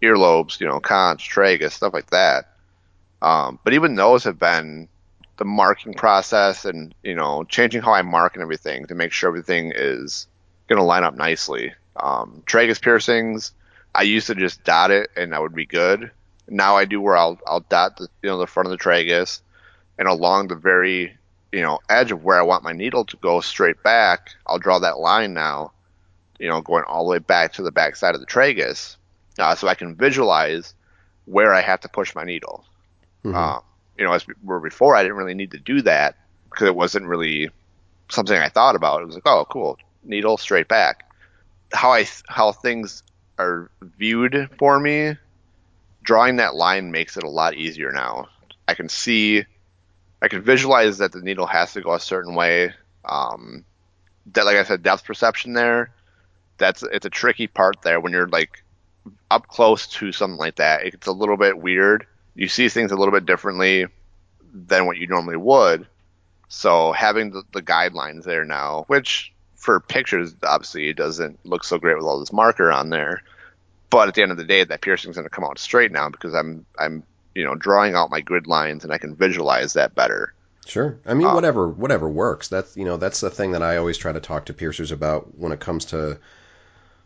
earlobes, 0.03 0.61
you 0.61 0.67
know, 0.67 0.81
conch, 0.81 1.31
tragus, 1.31 1.73
stuff 1.73 1.95
like 1.95 2.11
that. 2.11 2.53
Um, 3.23 3.59
but 3.65 3.75
even 3.75 3.95
those 3.95 4.25
have 4.25 4.39
been 4.39 4.89
the 5.39 5.45
marking 5.45 5.95
process 5.95 6.65
and 6.65 6.95
you 7.03 7.15
know 7.15 7.45
changing 7.45 7.81
how 7.81 7.93
I 7.93 8.03
mark 8.03 8.35
and 8.35 8.43
everything 8.43 8.87
to 8.87 8.95
make 8.95 9.13
sure 9.13 9.29
everything 9.29 9.73
is 9.75 10.27
going 10.69 10.79
to 10.79 10.85
line 10.85 11.05
up 11.05 11.15
nicely. 11.15 11.73
Um, 11.97 12.43
tragus 12.47 12.81
piercings, 12.81 13.53
I 13.95 14.03
used 14.03 14.27
to 14.29 14.35
just 14.35 14.65
dot 14.65 14.91
it 14.91 15.11
and 15.17 15.33
that 15.33 15.41
would 15.41 15.55
be 15.55 15.67
good. 15.67 16.11
Now 16.49 16.77
I 16.77 16.85
do 16.85 17.01
where 17.01 17.17
I'll 17.17 17.39
I'll 17.47 17.61
dot 17.61 17.97
the 17.97 18.09
you 18.23 18.29
know 18.31 18.39
the 18.39 18.47
front 18.47 18.67
of 18.67 18.71
the 18.71 18.83
tragus 18.83 19.41
and 19.99 20.09
along 20.09 20.49
the 20.49 20.55
very 20.55 21.17
you 21.53 21.63
know 21.63 21.81
edge 21.89 22.13
of 22.13 22.25
where 22.25 22.39
I 22.39 22.43
want 22.43 22.65
my 22.65 22.73
needle 22.73 23.05
to 23.07 23.17
go 23.19 23.41
straight 23.41 23.83
back, 23.83 24.31
I'll 24.47 24.59
draw 24.59 24.79
that 24.79 24.99
line 24.99 25.35
now, 25.35 25.73
you 26.39 26.49
know, 26.49 26.61
going 26.61 26.85
all 26.85 27.05
the 27.05 27.11
way 27.11 27.19
back 27.19 27.55
to 27.55 27.63
the 27.63 27.73
back 27.73 27.97
side 27.97 28.15
of 28.15 28.21
the 28.21 28.27
tragus, 28.27 28.97
uh, 29.39 29.55
so 29.55 29.69
I 29.69 29.75
can 29.75 29.95
visualize 29.95 30.75
where 31.27 31.53
I 31.53 31.61
have 31.61 31.81
to 31.81 31.89
push 31.89 32.15
my 32.15 32.25
needle. 32.25 32.65
Mhm. 33.25 33.35
Uh, 33.35 33.61
you 33.99 34.05
know, 34.05 34.13
as 34.13 34.25
where 34.43 34.61
before 34.61 34.95
I 34.97 35.03
didn't 35.03 35.19
really 35.19 35.35
need 35.35 35.51
to 35.51 35.59
do 35.59 35.83
that 35.83 36.17
because 36.51 36.69
it 36.69 36.77
wasn't 36.77 37.07
really 37.07 37.51
something 38.09 38.37
I 38.37 38.49
thought 38.49 38.77
about. 38.77 39.03
It 39.03 39.07
was 39.07 39.17
like, 39.17 39.27
oh, 39.27 39.47
cool, 39.51 39.79
needle 40.05 40.37
straight 40.37 40.69
back. 40.69 41.05
How 41.73 41.93
I 41.93 42.07
how 42.29 42.53
things 42.53 43.03
are 43.39 43.71
viewed 43.81 44.51
for 44.59 44.79
me, 44.79 45.17
drawing 46.03 46.37
that 46.37 46.55
line 46.55 46.91
makes 46.91 47.17
it 47.17 47.23
a 47.23 47.29
lot 47.31 47.55
easier 47.55 47.93
now. 47.93 48.29
I 48.67 48.75
can 48.75 48.89
see, 48.89 49.45
I 50.21 50.29
can 50.29 50.43
visualize 50.43 50.99
that 50.99 51.13
the 51.13 51.21
needle 51.21 51.47
has 51.47 51.73
to 51.75 51.81
go 51.81 51.95
a 51.95 52.01
certain 52.01 52.35
way. 52.35 52.75
Um, 53.05 53.65
that, 54.33 54.45
like 54.45 54.57
I 54.57 54.65
said, 54.65 54.83
depth 54.83 55.05
perception 55.05 55.55
there. 55.55 55.91
That's 56.59 56.83
it's 56.83 57.07
a 57.07 57.11
tricky 57.11 57.47
part 57.47 57.83
there 57.83 58.01
when 58.01 58.13
you're 58.13 58.29
like 58.29 58.65
up 59.31 59.47
close 59.47 59.87
to 59.87 60.13
something 60.13 60.39
like 60.39 60.57
that. 60.57 60.85
It's 60.85 61.07
a 61.07 61.13
little 61.13 61.37
bit 61.37 61.59
weird. 61.59 62.07
You 62.35 62.49
see 62.49 62.69
things 62.69 62.93
a 62.93 62.97
little 62.97 63.13
bit 63.13 63.27
differently 63.27 63.87
than 64.53 64.87
what 64.87 64.99
you 64.99 65.07
normally 65.07 65.37
would. 65.37 65.87
So 66.49 66.93
having 66.93 67.31
the, 67.31 67.43
the 67.53 67.63
guidelines 67.63 68.25
there 68.25 68.45
now, 68.45 68.85
which 68.89 69.33
for 69.59 69.81
pictures, 69.81 70.35
obviously 70.43 70.89
it 70.89 70.97
doesn't 70.97 71.39
look 71.45 71.65
so 71.65 71.79
great 71.79 71.97
with 71.97 72.07
all 72.07 72.21
this 72.21 72.33
marker 72.33 72.73
on 72.73 72.91
there. 72.91 73.23
But 73.91 74.09
at 74.09 74.15
the 74.15 74.23
end 74.23 74.31
of 74.31 74.39
the 74.39 74.45
day, 74.45 74.65
that 74.65 74.81
piercing's 74.81 75.17
going 75.17 75.27
to 75.27 75.31
come 75.31 75.45
out 75.45 75.59
straight 75.59 75.93
now 75.93 76.09
because 76.09 76.35
I'm 76.35 76.65
I'm 76.79 77.03
you 77.35 77.45
know 77.45 77.55
drawing 77.55 77.95
out 77.95 78.11
my 78.11 78.21
grid 78.21 78.47
lines 78.47 78.85
and 78.85 78.93
I 78.93 78.99
can 78.99 79.15
visualize 79.15 79.75
that 79.75 79.95
better. 79.95 80.33
Sure. 80.67 80.99
I 81.07 81.15
mean, 81.15 81.27
um, 81.27 81.35
whatever 81.35 81.69
whatever 81.69 82.09
works. 82.09 82.49
That's 82.49 82.77
you 82.77 82.85
know 82.85 82.97
that's 82.97 83.21
the 83.21 83.31
thing 83.31 83.53
that 83.53 83.63
I 83.63 83.79
always 83.79 83.99
try 83.99 84.13
to 84.13 84.21
talk 84.21 84.47
to 84.47 84.55
piercers 84.55 84.93
about 84.93 85.37
when 85.39 85.53
it 85.53 85.61
comes 85.61 85.87
to 85.87 86.19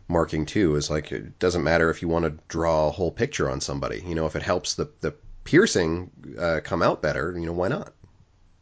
marking 0.07 0.45
too. 0.45 0.75
Is 0.75 0.89
like 0.89 1.11
it 1.11 1.39
doesn't 1.39 1.63
matter 1.63 1.89
if 1.89 2.01
you 2.01 2.07
want 2.07 2.25
to 2.25 2.37
draw 2.49 2.87
a 2.87 2.91
whole 2.91 3.11
picture 3.11 3.49
on 3.49 3.61
somebody. 3.61 4.03
You 4.05 4.15
know, 4.15 4.25
if 4.25 4.35
it 4.35 4.43
helps 4.43 4.75
the 4.75 4.89
the 4.99 5.15
piercing 5.45 6.11
uh, 6.37 6.59
come 6.63 6.83
out 6.83 7.01
better, 7.01 7.33
you 7.37 7.45
know, 7.45 7.53
why 7.53 7.69
not? 7.69 7.93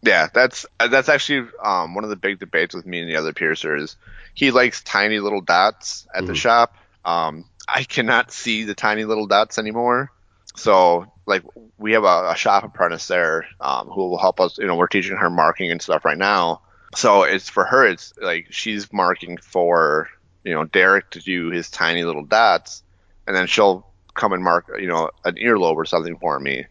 Yeah, 0.03 0.29
that's 0.33 0.65
that's 0.79 1.09
actually 1.09 1.49
um, 1.63 1.93
one 1.93 2.03
of 2.03 2.09
the 2.09 2.15
big 2.15 2.39
debates 2.39 2.73
with 2.73 2.85
me 2.85 3.01
and 3.01 3.09
the 3.09 3.17
other 3.17 3.33
piercers. 3.33 3.97
He 4.33 4.51
likes 4.51 4.81
tiny 4.81 5.19
little 5.19 5.41
dots 5.41 6.07
at 6.13 6.19
mm-hmm. 6.19 6.27
the 6.27 6.35
shop. 6.35 6.75
Um, 7.05 7.45
I 7.67 7.83
cannot 7.83 8.31
see 8.31 8.63
the 8.63 8.73
tiny 8.73 9.05
little 9.05 9.27
dots 9.27 9.59
anymore. 9.59 10.11
So 10.55 11.11
like 11.25 11.43
we 11.77 11.93
have 11.93 12.03
a, 12.03 12.31
a 12.31 12.35
shop 12.35 12.63
apprentice 12.63 13.07
there 13.07 13.45
um, 13.59 13.87
who 13.87 14.09
will 14.09 14.17
help 14.17 14.39
us. 14.39 14.57
You 14.57 14.67
know, 14.67 14.75
we're 14.75 14.87
teaching 14.87 15.17
her 15.17 15.29
marking 15.29 15.71
and 15.71 15.81
stuff 15.81 16.03
right 16.03 16.17
now. 16.17 16.61
So 16.95 17.23
it's 17.23 17.49
for 17.49 17.63
her. 17.63 17.85
It's 17.85 18.13
like 18.21 18.47
she's 18.49 18.91
marking 18.91 19.37
for 19.37 20.09
you 20.43 20.53
know 20.53 20.65
Derek 20.65 21.11
to 21.11 21.19
do 21.19 21.49
his 21.49 21.69
tiny 21.69 22.03
little 22.03 22.25
dots, 22.25 22.83
and 23.27 23.35
then 23.35 23.47
she'll 23.47 23.87
come 24.13 24.33
and 24.33 24.43
mark 24.43 24.69
you 24.79 24.87
know 24.87 25.11
an 25.23 25.35
earlobe 25.35 25.75
or 25.75 25.85
something 25.85 26.17
for 26.17 26.39
me. 26.39 26.65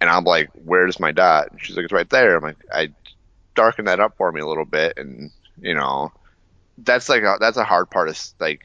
And 0.00 0.10
I'm 0.10 0.24
like, 0.24 0.50
where's 0.52 1.00
my 1.00 1.12
dot? 1.12 1.50
And 1.50 1.60
she's 1.60 1.76
like, 1.76 1.84
it's 1.84 1.92
right 1.92 2.08
there. 2.10 2.36
I'm 2.36 2.42
like, 2.42 2.58
I 2.72 2.90
darken 3.54 3.86
that 3.86 4.00
up 4.00 4.16
for 4.16 4.30
me 4.30 4.40
a 4.40 4.46
little 4.46 4.64
bit, 4.64 4.94
and 4.96 5.30
you 5.60 5.74
know, 5.74 6.12
that's 6.78 7.08
like 7.08 7.22
a, 7.22 7.36
that's 7.40 7.56
a 7.56 7.64
hard 7.64 7.90
part. 7.90 8.10
Is 8.10 8.34
like 8.38 8.60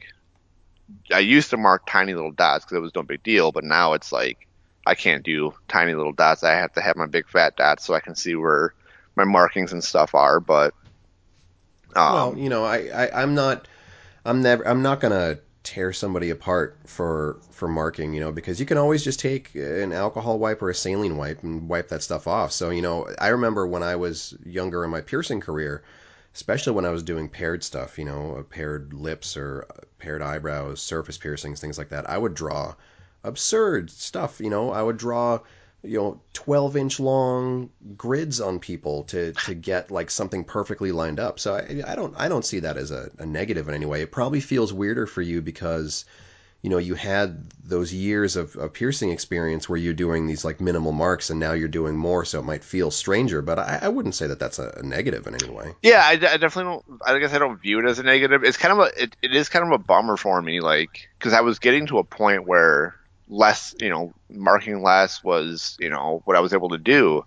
I 1.12 1.20
used 1.20 1.50
to 1.50 1.56
mark 1.56 1.82
tiny 1.86 2.14
little 2.14 2.32
dots 2.32 2.64
because 2.64 2.76
it 2.76 2.82
was 2.82 2.94
no 2.94 3.02
big 3.02 3.22
deal, 3.22 3.52
but 3.52 3.64
now 3.64 3.94
it's 3.94 4.12
like 4.12 4.46
I 4.86 4.94
can't 4.94 5.24
do 5.24 5.54
tiny 5.68 5.94
little 5.94 6.12
dots. 6.12 6.42
I 6.42 6.52
have 6.52 6.72
to 6.74 6.80
have 6.80 6.96
my 6.96 7.06
big 7.06 7.28
fat 7.28 7.56
dots 7.56 7.84
so 7.84 7.94
I 7.94 8.00
can 8.00 8.14
see 8.14 8.34
where 8.34 8.74
my 9.16 9.24
markings 9.24 9.72
and 9.72 9.82
stuff 9.82 10.14
are. 10.14 10.40
But 10.40 10.74
um, 11.94 12.12
well, 12.12 12.38
you 12.38 12.48
know, 12.48 12.64
I, 12.64 12.88
I 12.88 13.22
I'm 13.22 13.34
not 13.34 13.68
I'm 14.24 14.42
never 14.42 14.66
I'm 14.66 14.82
not 14.82 15.00
gonna 15.00 15.38
tear 15.62 15.92
somebody 15.92 16.30
apart 16.30 16.76
for 16.86 17.38
for 17.50 17.68
marking, 17.68 18.14
you 18.14 18.20
know, 18.20 18.32
because 18.32 18.58
you 18.58 18.66
can 18.66 18.78
always 18.78 19.04
just 19.04 19.20
take 19.20 19.54
an 19.54 19.92
alcohol 19.92 20.38
wipe 20.38 20.62
or 20.62 20.70
a 20.70 20.74
saline 20.74 21.16
wipe 21.16 21.42
and 21.42 21.68
wipe 21.68 21.88
that 21.88 22.02
stuff 22.02 22.26
off. 22.26 22.52
So, 22.52 22.70
you 22.70 22.82
know, 22.82 23.08
I 23.18 23.28
remember 23.28 23.66
when 23.66 23.82
I 23.82 23.96
was 23.96 24.34
younger 24.44 24.84
in 24.84 24.90
my 24.90 25.00
piercing 25.00 25.40
career, 25.40 25.82
especially 26.34 26.72
when 26.72 26.84
I 26.84 26.90
was 26.90 27.02
doing 27.02 27.28
paired 27.28 27.62
stuff, 27.62 27.98
you 27.98 28.04
know, 28.04 28.44
paired 28.50 28.92
lips 28.92 29.36
or 29.36 29.66
paired 29.98 30.22
eyebrows, 30.22 30.80
surface 30.80 31.18
piercings, 31.18 31.60
things 31.60 31.78
like 31.78 31.90
that. 31.90 32.08
I 32.08 32.18
would 32.18 32.34
draw 32.34 32.74
absurd 33.22 33.90
stuff, 33.90 34.40
you 34.40 34.50
know. 34.50 34.70
I 34.70 34.82
would 34.82 34.96
draw, 34.96 35.40
you 35.82 35.98
know, 35.98 36.20
12 36.34 36.76
inch 36.76 37.00
long 37.00 37.70
grids 37.96 38.40
on 38.40 38.58
people 38.58 39.04
to 39.04 39.32
to 39.32 39.54
get 39.54 39.90
like 39.90 40.10
something 40.10 40.44
perfectly 40.44 40.92
lined 40.92 41.18
up. 41.18 41.40
So 41.40 41.54
I, 41.54 41.82
I 41.86 41.94
don't 41.94 42.14
I 42.16 42.28
don't 42.28 42.44
see 42.44 42.60
that 42.60 42.76
as 42.76 42.90
a, 42.90 43.10
a 43.18 43.26
negative 43.26 43.68
in 43.68 43.74
any 43.74 43.86
way. 43.86 44.02
It 44.02 44.12
probably 44.12 44.40
feels 44.40 44.72
weirder 44.72 45.06
for 45.06 45.22
you 45.22 45.42
because 45.42 46.04
you 46.62 46.70
know, 46.70 46.78
you 46.78 46.94
had 46.94 47.50
those 47.64 47.92
years 47.92 48.36
of, 48.36 48.54
of, 48.54 48.72
piercing 48.72 49.10
experience 49.10 49.68
where 49.68 49.76
you're 49.76 49.92
doing 49.92 50.28
these 50.28 50.44
like 50.44 50.60
minimal 50.60 50.92
marks 50.92 51.28
and 51.28 51.40
now 51.40 51.52
you're 51.54 51.66
doing 51.66 51.96
more, 51.96 52.24
so 52.24 52.38
it 52.38 52.44
might 52.44 52.62
feel 52.62 52.92
stranger. 52.92 53.42
But 53.42 53.58
I, 53.58 53.80
I 53.82 53.88
wouldn't 53.88 54.14
say 54.14 54.28
that 54.28 54.38
that's 54.38 54.60
a, 54.60 54.72
a, 54.76 54.82
negative 54.84 55.26
in 55.26 55.34
any 55.34 55.50
way. 55.50 55.74
Yeah, 55.82 56.00
I, 56.04 56.12
I, 56.12 56.16
definitely 56.36 56.64
don't. 56.64 56.84
I 57.04 57.18
guess 57.18 57.34
I 57.34 57.40
don't 57.40 57.60
view 57.60 57.80
it 57.80 57.86
as 57.86 57.98
a 57.98 58.04
negative. 58.04 58.44
It's 58.44 58.56
kind 58.56 58.78
of 58.78 58.86
a, 58.86 59.02
it, 59.02 59.16
it 59.22 59.34
is 59.34 59.48
kind 59.48 59.66
of 59.66 59.72
a 59.72 59.78
bummer 59.78 60.16
for 60.16 60.40
me, 60.40 60.60
like 60.60 61.08
because 61.18 61.32
I 61.32 61.40
was 61.40 61.58
getting 61.58 61.88
to 61.88 61.98
a 61.98 62.04
point 62.04 62.46
where 62.46 62.94
less, 63.32 63.74
you 63.80 63.88
know, 63.88 64.12
marking 64.30 64.82
less 64.82 65.24
was, 65.24 65.76
you 65.80 65.88
know, 65.88 66.22
what 66.24 66.36
I 66.36 66.40
was 66.40 66.52
able 66.52 66.68
to 66.70 66.78
do, 66.78 67.24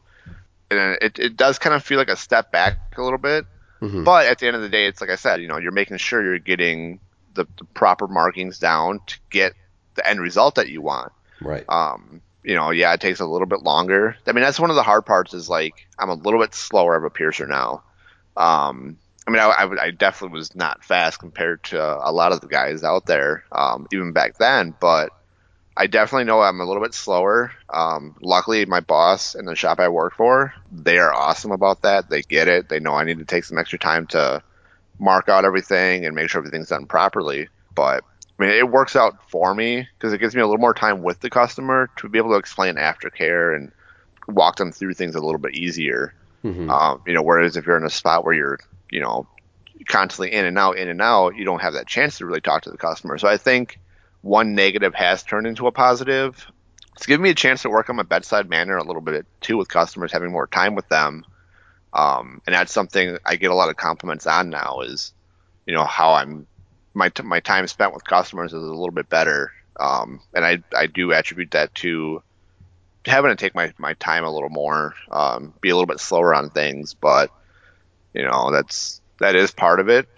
and 0.69 0.97
it 1.01 1.19
it 1.19 1.35
does 1.35 1.59
kind 1.59 1.75
of 1.75 1.83
feel 1.83 1.97
like 1.97 2.09
a 2.09 2.15
step 2.15 2.51
back 2.51 2.77
a 2.97 3.01
little 3.01 3.17
bit. 3.17 3.45
Mm-hmm. 3.81 4.03
But 4.03 4.27
at 4.27 4.39
the 4.39 4.47
end 4.47 4.55
of 4.55 4.61
the 4.61 4.69
day, 4.69 4.85
it's 4.85 5.01
like 5.01 5.09
I 5.09 5.15
said, 5.15 5.41
you 5.41 5.47
know, 5.47 5.57
you're 5.57 5.71
making 5.71 5.97
sure 5.97 6.23
you're 6.23 6.39
getting 6.39 6.99
the, 7.33 7.45
the 7.57 7.65
proper 7.65 8.07
markings 8.07 8.57
down 8.57 9.01
to 9.07 9.19
get 9.29 9.53
the 9.95 10.07
end 10.07 10.21
result 10.21 10.55
that 10.55 10.69
you 10.69 10.81
want. 10.81 11.11
Right. 11.41 11.65
Um, 11.67 12.21
you 12.43 12.55
know, 12.55 12.69
yeah, 12.69 12.93
it 12.93 13.01
takes 13.01 13.19
a 13.19 13.25
little 13.25 13.47
bit 13.47 13.63
longer. 13.63 14.15
I 14.25 14.31
mean, 14.31 14.43
that's 14.43 14.59
one 14.59 14.69
of 14.69 14.75
the 14.75 14.83
hard 14.83 15.05
parts 15.05 15.33
is 15.33 15.49
like 15.49 15.87
I'm 15.99 16.09
a 16.09 16.13
little 16.13 16.39
bit 16.39 16.53
slower 16.53 16.95
of 16.95 17.03
a 17.03 17.09
piercer 17.09 17.47
now. 17.47 17.83
Um, 18.37 18.97
I 19.27 19.31
mean, 19.31 19.39
I, 19.39 19.47
I, 19.47 19.85
I, 19.85 19.91
definitely 19.91 20.37
was 20.37 20.53
not 20.55 20.83
fast 20.83 21.19
compared 21.19 21.63
to 21.63 21.81
a 21.81 22.11
lot 22.11 22.31
of 22.31 22.41
the 22.41 22.47
guys 22.47 22.83
out 22.83 23.05
there, 23.05 23.45
um, 23.51 23.87
even 23.91 24.11
back 24.11 24.37
then, 24.37 24.75
but 24.79 25.09
I 25.77 25.87
definitely 25.87 26.23
know 26.23 26.41
I'm 26.41 26.61
a 26.61 26.65
little 26.65 26.81
bit 26.81 26.93
slower. 26.93 27.51
Um, 27.69 28.15
luckily, 28.21 28.65
my 28.65 28.79
boss 28.79 29.35
and 29.35 29.47
the 29.47 29.55
shop 29.55 29.79
I 29.79 29.89
work 29.89 30.15
for, 30.15 30.53
they 30.71 30.99
are 30.99 31.13
awesome 31.13 31.51
about 31.51 31.81
that. 31.81 32.09
They 32.09 32.21
get 32.21 32.47
it. 32.47 32.69
They 32.69 32.79
know 32.79 32.93
I 32.93 33.03
need 33.03 33.19
to 33.19 33.25
take 33.25 33.43
some 33.43 33.57
extra 33.57 33.77
time 33.77 34.07
to 34.07 34.41
mark 34.99 35.27
out 35.27 35.43
everything 35.43 36.05
and 36.05 36.15
make 36.15 36.29
sure 36.29 36.39
everything's 36.39 36.69
done 36.69 36.85
properly. 36.85 37.49
But 37.73 38.05
I 38.39 38.43
mean, 38.43 38.51
it 38.51 38.69
works 38.69 38.95
out 38.95 39.29
for 39.29 39.53
me 39.53 39.87
because 39.97 40.13
it 40.13 40.19
gives 40.19 40.33
me 40.33 40.41
a 40.41 40.45
little 40.45 40.61
more 40.61 40.73
time 40.73 41.03
with 41.03 41.19
the 41.19 41.29
customer 41.29 41.89
to 41.97 42.07
be 42.07 42.19
able 42.19 42.31
to 42.31 42.37
explain 42.37 42.75
aftercare 42.75 43.55
and 43.55 43.71
walk 44.27 44.55
them 44.55 44.71
through 44.71 44.93
things 44.93 45.15
a 45.15 45.21
little 45.21 45.39
bit 45.39 45.55
easier. 45.55 46.13
Mm-hmm. 46.43 46.69
Um, 46.69 47.01
you 47.05 47.13
know, 47.13 47.21
whereas 47.21 47.57
if 47.57 47.65
you're 47.65 47.77
in 47.77 47.85
a 47.85 47.89
spot 47.89 48.23
where 48.23 48.33
you're, 48.33 48.59
you 48.89 49.01
know, 49.01 49.27
constantly 49.87 50.31
in 50.31 50.45
and 50.45 50.57
out, 50.57 50.77
in 50.77 50.87
and 50.87 51.01
out, 51.01 51.35
you 51.35 51.43
don't 51.43 51.61
have 51.61 51.73
that 51.73 51.87
chance 51.87 52.19
to 52.19 52.25
really 52.25 52.41
talk 52.41 52.63
to 52.63 52.71
the 52.71 52.77
customer. 52.77 53.17
So 53.17 53.27
I 53.27 53.37
think 53.37 53.79
one 54.25 54.55
negative 54.55 54.93
has 54.95 55.23
turned 55.23 55.47
into 55.47 55.67
a 55.67 55.71
positive. 55.71 56.45
It's 56.95 57.05
given 57.05 57.23
me 57.23 57.29
a 57.29 57.35
chance 57.35 57.61
to 57.61 57.69
work 57.69 57.89
on 57.89 57.95
my 57.95 58.03
bedside 58.03 58.49
manner 58.49 58.77
a 58.77 58.83
little 58.83 59.01
bit 59.01 59.25
too 59.41 59.57
with 59.57 59.67
customers, 59.67 60.11
having 60.11 60.31
more 60.31 60.47
time 60.47 60.75
with 60.75 60.87
them 60.89 61.25
um, 61.95 62.41
and 62.45 62.53
that's 62.53 62.73
something 62.73 63.17
I 63.25 63.37
get 63.37 63.51
a 63.51 63.55
lot 63.55 63.69
of 63.69 63.77
compliments 63.77 64.27
on 64.27 64.49
now 64.49 64.81
is, 64.81 65.13
you 65.65 65.73
know, 65.73 65.85
how 65.85 66.13
I'm 66.13 66.45
my 66.93 67.09
t- 67.09 67.23
my 67.23 67.39
time 67.39 67.67
spent 67.67 67.93
with 67.93 68.03
customers 68.03 68.53
is 68.53 68.61
a 68.61 68.73
little 68.73 68.91
bit 68.91 69.07
better. 69.07 69.53
Um, 69.79 70.19
and 70.33 70.45
I 70.45 70.61
I 70.75 70.87
do 70.87 71.13
attribute 71.13 71.51
that 71.51 71.73
to 71.75 72.21
having 73.05 73.31
to 73.31 73.35
take 73.35 73.55
my, 73.55 73.73
my 73.77 73.93
time 73.93 74.25
a 74.25 74.31
little 74.31 74.49
more, 74.49 74.93
um, 75.09 75.53
be 75.61 75.69
a 75.69 75.75
little 75.75 75.87
bit 75.87 76.01
slower 76.01 76.35
on 76.35 76.49
things, 76.49 76.93
but 76.93 77.31
you 78.13 78.23
know, 78.23 78.51
that's 78.51 78.99
that 79.21 79.35
is 79.35 79.51
part 79.51 79.79
of 79.79 79.87
it. 79.87 80.09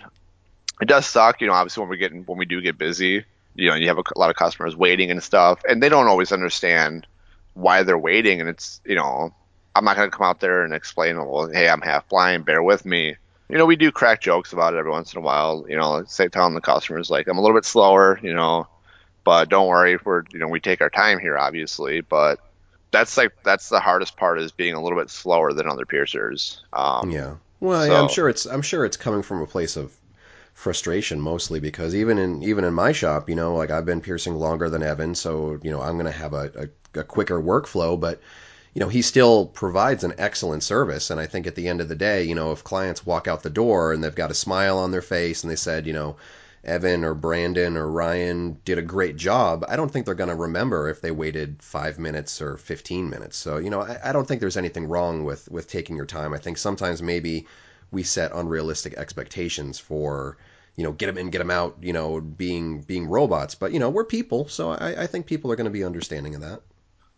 It 0.82 0.88
does 0.88 1.06
suck, 1.06 1.42
you 1.42 1.48
know, 1.48 1.54
obviously 1.54 1.82
when 1.82 1.90
we 1.90 1.98
get 1.98 2.28
when 2.28 2.40
we 2.40 2.46
do 2.46 2.60
get 2.60 2.80
busy, 2.80 3.24
you 3.58 3.70
know, 3.70 3.76
you 3.76 3.88
have 3.88 3.98
a, 3.98 4.04
a 4.16 4.20
lot 4.20 4.30
of 4.30 4.36
customers 4.36 4.76
waiting 4.76 5.12
and 5.12 5.22
stuff, 5.22 5.62
and 5.68 5.82
they 5.82 5.90
don't 5.90 6.08
always 6.08 6.32
understand 6.32 7.08
why 7.56 7.84
they're 7.84 7.98
waiting, 7.98 8.40
and 8.40 8.50
it's 8.50 8.80
you 8.86 8.96
know, 8.96 9.34
I'm 9.76 9.84
not 9.84 9.98
going 9.98 10.10
to 10.10 10.16
come 10.16 10.26
out 10.26 10.40
there 10.40 10.64
and 10.64 10.74
explain, 10.74 11.18
well, 11.18 11.50
hey, 11.50 11.68
I'm 11.68 11.82
half 11.82 12.08
blind, 12.08 12.46
bear 12.46 12.64
with 12.64 12.86
me. 12.86 13.16
You 13.50 13.58
know, 13.58 13.66
we 13.66 13.76
do 13.76 13.92
crack 13.92 14.22
jokes 14.22 14.54
about 14.54 14.74
it 14.74 14.78
every 14.78 14.92
once 14.92 15.14
in 15.14 15.20
a 15.20 15.22
while. 15.22 15.66
You 15.68 15.76
know, 15.76 16.04
say 16.06 16.28
telling 16.28 16.54
the 16.54 16.62
customers 16.62 17.10
like 17.10 17.28
I'm 17.28 17.38
a 17.38 17.42
little 17.42 17.58
bit 17.58 17.66
slower, 17.66 18.20
you 18.22 18.34
know, 18.34 18.68
but 19.24 19.50
don't 19.50 19.68
worry, 19.68 19.98
we're 20.06 20.24
you 20.32 20.40
know 20.40 20.48
we 20.48 20.60
take 20.60 20.82
our 20.82 20.90
time 20.90 21.20
here, 21.20 21.38
obviously, 21.38 22.02
but 22.02 22.40
that's 22.92 23.18
like 23.18 23.32
that's 23.44 23.70
the 23.70 23.80
hardest 23.80 24.18
part 24.18 24.40
is 24.40 24.52
being 24.52 24.74
a 24.74 24.82
little 24.82 25.00
bit 25.00 25.10
slower 25.10 25.54
than 25.54 25.68
other 25.68 25.86
piercers. 25.86 26.62
Um, 26.74 27.12
yeah. 27.12 27.36
Well, 27.60 27.86
so. 27.86 27.92
yeah, 27.92 28.02
I'm 28.02 28.10
sure 28.10 28.30
it's 28.30 28.46
I'm 28.46 28.62
sure 28.62 28.86
it's 28.86 28.98
coming 28.98 29.24
from 29.24 29.42
a 29.42 29.48
place 29.48 29.78
of 29.78 29.92
frustration 30.58 31.22
mostly 31.22 31.60
because 31.60 31.94
even 31.94 32.18
in 32.18 32.42
even 32.42 32.64
in 32.64 32.74
my 32.74 32.92
shop, 32.92 33.30
you 33.30 33.36
know, 33.36 33.56
like 33.56 33.70
I've 33.70 33.86
been 33.86 34.02
piercing 34.02 34.34
longer 34.34 34.72
than 34.72 34.82
Evan, 34.82 35.14
so 35.14 35.60
you 35.62 35.70
know 35.70 35.82
I'm 35.82 35.94
going 36.00 36.12
to 36.12 36.20
have 36.24 36.34
a, 36.34 36.52
a, 36.96 37.00
a 37.02 37.04
quicker 37.04 37.40
workflow, 37.40 37.98
but 37.98 38.20
you 38.74 38.82
know, 38.82 38.90
he 38.90 39.04
still 39.04 39.46
provides 39.46 40.04
an 40.04 40.16
excellent 40.18 40.64
service. 40.64 41.12
And 41.12 41.20
I 41.20 41.28
think 41.28 41.46
at 41.46 41.54
the 41.54 41.68
end 41.68 41.80
of 41.80 41.90
the 41.90 41.96
day, 41.96 42.24
you 42.24 42.34
know, 42.34 42.52
if 42.52 42.64
clients 42.64 43.06
walk 43.06 43.28
out 43.28 43.44
the 43.44 43.52
door 43.52 43.94
and 43.94 44.04
they've 44.04 44.14
got 44.14 44.32
a 44.32 44.36
smile 44.36 44.80
on 44.80 44.90
their 44.90 45.02
face 45.04 45.44
and 45.44 45.52
they 45.52 45.56
said, 45.56 45.86
you 45.86 45.94
know, 45.94 46.16
Evan 46.64 47.04
or 47.04 47.14
Brandon 47.14 47.78
or 47.78 47.88
Ryan 47.88 48.58
did 48.66 48.80
a 48.80 48.84
great 48.84 49.16
job, 49.16 49.64
I 49.70 49.76
don't 49.76 49.92
think 49.92 50.06
they're 50.06 50.16
going 50.16 50.30
to 50.30 50.36
remember 50.36 50.90
if 50.90 51.02
they 51.02 51.12
waited 51.12 51.62
five 51.62 52.00
minutes 52.00 52.42
or 52.42 52.58
15 52.58 53.10
minutes. 53.10 53.38
So, 53.38 53.58
you 53.58 53.70
know, 53.70 53.82
I, 53.82 54.10
I 54.10 54.12
don't 54.12 54.28
think 54.28 54.42
there's 54.42 54.58
anything 54.58 54.88
wrong 54.88 55.24
with, 55.24 55.50
with 55.52 55.68
taking 55.68 55.96
your 55.96 56.08
time. 56.08 56.34
I 56.34 56.40
think 56.40 56.58
sometimes 56.58 57.02
maybe 57.02 57.48
we 57.92 58.04
set 58.04 58.32
unrealistic 58.34 58.96
expectations 58.96 59.80
for, 59.80 60.38
you 60.76 60.84
know, 60.84 60.92
get 60.92 61.08
them 61.08 61.18
in, 61.18 61.30
get 61.30 61.40
them 61.40 61.52
out, 61.52 61.78
you 61.82 61.94
know, 61.94 62.20
being 62.20 62.82
being 62.82 63.08
robots. 63.08 63.56
But 63.56 63.72
you 63.72 63.80
know, 63.80 63.90
we're 63.90 64.06
people, 64.06 64.48
so 64.48 64.72
I, 64.72 65.04
I 65.04 65.08
think 65.08 65.26
people 65.26 65.52
are 65.52 65.56
going 65.56 65.66
to 65.66 65.72
be 65.72 65.84
understanding 65.84 66.36
of 66.36 66.42
that. 66.42 66.62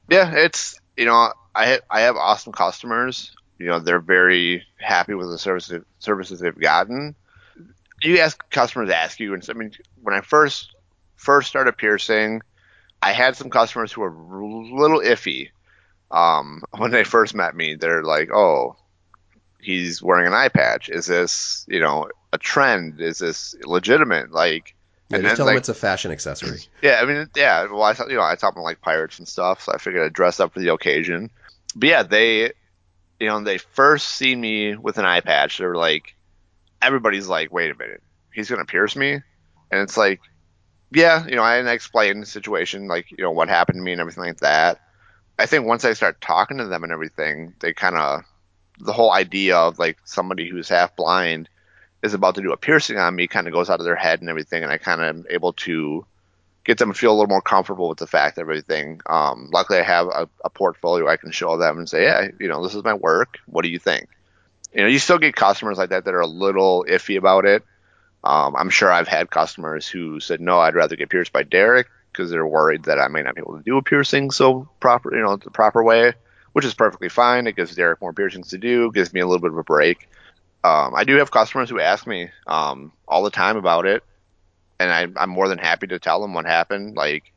Yeah, 0.09 0.33
it's 0.33 0.79
you 0.97 1.05
know, 1.05 1.33
I 1.55 1.79
I 1.89 2.01
have 2.01 2.15
awesome 2.15 2.53
customers. 2.53 3.31
You 3.57 3.67
know, 3.67 3.79
they're 3.79 3.99
very 3.99 4.65
happy 4.77 5.13
with 5.13 5.29
the 5.29 5.37
services 5.37 5.83
services 5.99 6.39
they've 6.39 6.57
gotten. 6.57 7.15
You 8.01 8.19
ask 8.19 8.49
customers 8.49 8.89
ask 8.89 9.19
you, 9.19 9.33
and 9.33 9.45
I 9.49 9.53
mean, 9.53 9.73
when 10.01 10.15
I 10.15 10.21
first 10.21 10.73
first 11.15 11.49
started 11.49 11.77
piercing, 11.77 12.41
I 13.01 13.11
had 13.11 13.35
some 13.35 13.49
customers 13.49 13.91
who 13.91 14.01
were 14.01 14.39
a 14.39 14.47
little 14.47 15.01
iffy. 15.01 15.49
Um, 16.11 16.63
when 16.77 16.91
they 16.91 17.03
first 17.03 17.35
met 17.35 17.55
me, 17.55 17.75
they're 17.75 18.03
like, 18.03 18.29
"Oh, 18.33 18.77
he's 19.61 20.01
wearing 20.01 20.27
an 20.27 20.33
eye 20.33 20.49
patch. 20.49 20.89
Is 20.89 21.05
this, 21.05 21.65
you 21.67 21.79
know, 21.79 22.09
a 22.31 22.37
trend? 22.37 23.01
Is 23.01 23.19
this 23.19 23.55
legitimate? 23.63 24.31
Like, 24.31 24.75
yeah, 25.09 25.17
and 25.17 25.23
just 25.23 25.31
then, 25.31 25.37
tell 25.37 25.45
like, 25.45 25.53
them 25.53 25.59
it's 25.59 25.69
a 25.69 25.73
fashion 25.73 26.11
accessory. 26.11 26.59
yeah, 26.81 26.99
I 27.01 27.05
mean, 27.05 27.29
yeah. 27.35 27.65
Well, 27.65 27.83
I 27.83 27.93
thought 27.93 28.09
you 28.09 28.15
know 28.15 28.23
I 28.23 28.35
talk 28.35 28.53
about 28.53 28.63
like 28.63 28.81
pirates 28.81 29.19
and 29.19 29.27
stuff, 29.27 29.63
so 29.63 29.73
I 29.73 29.77
figured 29.77 30.03
I'd 30.03 30.13
dress 30.13 30.39
up 30.39 30.53
for 30.53 30.59
the 30.59 30.73
occasion. 30.73 31.31
But 31.75 31.89
yeah, 31.89 32.03
they, 32.03 32.53
you 33.19 33.27
know, 33.27 33.41
they 33.41 33.57
first 33.57 34.07
see 34.07 34.35
me 34.35 34.75
with 34.75 34.97
an 34.97 35.05
eye 35.05 35.21
patch. 35.21 35.57
They 35.57 35.65
were 35.65 35.75
like, 35.75 36.15
everybody's 36.81 37.27
like, 37.27 37.51
wait 37.51 37.71
a 37.71 37.75
minute, 37.75 38.03
he's 38.33 38.49
gonna 38.49 38.65
pierce 38.65 38.95
me, 38.95 39.13
and 39.13 39.81
it's 39.81 39.97
like, 39.97 40.21
yeah, 40.91 41.25
you 41.25 41.35
know, 41.35 41.43
I 41.43 41.57
didn't 41.57 41.73
explain 41.73 42.19
the 42.19 42.25
situation, 42.25 42.87
like 42.87 43.11
you 43.11 43.23
know 43.23 43.31
what 43.31 43.49
happened 43.49 43.77
to 43.77 43.83
me 43.83 43.93
and 43.93 44.01
everything 44.01 44.23
like 44.23 44.39
that. 44.41 44.79
I 45.39 45.45
think 45.45 45.65
once 45.65 45.85
I 45.85 45.93
start 45.93 46.21
talking 46.21 46.57
to 46.57 46.65
them 46.65 46.83
and 46.83 46.91
everything, 46.91 47.53
they 47.61 47.73
kind 47.73 47.95
of 47.95 48.23
the 48.79 48.93
whole 48.93 49.11
idea 49.11 49.57
of 49.57 49.79
like 49.79 49.97
somebody 50.05 50.49
who's 50.49 50.69
half 50.69 50.95
blind 50.95 51.49
is 52.01 52.13
about 52.13 52.35
to 52.35 52.41
do 52.41 52.53
a 52.53 52.57
piercing 52.57 52.97
on 52.97 53.15
me 53.15 53.27
kind 53.27 53.47
of 53.47 53.53
goes 53.53 53.69
out 53.69 53.79
of 53.79 53.85
their 53.85 53.95
head 53.95 54.21
and 54.21 54.29
everything, 54.29 54.63
and 54.63 54.71
I 54.71 54.77
kind 54.77 55.01
of 55.01 55.07
am 55.07 55.25
able 55.29 55.53
to 55.53 56.05
get 56.63 56.77
them 56.77 56.91
to 56.91 56.97
feel 56.97 57.11
a 57.11 57.15
little 57.15 57.27
more 57.27 57.41
comfortable 57.41 57.89
with 57.89 57.97
the 57.97 58.07
fact 58.07 58.37
of 58.37 58.41
everything. 58.41 59.01
Um, 59.05 59.49
luckily, 59.51 59.79
I 59.79 59.83
have 59.83 60.07
a, 60.07 60.29
a 60.45 60.49
portfolio 60.49 61.07
I 61.07 61.17
can 61.17 61.31
show 61.31 61.57
them 61.57 61.77
and 61.77 61.89
say, 61.89 62.03
yeah, 62.03 62.27
you 62.39 62.47
know, 62.47 62.63
this 62.63 62.75
is 62.75 62.83
my 62.83 62.93
work. 62.93 63.39
What 63.47 63.63
do 63.63 63.69
you 63.69 63.79
think? 63.79 64.07
You 64.73 64.81
know, 64.81 64.87
you 64.87 64.99
still 64.99 65.17
get 65.17 65.35
customers 65.35 65.77
like 65.77 65.89
that 65.89 66.05
that 66.05 66.13
are 66.13 66.19
a 66.19 66.27
little 66.27 66.85
iffy 66.87 67.17
about 67.17 67.45
it. 67.45 67.63
Um, 68.23 68.55
I'm 68.55 68.69
sure 68.69 68.91
I've 68.91 69.07
had 69.07 69.29
customers 69.29 69.87
who 69.87 70.19
said, 70.19 70.41
no, 70.41 70.59
I'd 70.59 70.75
rather 70.75 70.95
get 70.95 71.09
pierced 71.09 71.33
by 71.33 71.43
Derek 71.43 71.87
because 72.11 72.29
they're 72.29 72.45
worried 72.45 72.83
that 72.83 72.99
I 72.99 73.07
may 73.07 73.23
not 73.23 73.35
be 73.35 73.41
able 73.41 73.57
to 73.57 73.63
do 73.63 73.77
a 73.77 73.81
piercing 73.81 74.31
so 74.31 74.69
proper, 74.79 75.15
you 75.15 75.21
know, 75.21 75.37
the 75.37 75.51
proper 75.51 75.83
way, 75.83 76.13
which 76.53 76.65
is 76.65 76.73
perfectly 76.73 77.09
fine. 77.09 77.47
It 77.47 77.55
gives 77.55 77.75
Derek 77.75 78.01
more 78.01 78.13
piercings 78.13 78.49
to 78.49 78.57
do, 78.57 78.91
gives 78.91 79.13
me 79.13 79.19
a 79.19 79.25
little 79.27 79.41
bit 79.41 79.51
of 79.51 79.57
a 79.57 79.63
break. 79.63 80.07
Um, 80.63 80.93
I 80.95 81.03
do 81.05 81.15
have 81.17 81.31
customers 81.31 81.69
who 81.69 81.79
ask 81.79 82.05
me 82.05 82.29
um, 82.47 82.91
all 83.07 83.23
the 83.23 83.29
time 83.31 83.55
about 83.57 83.85
it, 83.85 84.03
and 84.79 84.91
I, 84.91 85.21
I'm 85.21 85.29
more 85.29 85.47
than 85.47 85.57
happy 85.57 85.87
to 85.87 85.99
tell 85.99 86.21
them 86.21 86.33
what 86.33 86.45
happened. 86.45 86.95
Like, 86.95 87.31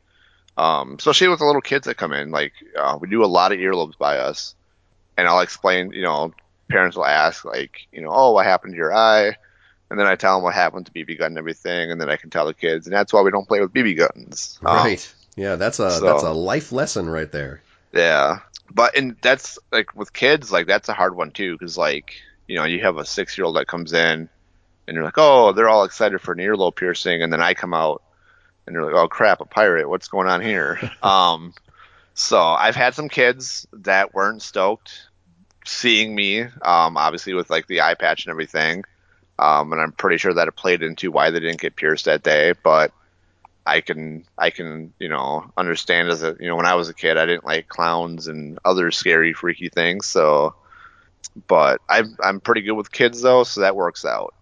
um, 0.56 0.96
especially 0.98 1.28
with 1.28 1.38
the 1.38 1.44
little 1.46 1.60
kids 1.60 1.86
that 1.86 1.96
come 1.96 2.12
in, 2.12 2.30
like 2.30 2.52
uh, 2.76 2.98
we 3.00 3.08
do 3.08 3.24
a 3.24 3.26
lot 3.26 3.52
of 3.52 3.58
earlobes 3.58 3.96
by 3.96 4.18
us, 4.18 4.54
and 5.16 5.28
I'll 5.28 5.40
explain. 5.40 5.92
You 5.92 6.02
know, 6.02 6.34
parents 6.68 6.96
will 6.96 7.06
ask 7.06 7.44
like, 7.44 7.86
you 7.92 8.00
know, 8.02 8.10
oh, 8.10 8.32
what 8.32 8.46
happened 8.46 8.72
to 8.72 8.76
your 8.78 8.94
eye? 8.94 9.36
And 9.90 10.00
then 10.00 10.06
I 10.06 10.16
tell 10.16 10.36
them 10.36 10.42
what 10.42 10.54
happened 10.54 10.86
to 10.86 10.92
BB 10.92 11.18
gun 11.18 11.32
and 11.32 11.38
everything, 11.38 11.90
and 11.90 12.00
then 12.00 12.08
I 12.08 12.16
can 12.16 12.30
tell 12.30 12.46
the 12.46 12.54
kids, 12.54 12.86
and 12.86 12.96
that's 12.96 13.12
why 13.12 13.20
we 13.20 13.30
don't 13.30 13.46
play 13.46 13.60
with 13.60 13.74
BB 13.74 13.98
guns. 13.98 14.58
Um, 14.64 14.76
Right. 14.76 15.14
Yeah, 15.36 15.56
that's 15.56 15.78
a 15.78 15.90
so- 15.98 16.06
that's 16.06 16.22
a 16.22 16.32
life 16.32 16.72
lesson 16.72 17.08
right 17.08 17.30
there. 17.30 17.62
Yeah, 17.92 18.38
but 18.74 18.96
and 18.96 19.16
that's 19.22 19.58
like 19.70 19.94
with 19.94 20.12
kids, 20.12 20.50
like 20.50 20.66
that's 20.66 20.88
a 20.88 20.94
hard 20.94 21.16
one 21.16 21.30
too, 21.30 21.56
because 21.58 21.76
like 21.76 22.14
you 22.46 22.56
know 22.56 22.64
you 22.64 22.80
have 22.82 22.96
a 22.96 23.04
six 23.04 23.36
year 23.36 23.44
old 23.44 23.56
that 23.56 23.66
comes 23.66 23.92
in, 23.92 24.28
and 24.86 24.94
you're 24.94 25.04
like, 25.04 25.18
oh, 25.18 25.52
they're 25.52 25.68
all 25.68 25.84
excited 25.84 26.20
for 26.20 26.32
an 26.32 26.38
earlobe 26.38 26.76
piercing, 26.76 27.22
and 27.22 27.32
then 27.32 27.40
I 27.40 27.54
come 27.54 27.74
out, 27.74 28.02
and 28.66 28.74
they're 28.74 28.84
like, 28.84 28.94
oh 28.94 29.08
crap, 29.08 29.40
a 29.40 29.44
pirate, 29.44 29.88
what's 29.88 30.08
going 30.08 30.28
on 30.28 30.40
here? 30.40 30.78
um, 31.02 31.54
so 32.14 32.40
I've 32.40 32.76
had 32.76 32.94
some 32.94 33.08
kids 33.08 33.66
that 33.72 34.14
weren't 34.14 34.42
stoked 34.42 35.08
seeing 35.64 36.14
me, 36.14 36.40
um, 36.42 36.96
obviously 36.96 37.34
with 37.34 37.50
like 37.50 37.66
the 37.66 37.82
eye 37.82 37.94
patch 37.94 38.24
and 38.24 38.30
everything, 38.30 38.84
um, 39.38 39.72
and 39.72 39.80
I'm 39.80 39.92
pretty 39.92 40.18
sure 40.18 40.34
that 40.34 40.48
it 40.48 40.56
played 40.56 40.82
into 40.82 41.10
why 41.10 41.30
they 41.30 41.40
didn't 41.40 41.60
get 41.60 41.76
pierced 41.76 42.06
that 42.06 42.22
day, 42.22 42.54
but. 42.62 42.92
I 43.66 43.80
can 43.80 44.24
I 44.36 44.50
can 44.50 44.92
you 44.98 45.08
know 45.08 45.50
understand 45.56 46.08
as 46.08 46.22
a 46.22 46.36
you 46.40 46.48
know 46.48 46.56
when 46.56 46.66
I 46.66 46.74
was 46.74 46.88
a 46.88 46.94
kid 46.94 47.16
I 47.16 47.26
didn't 47.26 47.44
like 47.44 47.68
clowns 47.68 48.26
and 48.26 48.58
other 48.64 48.90
scary 48.90 49.32
freaky 49.32 49.68
things 49.68 50.06
so 50.06 50.54
but 51.46 51.80
I'm 51.88 52.16
I'm 52.22 52.40
pretty 52.40 52.62
good 52.62 52.74
with 52.74 52.90
kids 52.90 53.22
though 53.22 53.44
so 53.44 53.60
that 53.60 53.76
works 53.76 54.04
out. 54.04 54.34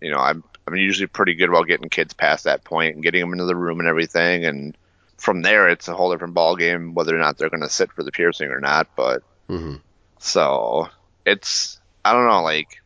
You 0.00 0.10
know 0.10 0.18
I'm 0.18 0.44
I'm 0.66 0.76
usually 0.76 1.08
pretty 1.08 1.34
good 1.34 1.48
about 1.48 1.66
getting 1.66 1.88
kids 1.88 2.14
past 2.14 2.44
that 2.44 2.64
point 2.64 2.94
and 2.94 3.02
getting 3.02 3.20
them 3.20 3.32
into 3.32 3.46
the 3.46 3.56
room 3.56 3.80
and 3.80 3.88
everything 3.88 4.44
and 4.44 4.76
from 5.18 5.42
there 5.42 5.68
it's 5.68 5.88
a 5.88 5.94
whole 5.94 6.12
different 6.12 6.34
ball 6.34 6.56
game 6.56 6.94
whether 6.94 7.14
or 7.14 7.20
not 7.20 7.38
they're 7.38 7.50
going 7.50 7.62
to 7.62 7.68
sit 7.68 7.92
for 7.92 8.02
the 8.02 8.12
piercing 8.12 8.50
or 8.50 8.60
not 8.60 8.88
but 8.96 9.22
hmm 9.48 9.76
so 10.18 10.88
it's 11.26 11.80
I 12.04 12.12
don't 12.12 12.28
know 12.28 12.42
like 12.42 12.80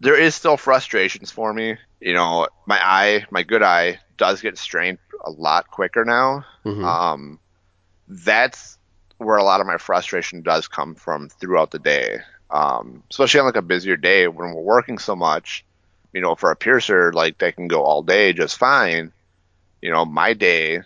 there 0.00 0.18
is 0.18 0.34
still 0.34 0.56
frustrations 0.56 1.30
for 1.30 1.52
me 1.52 1.76
you 2.04 2.14
know 2.14 2.48
my 2.66 2.78
eye 2.84 3.26
my 3.32 3.44
good 3.44 3.64
eye 3.64 4.00
does 4.18 4.42
get 4.42 4.58
strained 4.58 4.98
a 5.26 5.32
lot 5.32 5.68
quicker 5.68 6.04
now 6.04 6.44
hmm 6.64 6.94
um, 6.94 7.40
that's 8.08 8.78
where 9.18 9.36
a 9.38 9.44
lot 9.44 9.60
of 9.60 9.66
my 9.66 9.78
frustration 9.78 10.42
does 10.42 10.68
come 10.68 10.94
from 10.96 11.28
throughout 11.30 11.72
the 11.72 11.80
day. 11.80 12.18
Um, 12.50 13.04
especially 13.10 13.40
on 13.40 13.46
like 13.46 13.56
a 13.56 13.62
busier 13.62 13.96
day 13.96 14.28
when 14.28 14.54
we're 14.54 14.62
working 14.62 14.98
so 14.98 15.16
much, 15.16 15.64
you 16.12 16.20
know, 16.22 16.36
for 16.36 16.50
a 16.52 16.56
piercer, 16.56 17.12
like 17.12 17.38
they 17.38 17.52
can 17.52 17.68
go 17.68 17.84
all 17.84 18.02
day 18.02 18.32
just 18.34 18.58
fine. 18.58 19.12
You 19.82 19.92
know, 19.92 20.06
my 20.06 20.34
day 20.34 20.80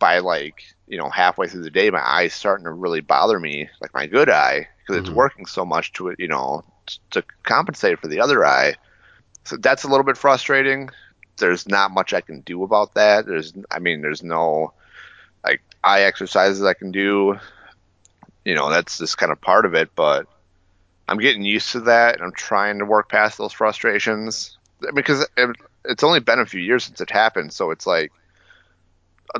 by 0.00 0.18
like, 0.20 0.62
you 0.88 0.98
know, 0.98 1.10
halfway 1.10 1.48
through 1.48 1.62
the 1.64 1.70
day, 1.70 1.90
my 1.90 2.02
eye's 2.06 2.34
starting 2.34 2.64
to 2.66 2.72
really 2.72 3.00
bother 3.00 3.40
me, 3.40 3.68
like 3.80 3.94
my 3.94 4.06
good 4.06 4.30
eye, 4.30 4.68
because 4.80 4.96
Mhm. 4.96 4.98
it's 4.98 5.10
working 5.10 5.46
so 5.46 5.64
much 5.64 5.92
to 5.94 6.08
it, 6.08 6.16
you 6.20 6.28
know, 6.28 6.64
t- 6.86 6.98
to 7.12 7.24
compensate 7.44 8.00
for 8.00 8.08
the 8.08 8.20
other 8.20 8.44
eye. 8.46 8.74
So 9.50 9.56
that's 9.56 9.82
a 9.82 9.88
little 9.88 10.04
bit 10.04 10.16
frustrating. 10.16 10.90
There's 11.38 11.66
not 11.66 11.90
much 11.90 12.12
I 12.12 12.20
can 12.20 12.42
do 12.42 12.62
about 12.62 12.94
that. 12.94 13.26
There's, 13.26 13.52
I 13.68 13.80
mean, 13.80 14.00
there's 14.00 14.22
no, 14.22 14.72
like 15.42 15.60
eye 15.82 16.02
exercises 16.02 16.62
I 16.62 16.74
can 16.74 16.92
do. 16.92 17.36
You 18.44 18.54
know, 18.54 18.70
that's 18.70 18.98
just 18.98 19.18
kind 19.18 19.32
of 19.32 19.40
part 19.40 19.66
of 19.66 19.74
it, 19.74 19.90
but 19.96 20.28
I'm 21.08 21.18
getting 21.18 21.42
used 21.42 21.72
to 21.72 21.80
that 21.80 22.14
and 22.14 22.22
I'm 22.22 22.32
trying 22.32 22.78
to 22.78 22.84
work 22.84 23.08
past 23.08 23.38
those 23.38 23.52
frustrations 23.52 24.56
because 24.94 25.26
it, 25.36 25.56
it's 25.84 26.04
only 26.04 26.20
been 26.20 26.38
a 26.38 26.46
few 26.46 26.60
years 26.60 26.84
since 26.84 27.00
it 27.00 27.10
happened, 27.10 27.52
so 27.52 27.72
it's 27.72 27.88
like 27.88 28.12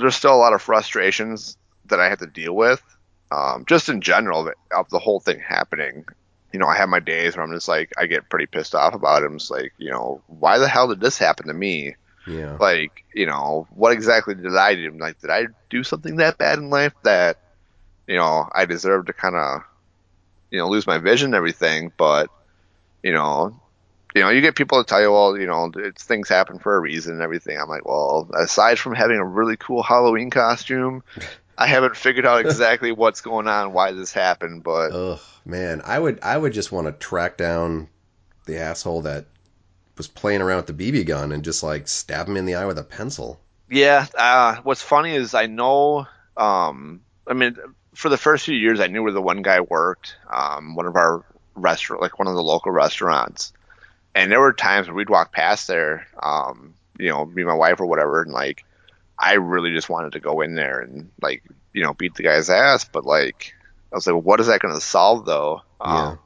there's 0.01 0.17
still 0.17 0.35
a 0.35 0.43
lot 0.43 0.55
of 0.55 0.61
frustrations 0.61 1.57
that 1.87 2.01
I 2.01 2.09
have 2.09 2.19
to 2.19 2.27
deal 2.27 2.57
with. 2.57 2.83
Um, 3.31 3.65
just 3.65 3.89
in 3.89 4.01
general 4.01 4.49
of, 4.49 4.55
of 4.77 4.91
the 4.91 4.99
whole 4.99 5.21
thing 5.21 5.39
happening. 5.39 6.05
You 6.53 6.59
know, 6.59 6.67
I 6.67 6.77
have 6.77 6.89
my 6.89 7.01
days 7.01 7.37
where 7.37 7.45
I'm 7.45 7.53
just 7.53 7.69
like 7.69 7.93
I 7.99 8.07
get 8.07 8.29
pretty 8.29 8.47
pissed 8.47 8.75
off 8.75 8.95
about 8.95 9.23
it. 9.23 9.27
I'm 9.27 9.39
just 9.39 9.51
like, 9.51 9.73
you 9.79 9.91
know, 9.91 10.23
why 10.27 10.59
the 10.59 10.69
hell 10.69 10.89
did 10.89 11.01
this 11.01 11.19
happen 11.19 11.47
to 11.47 11.55
me? 11.55 11.97
Yeah. 12.27 12.59
like 12.61 13.05
you 13.15 13.25
know 13.25 13.67
what 13.75 13.93
exactly 13.93 14.35
did 14.35 14.55
i 14.55 14.75
do 14.75 14.91
like 15.01 15.19
did 15.21 15.31
i 15.31 15.47
do 15.71 15.83
something 15.83 16.17
that 16.17 16.37
bad 16.37 16.59
in 16.59 16.69
life 16.69 16.93
that 17.03 17.39
you 18.07 18.15
know 18.17 18.47
i 18.55 18.67
deserve 18.67 19.07
to 19.07 19.15
kind 19.15 19.35
of 19.35 19.63
you 20.51 20.59
know 20.59 20.69
lose 20.69 20.87
my 20.87 20.99
vision 20.99 21.29
and 21.29 21.35
everything 21.35 21.91
but 21.97 22.29
you 23.03 23.13
know 23.13 23.59
you 24.15 24.21
know 24.21 24.29
you 24.29 24.43
get 24.43 24.55
people 24.55 24.83
to 24.83 24.87
tell 24.87 25.01
you 25.01 25.11
well 25.11 25.37
you 25.37 25.47
know 25.47 25.73
it's 25.77 26.05
things 26.05 26.29
happen 26.29 26.59
for 26.59 26.77
a 26.77 26.81
reason 26.81 27.15
and 27.15 27.23
everything 27.23 27.59
i'm 27.59 27.69
like 27.69 27.87
well 27.87 28.29
aside 28.35 28.79
from 28.79 28.95
having 28.95 29.17
a 29.17 29.25
really 29.25 29.57
cool 29.57 29.83
halloween 29.83 30.29
costume 30.31 31.03
i 31.61 31.67
haven't 31.67 31.97
figured 31.97 32.27
out 32.27 32.41
exactly 32.45 32.91
what's 32.91 33.21
going 33.21 33.47
on 33.47 33.73
why 33.73 33.93
this 33.93 34.13
happened 34.13 34.65
but 34.65 34.91
Ugh, 34.91 35.21
man, 35.45 35.83
I 35.85 35.99
would 35.99 36.19
I 36.23 36.37
would 36.37 36.53
just 36.53 36.73
want 36.73 36.87
to 36.87 36.93
track 36.93 37.37
down 37.37 37.89
the 38.47 38.59
asshole 38.59 39.03
that 39.03 39.27
was 39.97 40.09
playing 40.09 40.41
around 40.41 40.67
with 40.67 40.77
the 40.77 40.93
BB 40.93 41.07
gun 41.07 41.33
and 41.33 41.45
just 41.45 41.63
like 41.63 41.87
stab 41.89 42.29
him 42.29 42.37
in 42.37 42.47
the 42.47 42.55
eye 42.55 42.67
with 42.67 42.79
a 42.79 42.83
pencil. 42.83 43.39
Yeah, 43.69 44.07
uh, 44.17 44.57
what's 44.63 44.83
funny 44.83 45.15
is 45.15 45.35
I 45.35 45.47
know. 45.47 46.07
Um, 46.37 47.03
I 47.27 47.35
mean, 47.35 47.57
for 47.95 48.09
the 48.09 48.17
first 48.17 48.47
few 48.47 48.57
years, 48.57 48.81
I 48.81 48.87
knew 48.87 49.03
where 49.03 49.13
the 49.13 49.23
one 49.23 49.43
guy 49.43 49.61
worked. 49.61 50.17
Um, 50.29 50.75
one 50.75 50.87
of 50.87 50.97
our 50.97 51.25
restaurant, 51.55 52.03
like 52.03 52.19
one 52.19 52.29
of 52.29 52.35
the 52.35 52.43
local 52.43 52.73
restaurants, 52.73 53.53
and 54.15 54.33
there 54.33 54.41
were 54.41 54.53
times 54.53 54.87
when 54.87 54.97
we'd 54.97 55.11
walk 55.11 55.33
past 55.33 55.69
there. 55.69 56.07
Um, 56.23 56.75
you 56.99 57.09
know, 57.09 57.27
me 57.27 57.43
and 57.43 57.49
my 57.49 57.55
wife 57.55 57.81
or 57.81 57.87
whatever, 57.87 58.23
and 58.23 58.33
like, 58.33 58.65
I 59.21 59.35
really 59.35 59.73
just 59.73 59.89
wanted 59.89 60.13
to 60.13 60.21
go 60.21 60.41
in 60.41 60.55
there 60.55 60.81
and 60.81 61.11
like, 61.21 61.43
you 61.73 61.83
know, 61.83 61.95
beat 61.95 62.15
the 62.15 62.23
guy's 62.23 62.51
ass. 62.51 62.85
But 62.85 63.05
like, 63.05 63.55
I 63.93 63.97
was 63.97 64.07
like, 64.07 64.23
what 64.23 64.41
is 64.41 64.47
that 64.47 64.61
going 64.61 64.75
to 64.75 64.81
solve 64.81 65.27
though? 65.27 65.63
Yeah. 65.81 66.09
Um, 66.09 66.19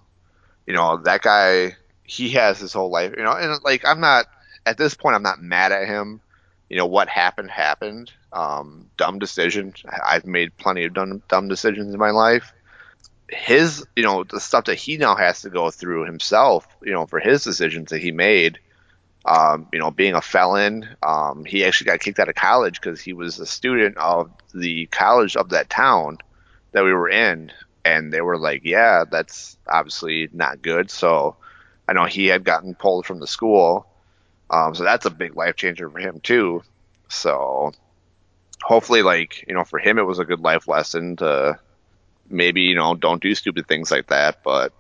you 0.66 0.74
know, 0.74 0.96
that 0.98 1.22
guy, 1.22 1.76
he 2.04 2.30
has 2.30 2.58
his 2.58 2.72
whole 2.72 2.90
life. 2.90 3.12
You 3.16 3.24
know, 3.24 3.32
and 3.32 3.62
like, 3.64 3.84
I'm 3.84 4.00
not 4.00 4.26
at 4.64 4.78
this 4.78 4.94
point. 4.94 5.16
I'm 5.16 5.22
not 5.22 5.42
mad 5.42 5.72
at 5.72 5.86
him 5.86 6.20
you 6.68 6.76
know 6.76 6.86
what 6.86 7.08
happened 7.08 7.50
happened 7.50 8.10
um, 8.32 8.90
dumb 8.96 9.18
decision 9.18 9.72
i've 10.04 10.26
made 10.26 10.56
plenty 10.56 10.84
of 10.84 10.92
dumb, 10.92 11.22
dumb 11.28 11.48
decisions 11.48 11.92
in 11.92 12.00
my 12.00 12.10
life 12.10 12.52
his 13.28 13.86
you 13.96 14.02
know 14.02 14.24
the 14.24 14.40
stuff 14.40 14.64
that 14.64 14.74
he 14.74 14.96
now 14.96 15.14
has 15.14 15.42
to 15.42 15.50
go 15.50 15.70
through 15.70 16.04
himself 16.04 16.66
you 16.82 16.92
know 16.92 17.06
for 17.06 17.20
his 17.20 17.44
decisions 17.44 17.90
that 17.90 18.00
he 18.00 18.12
made 18.12 18.58
um, 19.26 19.66
you 19.72 19.78
know 19.78 19.90
being 19.90 20.14
a 20.14 20.22
felon 20.22 20.88
um, 21.02 21.44
he 21.44 21.64
actually 21.64 21.86
got 21.86 22.00
kicked 22.00 22.18
out 22.18 22.28
of 22.28 22.34
college 22.34 22.80
because 22.80 23.00
he 23.00 23.12
was 23.12 23.38
a 23.38 23.46
student 23.46 23.96
of 23.96 24.30
the 24.54 24.86
college 24.86 25.36
of 25.36 25.50
that 25.50 25.70
town 25.70 26.18
that 26.72 26.84
we 26.84 26.92
were 26.92 27.08
in 27.08 27.50
and 27.84 28.12
they 28.12 28.20
were 28.20 28.38
like 28.38 28.62
yeah 28.64 29.04
that's 29.10 29.56
obviously 29.68 30.28
not 30.32 30.62
good 30.62 30.90
so 30.90 31.36
i 31.88 31.92
know 31.92 32.04
he 32.04 32.26
had 32.26 32.44
gotten 32.44 32.74
pulled 32.74 33.06
from 33.06 33.20
the 33.20 33.26
school 33.26 33.86
um, 34.50 34.74
so 34.74 34.84
that's 34.84 35.06
a 35.06 35.10
big 35.10 35.36
life 35.36 35.56
changer 35.56 35.90
for 35.90 35.98
him 35.98 36.20
too. 36.20 36.62
So 37.08 37.72
hopefully, 38.62 39.02
like 39.02 39.44
you 39.48 39.54
know, 39.54 39.64
for 39.64 39.78
him 39.78 39.98
it 39.98 40.02
was 40.02 40.18
a 40.18 40.24
good 40.24 40.40
life 40.40 40.68
lesson 40.68 41.16
to 41.16 41.58
maybe 42.28 42.62
you 42.62 42.74
know 42.74 42.94
don't 42.94 43.22
do 43.22 43.34
stupid 43.34 43.66
things 43.66 43.90
like 43.90 44.08
that. 44.08 44.42
But 44.44 44.72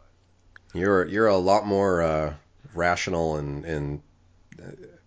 You're 0.74 1.06
you're 1.06 1.26
a 1.26 1.36
lot 1.36 1.66
more 1.66 2.02
uh, 2.02 2.34
rational 2.74 3.36
and 3.36 3.64
and 3.64 4.02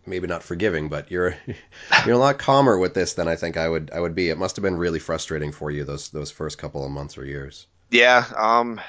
maybe 0.05 0.27
not 0.27 0.43
forgiving, 0.43 0.89
but 0.89 1.11
you're 1.11 1.35
you're 2.05 2.15
a 2.15 2.19
lot 2.19 2.39
calmer 2.39 2.77
with 2.77 2.93
this 2.93 3.13
than 3.13 3.27
I 3.27 3.35
think 3.35 3.57
I 3.57 3.67
would 3.67 3.91
I 3.93 3.99
would 3.99 4.15
be. 4.15 4.29
It 4.29 4.37
must 4.37 4.55
have 4.55 4.63
been 4.63 4.77
really 4.77 4.99
frustrating 4.99 5.51
for 5.51 5.69
you 5.69 5.83
those 5.83 6.09
those 6.09 6.31
first 6.31 6.57
couple 6.57 6.85
of 6.85 6.91
months 6.91 7.17
or 7.17 7.25
years. 7.25 7.67
Yeah, 7.89 8.25
um, 8.35 8.81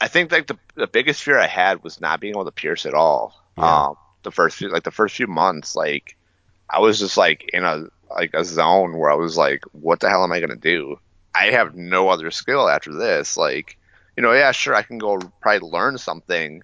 I 0.00 0.08
think 0.08 0.32
like 0.32 0.46
the 0.46 0.58
the 0.74 0.86
biggest 0.86 1.22
fear 1.22 1.38
I 1.38 1.46
had 1.46 1.82
was 1.82 2.00
not 2.00 2.20
being 2.20 2.34
able 2.34 2.44
to 2.44 2.52
pierce 2.52 2.86
at 2.86 2.94
all. 2.94 3.40
Yeah. 3.56 3.86
Um, 3.86 3.96
the 4.22 4.32
first 4.32 4.56
few 4.56 4.68
like 4.70 4.84
the 4.84 4.90
first 4.90 5.16
few 5.16 5.26
months, 5.26 5.76
like 5.76 6.16
I 6.68 6.80
was 6.80 6.98
just 6.98 7.16
like 7.16 7.50
in 7.52 7.64
a 7.64 7.86
like 8.10 8.34
a 8.34 8.44
zone 8.44 8.96
where 8.96 9.10
I 9.10 9.14
was 9.14 9.36
like, 9.36 9.64
what 9.72 10.00
the 10.00 10.08
hell 10.08 10.24
am 10.24 10.32
I 10.32 10.40
gonna 10.40 10.56
do? 10.56 10.98
I 11.34 11.46
have 11.46 11.74
no 11.74 12.08
other 12.08 12.30
skill 12.30 12.68
after 12.68 12.92
this. 12.92 13.36
Like, 13.36 13.76
you 14.16 14.22
know, 14.22 14.32
yeah, 14.32 14.52
sure, 14.52 14.74
I 14.74 14.82
can 14.82 14.98
go 14.98 15.18
probably 15.40 15.68
learn 15.68 15.98
something, 15.98 16.62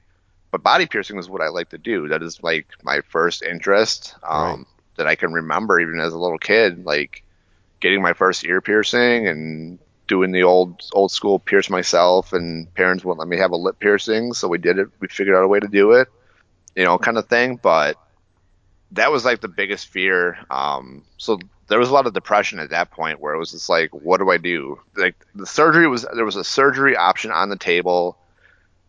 but 0.50 0.62
body 0.62 0.86
piercing 0.86 1.16
was 1.16 1.28
what 1.28 1.42
I 1.42 1.48
like 1.48 1.70
to 1.70 1.78
do. 1.78 2.08
That 2.08 2.22
is 2.22 2.42
like 2.42 2.66
my 2.82 3.00
first 3.08 3.42
interest 3.42 4.14
um, 4.22 4.60
right. 4.60 4.66
that 4.96 5.06
I 5.06 5.14
can 5.14 5.32
remember 5.32 5.80
even 5.80 6.00
as 6.00 6.12
a 6.12 6.18
little 6.18 6.38
kid, 6.38 6.84
like 6.84 7.22
getting 7.80 8.02
my 8.02 8.12
first 8.12 8.44
ear 8.44 8.60
piercing 8.60 9.26
and 9.26 9.78
doing 10.06 10.32
the 10.32 10.42
old 10.42 10.82
old 10.92 11.12
school 11.12 11.38
pierce 11.38 11.70
myself. 11.70 12.32
And 12.32 12.72
parents 12.74 13.04
wouldn't 13.04 13.20
let 13.20 13.28
me 13.28 13.38
have 13.38 13.52
a 13.52 13.56
lip 13.56 13.78
piercing, 13.78 14.32
so 14.32 14.48
we 14.48 14.58
did 14.58 14.78
it. 14.78 14.88
We 14.98 15.08
figured 15.08 15.36
out 15.36 15.44
a 15.44 15.48
way 15.48 15.60
to 15.60 15.68
do 15.68 15.92
it, 15.92 16.08
you 16.74 16.84
know, 16.84 16.98
kind 16.98 17.18
of 17.18 17.28
thing. 17.28 17.56
But 17.56 17.96
that 18.92 19.12
was 19.12 19.24
like 19.24 19.40
the 19.40 19.48
biggest 19.48 19.86
fear. 19.86 20.38
Um, 20.50 21.04
so 21.16 21.38
there 21.68 21.78
was 21.78 21.90
a 21.90 21.94
lot 21.94 22.08
of 22.08 22.12
depression 22.14 22.58
at 22.58 22.70
that 22.70 22.90
point 22.90 23.20
where 23.20 23.34
it 23.34 23.38
was 23.38 23.52
just 23.52 23.68
like, 23.68 23.94
what 23.94 24.18
do 24.18 24.30
I 24.30 24.38
do? 24.38 24.80
Like 24.96 25.14
the 25.36 25.46
surgery 25.46 25.86
was 25.86 26.04
there 26.12 26.24
was 26.24 26.34
a 26.34 26.42
surgery 26.42 26.96
option 26.96 27.30
on 27.30 27.48
the 27.48 27.56
table 27.56 28.18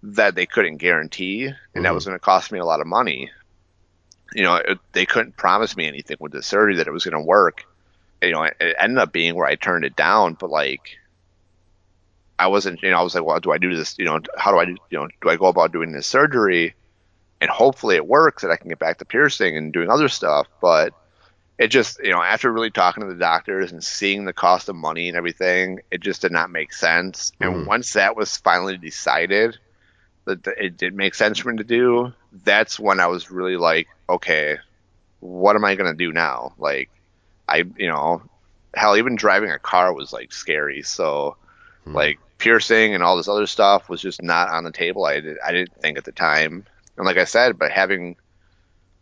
that 0.03 0.35
they 0.35 0.45
couldn't 0.45 0.77
guarantee, 0.77 1.45
and 1.45 1.55
mm-hmm. 1.55 1.83
that 1.83 1.93
was 1.93 2.05
going 2.05 2.15
to 2.15 2.19
cost 2.19 2.51
me 2.51 2.59
a 2.59 2.65
lot 2.65 2.81
of 2.81 2.87
money. 2.87 3.29
You 4.33 4.43
know, 4.43 4.55
it, 4.55 4.79
they 4.93 5.05
couldn't 5.05 5.37
promise 5.37 5.75
me 5.75 5.87
anything 5.87 6.17
with 6.19 6.31
the 6.31 6.41
surgery 6.41 6.77
that 6.77 6.87
it 6.87 6.91
was 6.91 7.03
going 7.03 7.21
to 7.21 7.27
work. 7.27 7.63
You 8.21 8.31
know, 8.31 8.43
it, 8.43 8.55
it 8.59 8.75
ended 8.79 8.97
up 8.97 9.11
being 9.11 9.35
where 9.35 9.47
I 9.47 9.55
turned 9.55 9.85
it 9.85 9.95
down, 9.95 10.35
but 10.35 10.49
like, 10.49 10.97
I 12.39 12.47
wasn't, 12.47 12.81
you 12.81 12.89
know, 12.89 12.97
I 12.97 13.03
was 13.03 13.13
like, 13.13 13.23
well, 13.23 13.39
do 13.39 13.51
I 13.51 13.59
do 13.59 13.75
this? 13.75 13.99
You 13.99 14.05
know, 14.05 14.19
how 14.35 14.51
do 14.51 14.57
I, 14.57 14.65
do, 14.65 14.77
you 14.89 14.97
know, 14.97 15.07
do 15.21 15.29
I 15.29 15.35
go 15.35 15.45
about 15.45 15.71
doing 15.71 15.91
this 15.91 16.07
surgery? 16.07 16.73
And 17.39 17.49
hopefully 17.49 17.95
it 17.95 18.07
works 18.07 18.41
that 18.41 18.51
I 18.51 18.55
can 18.55 18.69
get 18.69 18.79
back 18.79 18.97
to 18.99 19.05
piercing 19.05 19.57
and 19.57 19.71
doing 19.71 19.89
other 19.89 20.07
stuff. 20.07 20.47
But 20.59 20.93
it 21.59 21.67
just, 21.67 21.99
you 22.03 22.11
know, 22.11 22.21
after 22.21 22.51
really 22.51 22.71
talking 22.71 23.03
to 23.03 23.09
the 23.09 23.19
doctors 23.19 23.71
and 23.71 23.83
seeing 23.83 24.25
the 24.25 24.33
cost 24.33 24.69
of 24.69 24.75
money 24.75 25.07
and 25.07 25.17
everything, 25.17 25.81
it 25.91 26.01
just 26.01 26.21
did 26.21 26.31
not 26.31 26.49
make 26.49 26.73
sense. 26.73 27.31
Mm-hmm. 27.39 27.53
And 27.53 27.67
once 27.67 27.93
that 27.93 28.15
was 28.15 28.37
finally 28.37 28.77
decided, 28.77 29.57
that 30.25 30.45
it 30.47 30.77
did 30.77 30.93
make 30.93 31.15
sense 31.15 31.39
for 31.39 31.51
me 31.51 31.57
to 31.57 31.63
do, 31.63 32.13
that's 32.43 32.79
when 32.79 32.99
I 32.99 33.07
was 33.07 33.31
really 33.31 33.57
like, 33.57 33.87
okay, 34.09 34.57
what 35.19 35.55
am 35.55 35.65
I 35.65 35.75
gonna 35.75 35.93
do 35.93 36.11
now? 36.11 36.53
Like, 36.57 36.89
I, 37.47 37.63
you 37.77 37.87
know, 37.87 38.21
hell, 38.73 38.97
even 38.97 39.15
driving 39.15 39.51
a 39.51 39.59
car 39.59 39.93
was 39.93 40.13
like 40.13 40.31
scary. 40.31 40.81
So, 40.83 41.37
hmm. 41.83 41.95
like 41.95 42.19
piercing 42.37 42.93
and 42.93 43.03
all 43.03 43.17
this 43.17 43.27
other 43.27 43.47
stuff 43.47 43.89
was 43.89 44.01
just 44.01 44.21
not 44.21 44.49
on 44.49 44.63
the 44.63 44.71
table. 44.71 45.05
I 45.05 45.19
did, 45.19 45.37
I 45.45 45.51
didn't 45.51 45.79
think 45.81 45.97
at 45.97 46.05
the 46.05 46.11
time. 46.11 46.65
And 46.97 47.05
like 47.05 47.17
I 47.17 47.25
said, 47.25 47.57
but 47.57 47.71
having, 47.71 48.15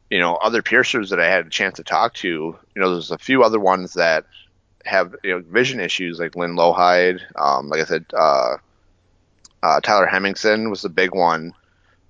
you 0.10 0.20
know, 0.20 0.36
other 0.36 0.62
piercers 0.62 1.10
that 1.10 1.20
I 1.20 1.30
had 1.30 1.48
a 1.48 1.50
chance 1.50 1.78
to 1.78 1.84
talk 1.84 2.14
to, 2.16 2.28
you 2.28 2.82
know, 2.82 2.92
there's 2.92 3.12
a 3.12 3.18
few 3.18 3.44
other 3.44 3.60
ones 3.60 3.94
that 3.94 4.26
have 4.86 5.16
you 5.24 5.32
know 5.32 5.40
vision 5.40 5.80
issues 5.80 6.20
like 6.20 6.36
Lynn 6.36 6.56
Lowhide. 6.56 7.22
Um, 7.36 7.70
like 7.70 7.82
I 7.82 7.86
said, 7.86 8.06
uh, 8.14 8.58
uh, 9.62 9.80
Tyler 9.82 10.08
Hemmingson 10.08 10.70
was 10.70 10.82
the 10.82 10.90
big 10.90 11.14
one. 11.14 11.54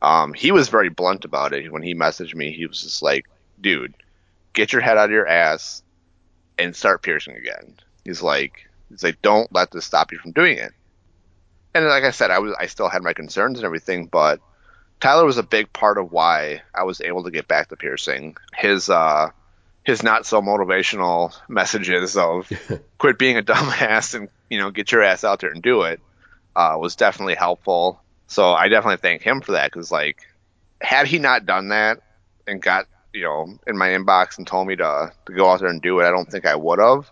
Um, 0.02 0.34
he 0.34 0.52
was 0.52 0.70
very 0.70 0.90
blunt 0.90 1.26
about 1.26 1.54
it 1.54 1.72
when 1.72 1.84
he 1.84 1.94
messaged 1.94 2.36
me. 2.36 2.52
He 2.52 2.66
was 2.66 2.82
just 2.82 3.02
like, 3.02 3.28
"Dude, 3.60 3.94
get 4.54 4.72
your 4.72 4.82
head 4.82 4.98
out 4.98 5.06
of 5.06 5.12
your 5.12 5.28
ass 5.28 5.84
and 6.58 6.76
start 6.76 7.02
piercing 7.02 7.36
again." 7.36 7.76
He's 8.06 8.22
like, 8.22 8.70
"He's 8.90 9.04
like, 9.04 9.22
don't 9.22 9.52
let 9.54 9.72
this 9.72 9.86
stop 9.86 10.12
you 10.12 10.20
from 10.20 10.32
doing 10.32 10.58
it." 10.58 10.72
And 11.74 11.86
like 11.86 12.04
I 12.04 12.12
said, 12.12 12.32
I 12.32 12.40
was 12.40 12.56
I 12.60 12.68
still 12.68 12.90
had 12.90 13.04
my 13.04 13.14
concerns 13.14 13.60
and 13.60 13.66
everything, 13.66 14.06
but 14.06 14.40
Tyler 15.00 15.26
was 15.26 15.38
a 15.38 15.44
big 15.44 15.72
part 15.74 15.98
of 15.98 16.12
why 16.12 16.62
I 16.74 16.84
was 16.84 17.02
able 17.02 17.24
to 17.24 17.32
get 17.32 17.48
back 17.48 17.70
to 17.70 17.76
piercing. 17.76 18.38
His 18.56 18.90
uh, 18.90 19.32
his 19.84 20.04
not 20.04 20.26
so 20.26 20.42
motivational 20.42 21.34
messages 21.48 22.16
of 22.16 22.50
quit 22.98 23.18
being 23.18 23.38
a 23.38 23.44
dumbass 23.44 24.14
and 24.14 24.30
you 24.50 24.60
know 24.60 24.72
get 24.72 24.92
your 24.92 25.04
ass 25.04 25.24
out 25.24 25.40
there 25.40 25.52
and 25.52 25.62
do 25.62 25.82
it 25.82 26.00
uh, 26.60 26.78
was 26.78 26.98
definitely 26.98 27.36
helpful. 27.36 28.02
So 28.28 28.52
I 28.52 28.68
definitely 28.68 28.98
thank 28.98 29.22
him 29.22 29.40
for 29.40 29.54
that 29.54 29.72
because 29.72 29.94
like 29.94 30.28
had 30.82 31.08
he 31.08 31.18
not 31.18 31.46
done 31.46 31.70
that 31.70 32.02
and 32.46 32.62
got 32.62 32.86
you 33.14 33.24
know 33.24 33.58
in 33.66 33.78
my 33.78 33.88
inbox 33.88 34.38
and 34.38 34.46
told 34.46 34.68
me 34.68 34.76
to 34.76 35.14
to 35.26 35.34
go 35.34 35.50
out 35.50 35.62
there 35.62 35.70
and 35.70 35.82
do 35.82 36.02
it, 36.02 36.06
I 36.06 36.12
don't 36.12 36.30
think 36.30 36.46
I 36.46 36.56
would 36.56 36.80
have. 36.80 37.10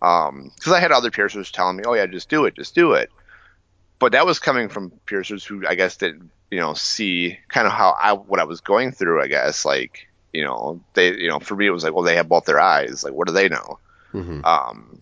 Um, 0.00 0.52
because 0.54 0.72
I 0.72 0.78
had 0.78 0.92
other 0.92 1.10
piercers 1.10 1.50
telling 1.50 1.76
me, 1.76 1.82
"Oh 1.84 1.94
yeah, 1.94 2.06
just 2.06 2.28
do 2.28 2.44
it, 2.44 2.54
just 2.54 2.76
do 2.76 2.92
it." 2.92 3.10
But 3.98 4.12
that 4.12 4.26
was 4.26 4.38
coming 4.38 4.68
from 4.68 4.92
piercers 5.06 5.44
who 5.44 5.66
I 5.66 5.74
guess 5.74 5.96
didn't 5.96 6.30
you 6.52 6.60
know 6.60 6.74
see 6.74 7.36
kind 7.48 7.66
of 7.66 7.72
how 7.72 7.96
I 7.98 8.12
what 8.12 8.38
I 8.38 8.44
was 8.44 8.60
going 8.60 8.92
through. 8.92 9.20
I 9.20 9.26
guess 9.26 9.64
like 9.64 10.06
you 10.32 10.44
know 10.44 10.80
they 10.94 11.16
you 11.16 11.28
know 11.28 11.40
for 11.40 11.56
me 11.56 11.66
it 11.66 11.70
was 11.70 11.82
like 11.82 11.94
well 11.94 12.04
they 12.04 12.14
have 12.14 12.28
both 12.28 12.44
their 12.44 12.60
eyes 12.60 13.02
like 13.02 13.12
what 13.12 13.26
do 13.26 13.32
they 13.32 13.48
know 13.48 13.78
mm-hmm. 14.12 14.44
um 14.44 15.00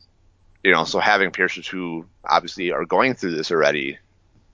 you 0.66 0.72
know, 0.72 0.82
so 0.82 0.98
having 0.98 1.30
piercers 1.30 1.68
who 1.68 2.06
obviously 2.24 2.72
are 2.72 2.84
going 2.84 3.14
through 3.14 3.36
this 3.36 3.52
already 3.52 3.98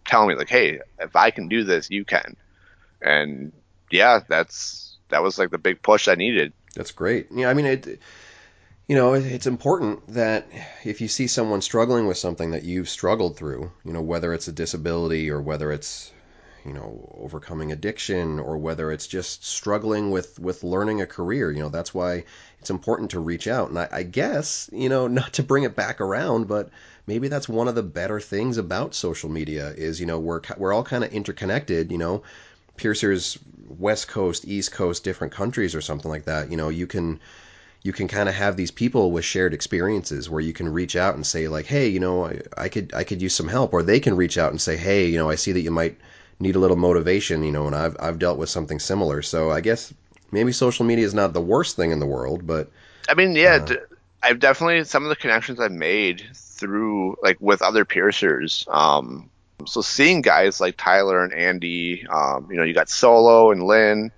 telling 0.05 0.29
me 0.29 0.35
like, 0.35 0.51
hey, 0.51 0.81
if 0.99 1.17
I 1.17 1.31
can 1.31 1.49
do 1.49 1.65
this, 1.65 1.89
you 1.89 2.05
can. 2.05 2.37
And 3.01 3.51
yeah, 3.91 4.21
that's 4.29 4.99
that 5.09 5.23
was 5.23 5.39
like 5.39 5.49
the 5.49 5.57
big 5.57 5.81
push 5.81 6.09
I 6.09 6.15
needed. 6.17 6.53
That's 6.75 6.93
great. 6.93 7.29
Yeah, 7.33 7.49
I 7.49 7.55
mean 7.55 7.65
it 7.65 8.01
you 8.87 8.95
know, 8.97 9.15
it's 9.15 9.47
important 9.47 10.07
that 10.09 10.49
if 10.85 11.01
you 11.01 11.09
see 11.09 11.29
someone 11.29 11.63
struggling 11.63 12.07
with 12.07 12.19
something 12.19 12.51
that 12.51 12.65
you've 12.65 12.91
struggled 12.91 13.39
through, 13.39 13.73
you 13.83 13.95
know, 13.95 14.03
whether 14.03 14.35
it's 14.35 14.49
a 14.49 14.53
disability 14.53 15.31
or 15.31 15.41
whether 15.41 15.73
it's 15.73 16.13
you 16.65 16.73
know 16.73 17.15
overcoming 17.21 17.73
addiction 17.73 18.39
or 18.39 18.57
whether 18.57 18.93
it's 18.93 19.07
just 19.07 19.45
struggling 19.45 20.11
with 20.11 20.39
with 20.39 20.63
learning 20.63 21.01
a 21.01 21.07
career 21.07 21.51
you 21.51 21.61
know 21.61 21.69
that's 21.69 21.93
why 21.95 22.25
it's 22.61 22.71
important 22.71 23.11
to 23.11 23.19
reach 23.19 23.49
out. 23.49 23.71
And 23.71 23.79
I, 23.79 23.89
I 23.91 24.03
guess 24.05 24.71
you 24.73 24.89
know 24.89 25.09
not 25.21 25.33
to 25.35 25.43
bring 25.43 25.65
it 25.65 25.77
back 25.77 26.01
around 26.01 26.47
but 26.47 26.71
maybe 27.07 27.29
that's 27.29 27.49
one 27.49 27.69
of 27.69 27.75
the 27.75 27.83
better 27.83 28.21
things 28.21 28.57
about 28.59 28.95
social 28.95 29.29
media 29.29 29.71
is 29.71 30.01
you 30.01 30.07
know 30.07 30.19
we're 30.19 30.41
we're 30.57 30.73
all 30.73 30.85
kind 30.85 31.05
of 31.05 31.13
interconnected 31.13 31.91
you 31.91 31.99
know 31.99 32.23
piercers 32.77 33.39
west 33.69 34.09
coast 34.09 34.47
east 34.47 34.73
coast 34.73 35.05
different 35.05 35.33
countries 35.33 35.75
or 35.75 35.81
something 35.81 36.11
like 36.11 36.25
that. 36.25 36.51
You 36.51 36.57
know 36.57 36.69
you 36.69 36.87
can 36.87 37.21
you 37.83 37.93
can 37.93 38.07
kind 38.07 38.29
of 38.29 38.35
have 38.37 38.57
these 38.57 38.71
people 38.71 39.11
with 39.11 39.25
shared 39.25 39.53
experiences 39.53 40.31
where 40.31 40.41
you 40.41 40.53
can 40.53 40.69
reach 40.69 40.95
out 40.95 41.17
and 41.17 41.27
say 41.27 41.49
like 41.49 41.67
hey 41.67 41.89
you 41.89 41.99
know 41.99 42.27
I, 42.27 42.41
I 42.57 42.69
could 42.69 42.95
i 42.95 43.03
could 43.03 43.21
use 43.21 43.35
some 43.35 43.49
help. 43.49 43.73
Or 43.73 43.83
they 43.83 43.99
can 43.99 44.17
reach 44.17 44.39
out 44.39 44.53
and 44.53 44.61
say 44.61 44.77
hey 44.77 45.07
you 45.07 45.19
know 45.19 45.29
i 45.29 45.35
see 45.35 45.53
that 45.53 45.61
you 45.63 45.73
might 45.73 45.99
need 46.41 46.57
a 46.57 46.59
little 46.59 46.77
motivation, 46.77 47.43
you 47.43 47.53
know, 47.53 47.67
and 47.67 47.77
I've 47.77 47.97
I've 48.01 48.19
dealt 48.19 48.39
with 48.39 48.51
something 48.51 48.79
similar. 48.79 49.23
So 49.23 49.51
I 49.51 49.61
guess 49.61 49.93
maybe 50.31 50.53
social 50.53 50.85
media 50.85 51.05
is 51.05 51.15
not 51.15 51.33
the 51.33 51.41
worst 51.41 51.77
thing 51.77 51.91
in 51.91 52.01
the 52.01 52.07
world, 52.07 52.47
but 52.47 52.71
I 53.09 53.15
mean, 53.15 53.35
yeah, 53.35 53.65
uh, 53.69 53.77
I've 54.23 54.39
definitely 54.39 54.85
some 54.85 55.03
of 55.05 55.09
the 55.09 55.17
connections 55.17 55.61
I've 55.61 55.73
made 55.73 56.25
through 56.35 57.17
like 57.23 57.39
with 57.41 57.63
other 57.63 57.85
piercers. 57.85 58.67
Um, 58.69 59.31
so 59.67 59.81
seeing 59.81 60.23
guys 60.23 60.61
like 60.61 60.77
Tyler 60.77 61.23
and 61.23 61.33
Andy, 61.33 62.07
um, 62.07 62.49
you 62.51 62.57
know, 62.57 62.65
you 62.65 62.75
got 62.75 62.89
Solo 62.89 63.51
and 63.51 63.65
Lynn, 63.65 64.11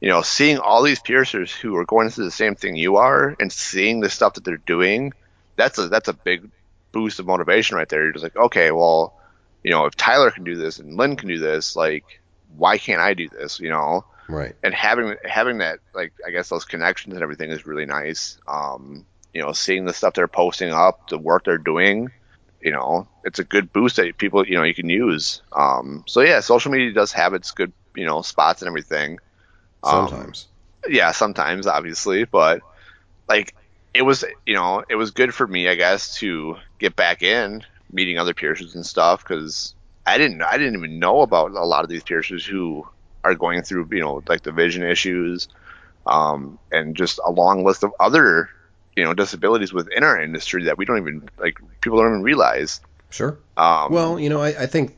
you 0.00 0.08
know, 0.08 0.22
seeing 0.22 0.58
all 0.58 0.82
these 0.82 1.00
piercers 1.00 1.52
who 1.52 1.76
are 1.76 1.84
going 1.84 2.10
through 2.10 2.24
the 2.24 2.30
same 2.30 2.54
thing 2.54 2.76
you 2.76 2.96
are 2.96 3.36
and 3.40 3.52
seeing 3.52 4.00
the 4.00 4.10
stuff 4.10 4.34
that 4.34 4.44
they're 4.44 4.58
doing, 4.58 5.12
that's 5.56 5.78
a 5.78 5.88
that's 5.88 6.08
a 6.08 6.12
big 6.12 6.50
boost 6.92 7.18
of 7.18 7.26
motivation 7.26 7.76
right 7.76 7.88
there. 7.88 8.04
You're 8.04 8.12
just 8.12 8.22
like, 8.22 8.36
okay, 8.36 8.70
well, 8.70 9.18
you 9.62 9.70
know, 9.70 9.86
if 9.86 9.96
Tyler 9.96 10.30
can 10.30 10.44
do 10.44 10.56
this 10.56 10.78
and 10.78 10.96
Lynn 10.96 11.16
can 11.16 11.28
do 11.28 11.38
this, 11.38 11.76
like, 11.76 12.04
why 12.56 12.78
can't 12.78 13.00
I 13.00 13.14
do 13.14 13.28
this? 13.28 13.60
You 13.60 13.70
know, 13.70 14.04
right? 14.28 14.54
And 14.62 14.74
having 14.74 15.16
having 15.24 15.58
that, 15.58 15.80
like, 15.94 16.12
I 16.26 16.30
guess 16.30 16.48
those 16.48 16.64
connections 16.64 17.14
and 17.14 17.22
everything 17.22 17.50
is 17.50 17.66
really 17.66 17.86
nice. 17.86 18.38
Um, 18.46 19.06
you 19.34 19.42
know, 19.42 19.52
seeing 19.52 19.84
the 19.84 19.92
stuff 19.92 20.14
they're 20.14 20.28
posting 20.28 20.72
up, 20.72 21.08
the 21.10 21.18
work 21.18 21.44
they're 21.44 21.58
doing, 21.58 22.10
you 22.60 22.72
know, 22.72 23.06
it's 23.24 23.38
a 23.38 23.44
good 23.44 23.72
boost 23.72 23.96
that 23.96 24.16
people, 24.18 24.46
you 24.46 24.56
know, 24.56 24.62
you 24.62 24.74
can 24.74 24.88
use. 24.88 25.42
Um, 25.52 26.04
so 26.06 26.20
yeah, 26.20 26.40
social 26.40 26.72
media 26.72 26.92
does 26.92 27.12
have 27.12 27.34
its 27.34 27.50
good, 27.52 27.72
you 27.94 28.06
know, 28.06 28.22
spots 28.22 28.62
and 28.62 28.68
everything. 28.68 29.18
Um, 29.82 30.08
sometimes. 30.08 30.46
Yeah, 30.88 31.12
sometimes, 31.12 31.66
obviously, 31.66 32.24
but 32.24 32.62
like 33.28 33.54
it 33.94 34.02
was, 34.02 34.24
you 34.46 34.54
know, 34.54 34.84
it 34.88 34.94
was 34.94 35.10
good 35.10 35.34
for 35.34 35.46
me, 35.46 35.68
I 35.68 35.74
guess, 35.74 36.16
to 36.16 36.56
get 36.78 36.96
back 36.96 37.22
in 37.22 37.64
meeting 37.92 38.18
other 38.18 38.34
piercers 38.34 38.74
and 38.74 38.84
stuff 38.84 39.22
because 39.22 39.74
I 40.06 40.18
didn't 40.18 40.42
I 40.42 40.58
didn't 40.58 40.74
even 40.74 40.98
know 40.98 41.20
about 41.20 41.52
a 41.52 41.64
lot 41.64 41.84
of 41.84 41.90
these 41.90 42.02
piercers 42.02 42.44
who 42.44 42.86
are 43.24 43.34
going 43.34 43.62
through 43.62 43.88
you 43.90 44.00
know 44.00 44.22
like 44.28 44.42
the 44.42 44.52
vision 44.52 44.82
issues 44.82 45.48
um, 46.06 46.58
and 46.72 46.96
just 46.96 47.20
a 47.24 47.30
long 47.30 47.64
list 47.64 47.84
of 47.84 47.92
other 48.00 48.50
you 48.96 49.04
know 49.04 49.14
disabilities 49.14 49.72
within 49.72 50.02
our 50.02 50.20
industry 50.20 50.64
that 50.64 50.78
we 50.78 50.84
don't 50.84 50.98
even 50.98 51.28
like 51.38 51.58
people 51.80 51.98
don't 51.98 52.08
even 52.08 52.22
realize. 52.22 52.80
Sure. 53.10 53.38
Um, 53.56 53.92
well, 53.92 54.20
you 54.20 54.28
know, 54.28 54.40
I, 54.40 54.48
I 54.48 54.66
think 54.66 54.96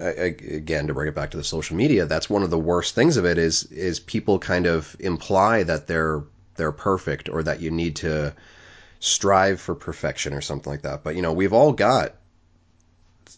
I, 0.00 0.04
again, 0.04 0.86
to 0.86 0.94
bring 0.94 1.08
it 1.08 1.14
back 1.14 1.30
to 1.32 1.36
the 1.36 1.44
social 1.44 1.76
media, 1.76 2.06
that's 2.06 2.30
one 2.30 2.42
of 2.42 2.50
the 2.50 2.58
worst 2.58 2.94
things 2.94 3.16
of 3.16 3.24
it 3.24 3.38
is 3.38 3.64
is 3.64 4.00
people 4.00 4.38
kind 4.38 4.66
of 4.66 4.96
imply 5.00 5.62
that 5.62 5.86
they're 5.86 6.22
they're 6.56 6.72
perfect 6.72 7.28
or 7.28 7.42
that 7.42 7.60
you 7.60 7.70
need 7.70 7.96
to 7.96 8.34
strive 9.02 9.60
for 9.60 9.74
perfection 9.74 10.32
or 10.32 10.40
something 10.40 10.70
like 10.70 10.82
that. 10.82 11.02
But 11.02 11.16
you 11.16 11.22
know, 11.22 11.32
we've 11.32 11.52
all 11.52 11.72
got 11.72 12.14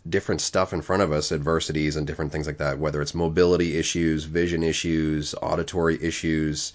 different 0.06 0.42
stuff 0.42 0.74
in 0.74 0.82
front 0.82 1.02
of 1.02 1.10
us, 1.10 1.32
adversities 1.32 1.96
and 1.96 2.06
different 2.06 2.32
things 2.32 2.46
like 2.46 2.58
that, 2.58 2.78
whether 2.78 3.00
it's 3.00 3.14
mobility 3.14 3.78
issues, 3.78 4.24
vision 4.24 4.62
issues, 4.62 5.34
auditory 5.40 5.98
issues, 6.02 6.74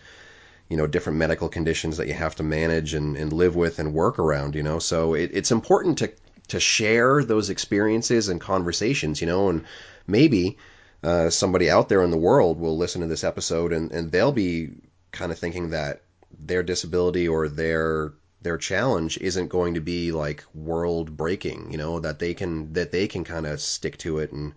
you 0.70 0.76
know, 0.76 0.88
different 0.88 1.20
medical 1.20 1.50
conditions 1.50 1.98
that 1.98 2.08
you 2.08 2.16
have 2.16 2.36
to 2.38 2.42
manage 2.42 2.96
and, 2.96 3.16
and 3.16 3.32
live 3.32 3.56
with 3.56 3.78
and 3.78 3.94
work 3.94 4.18
around, 4.18 4.56
you 4.56 4.64
know. 4.64 4.80
So 4.80 5.14
it, 5.14 5.30
it's 5.34 5.52
important 5.52 6.00
to 6.00 6.12
to 6.48 6.60
share 6.60 7.24
those 7.24 7.52
experiences 7.52 8.28
and 8.28 8.42
conversations, 8.42 9.22
you 9.22 9.28
know, 9.28 9.50
and 9.50 9.66
maybe 10.08 10.58
uh, 11.04 11.30
somebody 11.30 11.70
out 11.70 11.90
there 11.90 12.02
in 12.02 12.10
the 12.10 12.18
world 12.18 12.60
will 12.60 12.76
listen 12.76 13.02
to 13.02 13.08
this 13.08 13.24
episode 13.24 13.72
and, 13.72 13.92
and 13.92 14.12
they'll 14.12 14.32
be 14.32 14.72
kind 15.12 15.32
of 15.32 15.38
thinking 15.38 15.70
that 15.70 16.02
their 16.40 16.64
disability 16.64 17.28
or 17.28 17.48
their 17.48 18.14
their 18.42 18.58
challenge 18.58 19.18
isn't 19.18 19.48
going 19.48 19.74
to 19.74 19.82
be 19.82 20.12
like 20.12 20.44
world 20.54 21.18
breaking, 21.18 21.72
you 21.72 21.78
know, 21.78 22.00
that 22.00 22.20
they 22.20 22.34
can 22.34 22.74
that 22.74 22.92
they 22.92 23.08
can 23.08 23.24
kind 23.24 23.46
of 23.46 23.60
stick 23.60 23.98
to 24.00 24.20
it 24.20 24.32
and 24.32 24.54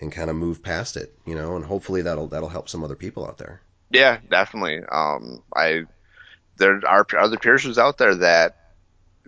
and 0.00 0.12
kind 0.12 0.30
of 0.30 0.36
move 0.36 0.62
past 0.62 0.96
it, 0.96 1.16
you 1.24 1.34
know, 1.34 1.56
and 1.56 1.64
hopefully 1.64 2.02
that'll 2.02 2.28
that'll 2.28 2.48
help 2.48 2.68
some 2.68 2.84
other 2.84 2.96
people 2.96 3.26
out 3.26 3.38
there. 3.38 3.60
Yeah, 3.90 4.18
definitely. 4.28 4.82
Um, 4.90 5.42
I 5.54 5.84
there 6.56 6.80
are 6.86 7.06
other 7.18 7.36
peers 7.36 7.78
out 7.78 7.98
there 7.98 8.14
that 8.16 8.56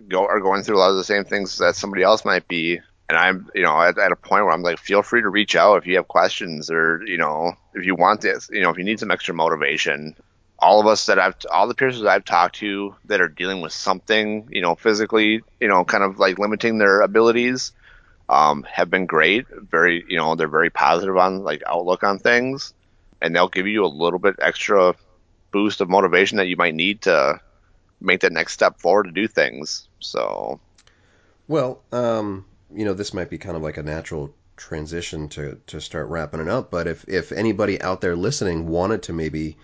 go 0.07 0.25
are 0.25 0.39
going 0.39 0.63
through 0.63 0.77
a 0.77 0.79
lot 0.79 0.91
of 0.91 0.97
the 0.97 1.03
same 1.03 1.23
things 1.23 1.57
that 1.57 1.75
somebody 1.75 2.03
else 2.03 2.23
might 2.23 2.47
be, 2.47 2.79
and 3.09 3.17
I'm 3.17 3.49
you 3.53 3.63
know 3.63 3.81
at, 3.81 3.97
at 3.97 4.11
a 4.11 4.15
point 4.15 4.45
where 4.45 4.53
I'm 4.53 4.63
like, 4.63 4.79
feel 4.79 5.03
free 5.03 5.21
to 5.21 5.29
reach 5.29 5.55
out 5.55 5.77
if 5.77 5.87
you 5.87 5.95
have 5.97 6.07
questions 6.07 6.69
or 6.69 7.01
you 7.05 7.17
know 7.17 7.53
if 7.73 7.85
you 7.85 7.95
want 7.95 8.21
this, 8.21 8.49
you 8.51 8.61
know 8.61 8.69
if 8.69 8.77
you 8.77 8.83
need 8.83 8.99
some 8.99 9.11
extra 9.11 9.33
motivation 9.33 10.15
all 10.59 10.79
of 10.79 10.87
us 10.87 11.05
that 11.05 11.19
I've 11.19 11.35
all 11.51 11.67
the 11.67 11.75
peers 11.75 12.03
I've 12.03 12.25
talked 12.25 12.55
to 12.57 12.95
that 13.05 13.21
are 13.21 13.27
dealing 13.27 13.61
with 13.61 13.73
something, 13.73 14.47
you 14.51 14.61
know, 14.61 14.75
physically, 14.75 15.41
you 15.59 15.67
know, 15.67 15.85
kind 15.85 16.03
of 16.03 16.19
like 16.19 16.39
limiting 16.39 16.77
their 16.77 17.01
abilities, 17.01 17.73
um, 18.29 18.63
have 18.63 18.89
been 18.89 19.05
great. 19.05 19.45
Very, 19.49 20.03
you 20.07 20.17
know, 20.17 20.35
they're 20.35 20.47
very 20.47 20.69
positive 20.69 21.17
on 21.17 21.43
like 21.43 21.61
outlook 21.67 22.03
on 22.03 22.19
things, 22.19 22.73
and 23.21 23.35
they'll 23.35 23.49
give 23.49 23.67
you 23.67 23.85
a 23.85 23.87
little 23.87 24.19
bit 24.19 24.35
extra 24.39 24.95
boost 25.51 25.81
of 25.81 25.89
motivation 25.89 26.37
that 26.37 26.47
you 26.47 26.55
might 26.55 26.75
need 26.75 27.01
to 27.03 27.39
make 28.01 28.21
that 28.21 28.33
next 28.33 28.53
step 28.53 28.79
forward 28.79 29.03
to 29.03 29.11
do 29.11 29.27
things. 29.27 29.87
So, 29.99 30.59
well, 31.47 31.81
um, 31.91 32.45
you 32.73 32.85
know, 32.85 32.93
this 32.93 33.13
might 33.13 33.29
be 33.29 33.37
kind 33.37 33.55
of 33.55 33.63
like 33.63 33.77
a 33.77 33.83
natural 33.83 34.33
transition 34.55 35.29
to 35.29 35.59
to 35.67 35.79
start 35.79 36.07
wrapping 36.07 36.39
it 36.39 36.49
up. 36.49 36.71
But 36.71 36.87
if 36.87 37.07
if 37.07 37.31
anybody 37.31 37.79
out 37.79 38.01
there 38.01 38.15
listening 38.15 38.67
wanted 38.67 39.03
to 39.03 39.13
maybe 39.13 39.55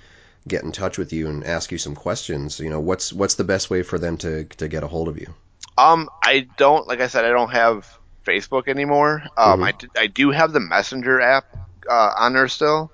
get 0.47 0.63
in 0.63 0.71
touch 0.71 0.97
with 0.97 1.13
you 1.13 1.27
and 1.27 1.43
ask 1.43 1.71
you 1.71 1.77
some 1.77 1.95
questions, 1.95 2.59
you 2.59 2.69
know, 2.69 2.79
what's 2.79 3.13
what's 3.13 3.35
the 3.35 3.43
best 3.43 3.69
way 3.69 3.83
for 3.83 3.97
them 3.97 4.17
to 4.17 4.43
to 4.45 4.67
get 4.67 4.83
a 4.83 4.87
hold 4.87 5.07
of 5.07 5.19
you? 5.19 5.33
Um, 5.77 6.09
I 6.23 6.47
don't, 6.57 6.87
like 6.87 6.99
I 6.99 7.07
said, 7.07 7.25
I 7.25 7.29
don't 7.29 7.51
have 7.51 7.97
Facebook 8.25 8.67
anymore. 8.67 9.23
Um, 9.37 9.59
mm-hmm. 9.59 9.63
I, 9.63 9.71
d- 9.71 9.87
I 9.97 10.07
do 10.07 10.29
have 10.31 10.53
the 10.53 10.59
Messenger 10.59 11.19
app 11.19 11.45
uh, 11.89 12.11
on 12.17 12.33
there 12.33 12.47
still. 12.47 12.91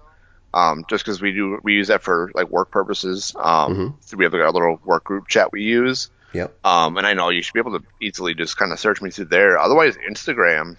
Um, 0.52 0.84
just 0.90 1.06
because 1.06 1.22
we 1.22 1.32
do 1.32 1.60
we 1.62 1.74
use 1.74 1.90
that 1.90 2.02
for 2.02 2.32
like 2.34 2.50
work 2.50 2.72
purposes. 2.72 3.36
Um, 3.38 3.44
mm-hmm. 3.44 3.88
so 4.00 4.18
we 4.18 4.24
have 4.24 4.34
like, 4.34 4.42
a 4.42 4.50
little 4.50 4.80
work 4.84 5.04
group 5.04 5.28
chat 5.28 5.52
we 5.52 5.62
use. 5.62 6.10
Yep. 6.34 6.66
Um, 6.66 6.98
and 6.98 7.06
I 7.06 7.14
know 7.14 7.30
you 7.30 7.44
should 7.44 7.54
be 7.54 7.60
able 7.60 7.80
to 7.80 7.86
easily 8.02 8.34
just 8.34 8.58
kind 8.58 8.72
of 8.72 8.80
search 8.80 9.02
me 9.02 9.12
through 9.12 9.26
there. 9.26 9.60
Otherwise, 9.60 9.96
Instagram, 9.98 10.78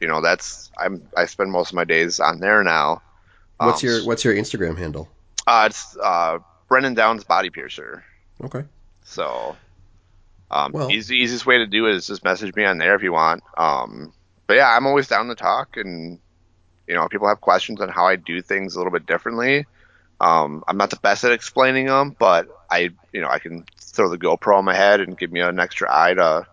you 0.00 0.08
know, 0.08 0.20
that's 0.20 0.70
I'm 0.76 1.06
I 1.16 1.26
spend 1.26 1.52
most 1.52 1.70
of 1.70 1.74
my 1.74 1.84
days 1.84 2.18
on 2.18 2.40
there 2.40 2.64
now. 2.64 3.02
What's 3.58 3.84
um, 3.84 3.90
your 3.90 4.04
What's 4.04 4.24
your 4.24 4.34
Instagram 4.34 4.76
handle? 4.76 5.08
Uh, 5.46 5.68
it's 5.70 5.96
uh, 5.96 6.38
Brandon 6.68 6.94
Downs 6.94 7.24
Body 7.24 7.50
Piercer. 7.50 8.04
Okay. 8.42 8.64
So, 9.04 9.56
um, 10.50 10.72
well, 10.72 10.90
easy, 10.90 11.18
easiest 11.18 11.46
way 11.46 11.58
to 11.58 11.66
do 11.66 11.86
it 11.86 11.94
is 11.94 12.06
just 12.06 12.24
message 12.24 12.54
me 12.54 12.64
on 12.64 12.78
there 12.78 12.94
if 12.94 13.02
you 13.02 13.12
want. 13.12 13.42
Um, 13.56 14.12
but 14.46 14.56
yeah, 14.56 14.74
I'm 14.74 14.86
always 14.86 15.08
down 15.08 15.28
to 15.28 15.34
talk, 15.34 15.76
and 15.76 16.18
you 16.86 16.94
know, 16.94 17.08
people 17.08 17.28
have 17.28 17.40
questions 17.40 17.80
on 17.80 17.88
how 17.88 18.06
I 18.06 18.16
do 18.16 18.40
things 18.42 18.74
a 18.74 18.78
little 18.78 18.92
bit 18.92 19.06
differently. 19.06 19.66
Um, 20.20 20.64
I'm 20.68 20.76
not 20.76 20.90
the 20.90 20.96
best 20.96 21.24
at 21.24 21.32
explaining 21.32 21.86
them, 21.86 22.16
but 22.18 22.48
I, 22.70 22.90
you 23.12 23.20
know, 23.20 23.28
I 23.28 23.38
can 23.38 23.64
throw 23.78 24.08
the 24.08 24.18
GoPro 24.18 24.56
on 24.56 24.64
my 24.64 24.74
head 24.74 25.00
and 25.00 25.18
give 25.18 25.32
me 25.32 25.40
an 25.40 25.58
extra 25.58 25.88
eye 25.90 26.14
to 26.14 26.46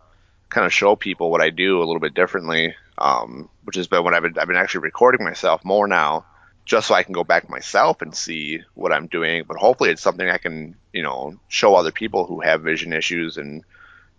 kind 0.50 0.66
of 0.66 0.74
show 0.74 0.96
people 0.96 1.32
what 1.32 1.42
I 1.42 1.50
do 1.50 1.78
a 1.78 1.86
little 1.86 2.00
bit 2.00 2.14
differently. 2.14 2.76
Um, 2.98 3.50
which 3.64 3.78
has 3.78 3.88
been 3.88 4.04
what 4.04 4.14
I've 4.14 4.22
been, 4.22 4.38
I've 4.38 4.48
been 4.48 4.58
actually 4.58 4.82
recording 4.82 5.24
myself 5.24 5.66
more 5.66 5.88
now 5.88 6.26
just 6.66 6.88
so 6.88 6.96
I 6.96 7.04
can 7.04 7.14
go 7.14 7.24
back 7.24 7.50
myself 7.50 8.02
and 8.02 8.16
see 8.16 8.62
what 8.74 8.92
I'm 8.92 9.08
doing. 9.08 9.44
But 9.48 9.58
hopefully, 9.58 9.90
it's 9.90 10.02
something 10.02 10.30
I 10.30 10.38
can, 10.38 10.76
you 10.94 11.04
know, 11.04 11.38
show 11.48 11.76
other 11.76 11.92
people 11.92 12.26
who 12.26 12.42
have 12.42 12.62
vision 12.62 12.94
issues 12.94 13.38
and 13.38 13.64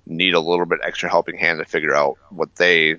need 0.07 0.35
a 0.35 0.41
little 0.41 0.67
bit 0.67 0.81
extra 0.83 1.09
helping 1.09 1.39
hand 1.39 1.59
to 1.59 1.65
figure 1.65 1.95
out 1.95 2.19
what 2.31 2.55
they 2.57 2.97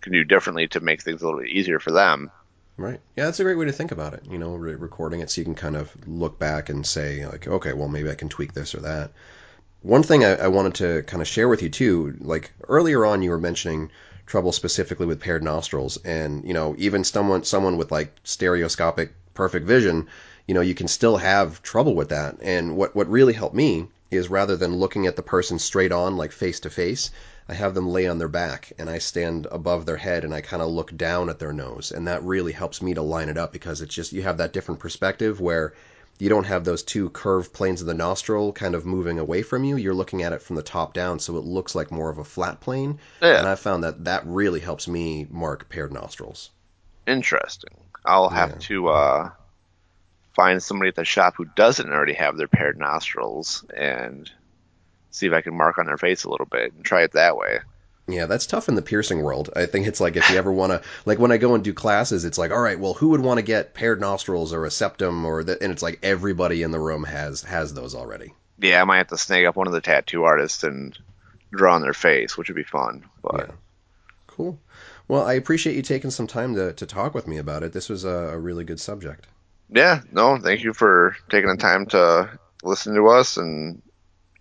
can 0.00 0.12
do 0.12 0.24
differently 0.24 0.68
to 0.68 0.80
make 0.80 1.02
things 1.02 1.22
a 1.22 1.24
little 1.24 1.40
bit 1.40 1.50
easier 1.50 1.80
for 1.80 1.90
them. 1.90 2.30
Right. 2.76 3.00
Yeah, 3.16 3.26
that's 3.26 3.40
a 3.40 3.44
great 3.44 3.56
way 3.56 3.66
to 3.66 3.72
think 3.72 3.92
about 3.92 4.14
it. 4.14 4.24
You 4.28 4.38
know, 4.38 4.54
re- 4.54 4.74
recording 4.74 5.20
it 5.20 5.30
so 5.30 5.40
you 5.40 5.44
can 5.44 5.54
kind 5.54 5.76
of 5.76 5.90
look 6.06 6.38
back 6.38 6.68
and 6.68 6.86
say, 6.86 7.24
like, 7.26 7.46
okay, 7.46 7.72
well, 7.72 7.88
maybe 7.88 8.10
I 8.10 8.16
can 8.16 8.28
tweak 8.28 8.52
this 8.52 8.74
or 8.74 8.80
that. 8.80 9.12
One 9.82 10.02
thing 10.02 10.24
I, 10.24 10.36
I 10.36 10.48
wanted 10.48 10.74
to 10.76 11.02
kind 11.02 11.20
of 11.20 11.28
share 11.28 11.48
with 11.48 11.62
you 11.62 11.68
too, 11.68 12.16
like 12.20 12.52
earlier 12.68 13.04
on, 13.04 13.22
you 13.22 13.30
were 13.30 13.38
mentioning 13.38 13.90
trouble 14.26 14.52
specifically 14.52 15.06
with 15.06 15.20
paired 15.20 15.42
nostrils, 15.42 15.98
and 16.04 16.44
you 16.44 16.54
know 16.54 16.74
even 16.78 17.04
someone 17.04 17.44
someone 17.44 17.76
with 17.76 17.92
like 17.92 18.14
stereoscopic 18.24 19.12
perfect 19.34 19.66
vision, 19.66 20.06
you 20.46 20.54
know 20.54 20.60
you 20.60 20.74
can 20.74 20.88
still 20.88 21.16
have 21.18 21.62
trouble 21.62 21.94
with 21.94 22.08
that. 22.08 22.36
And 22.40 22.76
what 22.76 22.94
what 22.96 23.10
really 23.10 23.32
helped 23.32 23.54
me 23.54 23.88
is 24.10 24.28
rather 24.28 24.56
than 24.56 24.76
looking 24.76 25.06
at 25.06 25.16
the 25.16 25.22
person 25.22 25.58
straight 25.58 25.92
on 25.92 26.16
like 26.16 26.32
face 26.32 26.60
to 26.60 26.70
face, 26.70 27.10
I 27.48 27.54
have 27.54 27.74
them 27.74 27.88
lay 27.88 28.06
on 28.06 28.18
their 28.18 28.28
back 28.28 28.72
and 28.78 28.88
I 28.88 28.98
stand 28.98 29.46
above 29.50 29.86
their 29.86 29.96
head 29.96 30.24
and 30.24 30.32
I 30.32 30.40
kind 30.40 30.62
of 30.62 30.70
look 30.70 30.96
down 30.96 31.28
at 31.28 31.38
their 31.38 31.52
nose, 31.52 31.92
and 31.92 32.06
that 32.08 32.22
really 32.22 32.52
helps 32.52 32.80
me 32.80 32.94
to 32.94 33.02
line 33.02 33.28
it 33.28 33.36
up 33.36 33.52
because 33.52 33.80
it's 33.80 33.94
just 33.94 34.12
you 34.12 34.22
have 34.22 34.38
that 34.38 34.52
different 34.52 34.80
perspective 34.80 35.40
where 35.40 35.74
you 36.18 36.28
don't 36.28 36.44
have 36.44 36.64
those 36.64 36.82
two 36.82 37.10
curved 37.10 37.52
planes 37.52 37.80
of 37.80 37.86
the 37.86 37.94
nostril 37.94 38.52
kind 38.52 38.74
of 38.74 38.86
moving 38.86 39.18
away 39.18 39.42
from 39.42 39.64
you. 39.64 39.76
You're 39.76 39.94
looking 39.94 40.22
at 40.22 40.32
it 40.32 40.42
from 40.42 40.56
the 40.56 40.62
top 40.62 40.94
down, 40.94 41.18
so 41.18 41.36
it 41.36 41.44
looks 41.44 41.74
like 41.74 41.90
more 41.90 42.10
of 42.10 42.18
a 42.18 42.24
flat 42.24 42.60
plane. 42.60 43.00
Yeah. 43.20 43.38
And 43.38 43.48
I 43.48 43.56
found 43.56 43.84
that 43.84 44.04
that 44.04 44.26
really 44.26 44.60
helps 44.60 44.86
me 44.86 45.26
mark 45.30 45.68
paired 45.68 45.92
nostrils. 45.92 46.50
Interesting. 47.06 47.76
I'll 48.04 48.28
have 48.28 48.50
yeah. 48.50 48.58
to 48.58 48.88
uh, 48.88 49.30
find 50.34 50.62
somebody 50.62 50.88
at 50.88 50.96
the 50.96 51.04
shop 51.04 51.34
who 51.36 51.46
doesn't 51.56 51.90
already 51.90 52.14
have 52.14 52.36
their 52.36 52.48
paired 52.48 52.78
nostrils 52.78 53.64
and 53.76 54.30
see 55.10 55.26
if 55.26 55.32
I 55.32 55.40
can 55.40 55.56
mark 55.56 55.78
on 55.78 55.86
their 55.86 55.98
face 55.98 56.24
a 56.24 56.30
little 56.30 56.46
bit 56.46 56.72
and 56.72 56.84
try 56.84 57.02
it 57.02 57.12
that 57.12 57.36
way. 57.36 57.60
Yeah, 58.06 58.26
that's 58.26 58.46
tough 58.46 58.68
in 58.68 58.74
the 58.74 58.82
piercing 58.82 59.22
world. 59.22 59.50
I 59.56 59.64
think 59.64 59.86
it's 59.86 60.00
like 60.00 60.16
if 60.16 60.28
you 60.28 60.36
ever 60.36 60.52
want 60.52 60.72
to, 60.72 60.82
like 61.06 61.18
when 61.18 61.32
I 61.32 61.38
go 61.38 61.54
and 61.54 61.64
do 61.64 61.72
classes, 61.72 62.26
it's 62.26 62.36
like, 62.36 62.50
all 62.50 62.60
right, 62.60 62.78
well, 62.78 62.92
who 62.92 63.08
would 63.10 63.22
want 63.22 63.38
to 63.38 63.42
get 63.42 63.72
paired 63.72 64.00
nostrils 64.00 64.52
or 64.52 64.66
a 64.66 64.70
septum 64.70 65.24
or 65.24 65.42
that? 65.44 65.62
And 65.62 65.72
it's 65.72 65.82
like 65.82 66.00
everybody 66.02 66.62
in 66.62 66.70
the 66.70 66.80
room 66.80 67.04
has 67.04 67.42
has 67.42 67.72
those 67.72 67.94
already. 67.94 68.34
Yeah, 68.58 68.82
I 68.82 68.84
might 68.84 68.98
have 68.98 69.08
to 69.08 69.18
snag 69.18 69.46
up 69.46 69.56
one 69.56 69.66
of 69.66 69.72
the 69.72 69.80
tattoo 69.80 70.24
artists 70.24 70.64
and 70.64 70.96
draw 71.50 71.74
on 71.74 71.82
their 71.82 71.94
face, 71.94 72.36
which 72.36 72.48
would 72.48 72.56
be 72.56 72.62
fun. 72.62 73.04
But 73.22 73.46
yeah. 73.48 73.54
cool. 74.26 74.58
Well, 75.08 75.24
I 75.24 75.34
appreciate 75.34 75.76
you 75.76 75.82
taking 75.82 76.10
some 76.10 76.26
time 76.26 76.54
to 76.56 76.74
to 76.74 76.86
talk 76.86 77.14
with 77.14 77.26
me 77.26 77.38
about 77.38 77.62
it. 77.62 77.72
This 77.72 77.88
was 77.88 78.04
a, 78.04 78.08
a 78.08 78.38
really 78.38 78.64
good 78.64 78.80
subject. 78.80 79.26
Yeah, 79.70 80.02
no, 80.12 80.38
thank 80.38 80.62
you 80.62 80.74
for 80.74 81.16
taking 81.30 81.48
the 81.48 81.56
time 81.56 81.86
to 81.86 82.38
listen 82.62 82.94
to 82.96 83.08
us, 83.08 83.38
and 83.38 83.80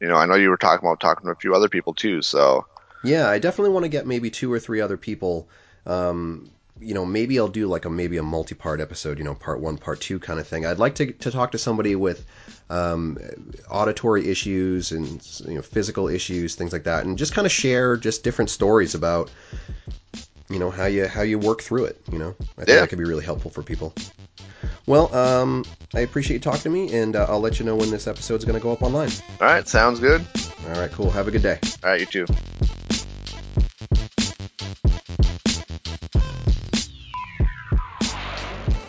you 0.02 0.10
know, 0.10 0.16
I 0.16 0.26
know 0.26 0.36
you 0.36 0.50
were 0.50 0.58
talking 0.58 0.86
about 0.86 1.00
talking 1.00 1.28
to 1.28 1.32
a 1.32 1.36
few 1.36 1.56
other 1.56 1.70
people 1.70 1.94
too, 1.94 2.22
so 2.22 2.66
yeah, 3.04 3.28
I 3.30 3.40
definitely 3.40 3.74
want 3.74 3.84
to 3.84 3.90
get 3.90 4.08
maybe 4.08 4.30
two 4.30 4.52
or 4.52 4.60
three 4.60 4.82
other 4.82 4.98
people. 4.98 5.48
Um, 5.86 6.50
you 6.80 6.94
know, 6.94 7.06
maybe 7.06 7.40
I'll 7.40 7.48
do 7.48 7.68
like 7.68 7.86
a 7.86 7.90
maybe 7.90 8.18
a 8.18 8.24
multi-part 8.24 8.82
episode, 8.82 9.18
you 9.18 9.24
know, 9.24 9.36
part 9.36 9.60
one, 9.60 9.78
part 9.78 10.02
two 10.02 10.20
kind 10.20 10.40
of 10.40 10.48
thing. 10.48 10.66
I'd 10.66 10.80
like 10.80 10.96
to 10.96 11.12
to 11.12 11.32
talk 11.32 11.52
to 11.52 11.58
somebody 11.58 11.96
with 11.96 12.26
um, 12.70 13.18
auditory 13.70 14.30
issues 14.30 14.92
and 14.92 15.26
you 15.46 15.56
know 15.56 15.62
physical 15.62 16.08
issues, 16.08 16.56
things 16.56 16.74
like 16.74 16.84
that, 16.84 17.06
and 17.06 17.18
just 17.18 17.34
kind 17.34 17.46
of 17.46 17.52
share 17.52 17.98
just 17.98 18.24
different 18.24 18.50
stories 18.50 18.96
about 18.96 19.32
you 20.50 20.60
know 20.60 20.72
how 20.72 20.86
you 20.86 21.08
how 21.08 21.22
you 21.22 21.40
work 21.40 21.62
through 21.62 21.86
it. 21.86 22.02
You 22.12 22.20
know, 22.20 22.36
I 22.40 22.66
think 22.66 22.70
yeah. 22.70 22.82
that 22.82 22.90
could 22.90 23.00
be 23.00 23.06
really 23.06 23.26
helpful 23.26 23.52
for 23.52 23.64
people. 23.64 23.94
Well, 24.86 25.14
um, 25.16 25.64
I 25.96 26.02
appreciate 26.02 26.36
you 26.36 26.42
talking 26.42 26.62
to 26.62 26.70
me, 26.70 26.94
and 26.94 27.16
uh, 27.16 27.26
I'll 27.30 27.40
let 27.40 27.60
you 27.60 27.66
know 27.66 27.76
when 27.76 27.90
this 27.90 28.06
episode's 28.06 28.44
going 28.44 28.60
to 28.60 28.64
go 28.64 28.72
up 28.72 28.82
online. 28.82 29.12
All 29.40 29.48
right, 29.48 29.68
sounds 29.68 30.00
good. 30.00 30.26
All 30.68 30.74
right, 30.76 30.92
cool. 30.92 31.10
Have 31.10 31.28
a 31.28 31.32
good 31.32 31.42
day. 31.42 31.60
All 31.84 31.92
right, 31.92 32.02
you 32.02 32.06
too. 32.06 32.26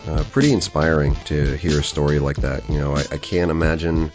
Uh, 0.07 0.23
pretty 0.31 0.51
inspiring 0.51 1.15
to 1.25 1.55
hear 1.57 1.79
a 1.79 1.83
story 1.83 2.19
like 2.19 2.37
that. 2.37 2.67
You 2.69 2.77
know, 2.77 2.95
I, 2.95 3.05
I 3.11 3.17
can't 3.17 3.49
imagine 3.49 4.11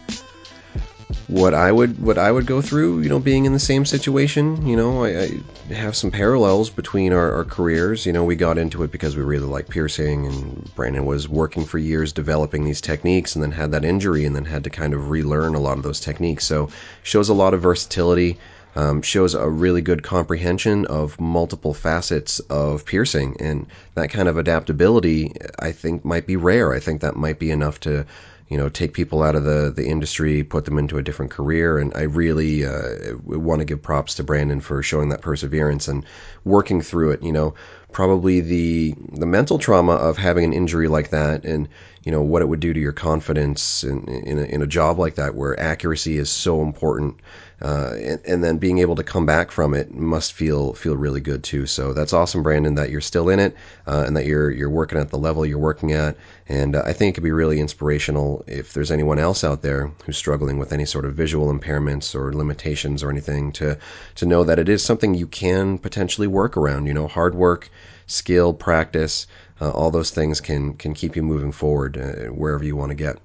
what 1.29 1.55
I 1.55 1.73
would 1.73 2.01
what 2.03 2.19
I 2.19 2.33
would 2.33 2.47
go 2.47 2.61
through, 2.61 3.01
you 3.01 3.09
know, 3.09 3.19
being 3.19 3.45
in 3.45 3.53
the 3.53 3.59
same 3.59 3.85
situation. 3.85 4.67
You 4.67 4.77
know, 4.77 5.05
I, 5.05 5.41
I 5.71 5.75
have 5.75 5.97
some 5.97 6.11
parallels 6.11 6.71
between 6.71 7.13
our, 7.13 7.33
our, 7.33 7.45
careers. 7.45 8.07
You 8.07 8.13
know, 8.13 8.25
we 8.25 8.37
got 8.37 8.59
into 8.59 8.83
it 8.83 8.93
because 8.93 9.17
we 9.17 9.23
really 9.23 9.47
like 9.47 9.69
piercing, 9.69 10.27
and 10.27 10.75
Brandon 10.75 11.07
was 11.07 11.29
working 11.29 11.65
for 11.65 11.79
years 11.79 12.13
developing 12.13 12.65
these 12.65 12.81
techniques, 12.81 13.35
and 13.35 13.43
then 13.43 13.53
had 13.53 13.71
that 13.73 13.85
injury, 13.85 14.25
and 14.25 14.35
then 14.35 14.45
had 14.45 14.65
to 14.65 14.71
kind 14.71 14.95
of 14.95 15.11
relearn 15.11 15.55
a 15.55 15.61
lot 15.61 15.77
of 15.77 15.83
those 15.83 16.01
techniques. 16.01 16.45
So 16.45 16.69
shows 17.03 17.29
a 17.29 17.35
lot 17.35 17.55
of 17.55 17.63
versatility. 17.63 18.39
Um, 18.77 19.03
shows 19.03 19.35
a 19.35 19.49
really 19.49 19.83
good 19.83 20.05
comprehension 20.05 20.87
of 20.87 21.19
multiple 21.19 21.75
facets 21.75 22.39
of 22.51 22.87
piercing, 22.87 23.37
and 23.41 23.67
that 23.97 24.11
kind 24.11 24.29
of 24.29 24.39
adaptability, 24.39 25.33
I 25.59 25.73
think, 25.73 26.05
might 26.05 26.25
be 26.25 26.37
rare. 26.37 26.73
I 26.73 26.79
think 26.79 27.01
that 27.01 27.17
might 27.17 27.41
be 27.41 27.51
enough 27.51 27.81
to 27.81 28.07
you 28.51 28.59
know, 28.59 28.69
take 28.69 28.93
people 28.95 29.23
out 29.23 29.37
of 29.37 29.45
the, 29.45 29.73
the 29.75 29.87
industry, 29.87 30.43
put 30.43 30.65
them 30.65 30.77
into 30.77 30.99
a 30.99 31.03
different 31.03 31.31
career. 31.31 31.79
And 31.79 31.93
I 31.95 32.03
really 32.03 32.67
uh, 32.67 33.15
want 33.25 33.61
to 33.61 33.65
give 33.65 33.81
props 33.81 34.17
to 34.17 34.25
Brandon 34.25 34.61
for 34.61 34.83
showing 34.83 35.09
that 35.11 35.23
perseverance 35.23 35.87
and 35.87 36.05
working 36.45 36.83
through 36.83 37.13
it. 37.13 37.23
You 37.23 37.31
know, 37.31 37.55
probably 37.93 38.41
the 38.41 38.95
the 39.13 39.27
mental 39.27 39.59
trauma 39.59 39.93
of 39.93 40.17
having 40.17 40.45
an 40.45 40.53
injury 40.53 40.89
like 40.89 41.11
that, 41.11 41.45
and 41.45 41.69
you 42.03 42.11
know 42.11 42.23
what 42.23 42.43
it 42.43 42.47
would 42.47 42.61
do 42.61 42.75
to 42.75 42.81
your 42.81 42.93
confidence 42.93 43.85
in 43.85 44.05
in 44.09 44.39
a, 44.39 44.43
in 44.43 44.63
a 44.63 44.67
job 44.67 44.99
like 44.99 45.15
that, 45.15 45.37
where 45.37 45.59
accuracy 45.59 46.19
is 46.19 46.29
so 46.29 46.61
important 46.61 47.21
uh, 47.63 47.95
and, 48.01 48.21
and, 48.27 48.43
then 48.43 48.57
being 48.57 48.79
able 48.79 48.97
to 48.97 49.03
come 49.03 49.27
back 49.27 49.51
from 49.51 49.75
it 49.75 49.95
must 49.95 50.33
feel 50.33 50.73
feel 50.73 50.97
really 50.97 51.21
good 51.21 51.45
too. 51.45 51.67
So 51.67 51.93
that's 51.93 52.15
awesome, 52.15 52.43
Brandon, 52.43 52.75
that 52.77 52.89
you're 52.89 53.03
still 53.03 53.29
in 53.29 53.39
it 53.39 53.55
uh, 53.87 54.05
and 54.07 54.17
that 54.17 54.25
you're 54.25 54.51
you're 54.51 54.71
working 54.71 54.99
at 54.99 55.11
the 55.11 55.19
level 55.19 55.45
you're 55.45 55.59
working 55.59 55.93
at. 55.93 56.17
And 56.49 56.75
uh, 56.75 56.83
I 56.87 56.95
think 56.95 57.11
it 57.11 57.15
could 57.17 57.25
be 57.25 57.33
really 57.33 57.61
inspirational 57.61 58.43
if 58.47 58.73
there's 58.73 58.91
anyone 58.91 59.19
else 59.19 59.45
out 59.45 59.61
there 59.61 59.91
who's 60.07 60.17
struggling 60.17 60.57
with 60.59 60.73
any 60.73 60.87
sort 60.87 61.05
of 61.05 61.15
visual 61.15 61.53
impairments 61.53 62.15
or 62.15 62.33
limitations 62.33 63.03
or 63.03 63.11
anything 63.11 63.53
to 63.53 63.77
to 64.15 64.27
know 64.27 64.43
that 64.43 64.59
it 64.59 64.69
is 64.71 64.83
something 64.83 65.13
you 65.15 65.27
can 65.27 65.77
potentially 65.77 66.27
work 66.27 66.57
around. 66.57 66.87
You 66.87 66.95
know, 66.95 67.09
hard 67.09 67.35
work, 67.35 67.69
skill, 68.07 68.55
practice, 68.55 69.27
uh, 69.61 69.71
all 69.71 69.91
those 69.91 70.11
things 70.11 70.41
can 70.41 70.73
can 70.75 70.95
keep 70.95 71.15
you 71.15 71.23
moving 71.23 71.53
forward 71.53 71.99
uh, 71.99 72.33
wherever 72.33 72.65
you 72.65 72.75
want 72.75 72.89
to 72.91 72.95
get. 72.95 73.19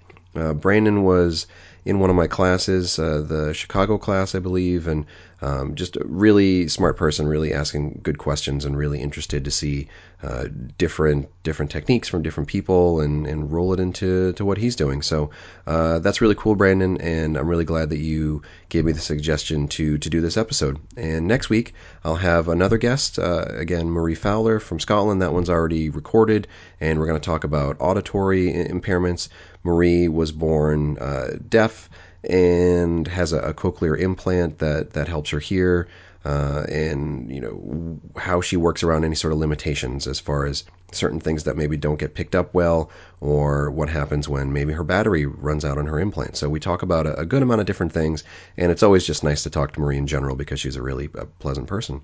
Brandon 0.59 1.03
was 1.03 1.47
in 1.85 1.99
one 1.99 2.09
of 2.09 2.15
my 2.15 2.25
classes, 2.27 2.97
uh, 2.97 3.21
the 3.21 3.53
Chicago 3.53 3.97
class, 3.97 4.33
I 4.33 4.39
believe, 4.39 4.87
and 4.87 5.05
um, 5.41 5.75
just 5.75 5.97
a 5.97 6.03
really 6.05 6.67
smart 6.67 6.97
person, 6.97 7.27
really 7.27 7.53
asking 7.53 7.99
good 8.01 8.17
questions 8.17 8.65
and 8.65 8.75
really 8.75 8.99
interested 8.99 9.45
to 9.45 9.51
see 9.51 9.87
uh, 10.23 10.45
different 10.79 11.29
different 11.43 11.69
techniques 11.69 12.07
from 12.07 12.23
different 12.23 12.49
people 12.49 12.99
and, 13.01 13.27
and 13.27 13.51
roll 13.51 13.71
it 13.71 13.79
into 13.79 14.33
to 14.33 14.43
what 14.43 14.57
he's 14.57 14.75
doing. 14.75 15.03
So 15.03 15.29
uh, 15.67 15.99
that's 15.99 16.21
really 16.21 16.33
cool, 16.35 16.55
Brandon, 16.55 16.99
and 17.01 17.37
I'm 17.37 17.47
really 17.47 17.65
glad 17.65 17.91
that 17.91 17.99
you 17.99 18.41
gave 18.69 18.85
me 18.85 18.91
the 18.91 18.99
suggestion 18.99 19.67
to 19.67 19.99
to 19.99 20.09
do 20.09 20.21
this 20.21 20.37
episode. 20.37 20.79
And 20.97 21.27
next 21.27 21.49
week 21.51 21.75
I'll 22.03 22.15
have 22.15 22.47
another 22.47 22.79
guest, 22.79 23.19
uh, 23.19 23.45
again 23.49 23.89
Marie 23.91 24.15
Fowler 24.15 24.59
from 24.59 24.79
Scotland. 24.79 25.21
That 25.21 25.33
one's 25.33 25.49
already 25.51 25.91
recorded, 25.91 26.47
and 26.79 26.97
we're 26.97 27.07
going 27.07 27.21
to 27.21 27.25
talk 27.25 27.43
about 27.43 27.77
auditory 27.79 28.51
impairments. 28.51 29.29
Marie 29.65 30.07
was 30.07 30.31
born 30.31 30.97
uh, 30.99 31.37
deaf 31.49 31.89
and 32.23 33.07
has 33.07 33.33
a, 33.33 33.39
a, 33.39 33.53
cochlear 33.53 33.99
implant 33.99 34.59
that, 34.59 34.91
that 34.93 35.07
helps 35.07 35.31
her 35.31 35.39
hear, 35.39 35.87
uh, 36.23 36.65
and 36.69 37.29
you 37.29 37.39
know 37.39 37.99
how 38.19 38.41
she 38.41 38.57
works 38.57 38.81
around 38.81 39.03
any 39.03 39.15
sort 39.15 39.31
of 39.31 39.37
limitations 39.37 40.07
as 40.07 40.19
far 40.19 40.45
as 40.45 40.63
certain 40.91 41.19
things 41.19 41.43
that 41.43 41.57
maybe 41.57 41.77
don't 41.77 41.99
get 41.99 42.15
picked 42.15 42.33
up 42.33 42.53
well, 42.53 42.89
or 43.21 43.69
what 43.69 43.89
happens 43.89 44.27
when 44.27 44.53
maybe 44.53 44.73
her 44.73 44.83
battery 44.83 45.25
runs 45.25 45.65
out 45.65 45.77
on 45.77 45.85
her 45.85 45.99
implant. 45.99 46.35
So 46.37 46.49
we 46.49 46.59
talk 46.59 46.81
about 46.81 47.05
a, 47.05 47.19
a 47.19 47.25
good 47.25 47.43
amount 47.43 47.61
of 47.61 47.67
different 47.67 47.91
things, 47.91 48.23
and 48.57 48.71
it's 48.71 48.83
always 48.83 49.05
just 49.05 49.23
nice 49.23 49.43
to 49.43 49.49
talk 49.49 49.73
to 49.73 49.79
Marie 49.79 49.97
in 49.97 50.07
general 50.07 50.35
because 50.35 50.59
she's 50.59 50.75
a 50.75 50.81
really 50.81 51.09
a 51.15 51.25
pleasant 51.25 51.67
person. 51.67 52.01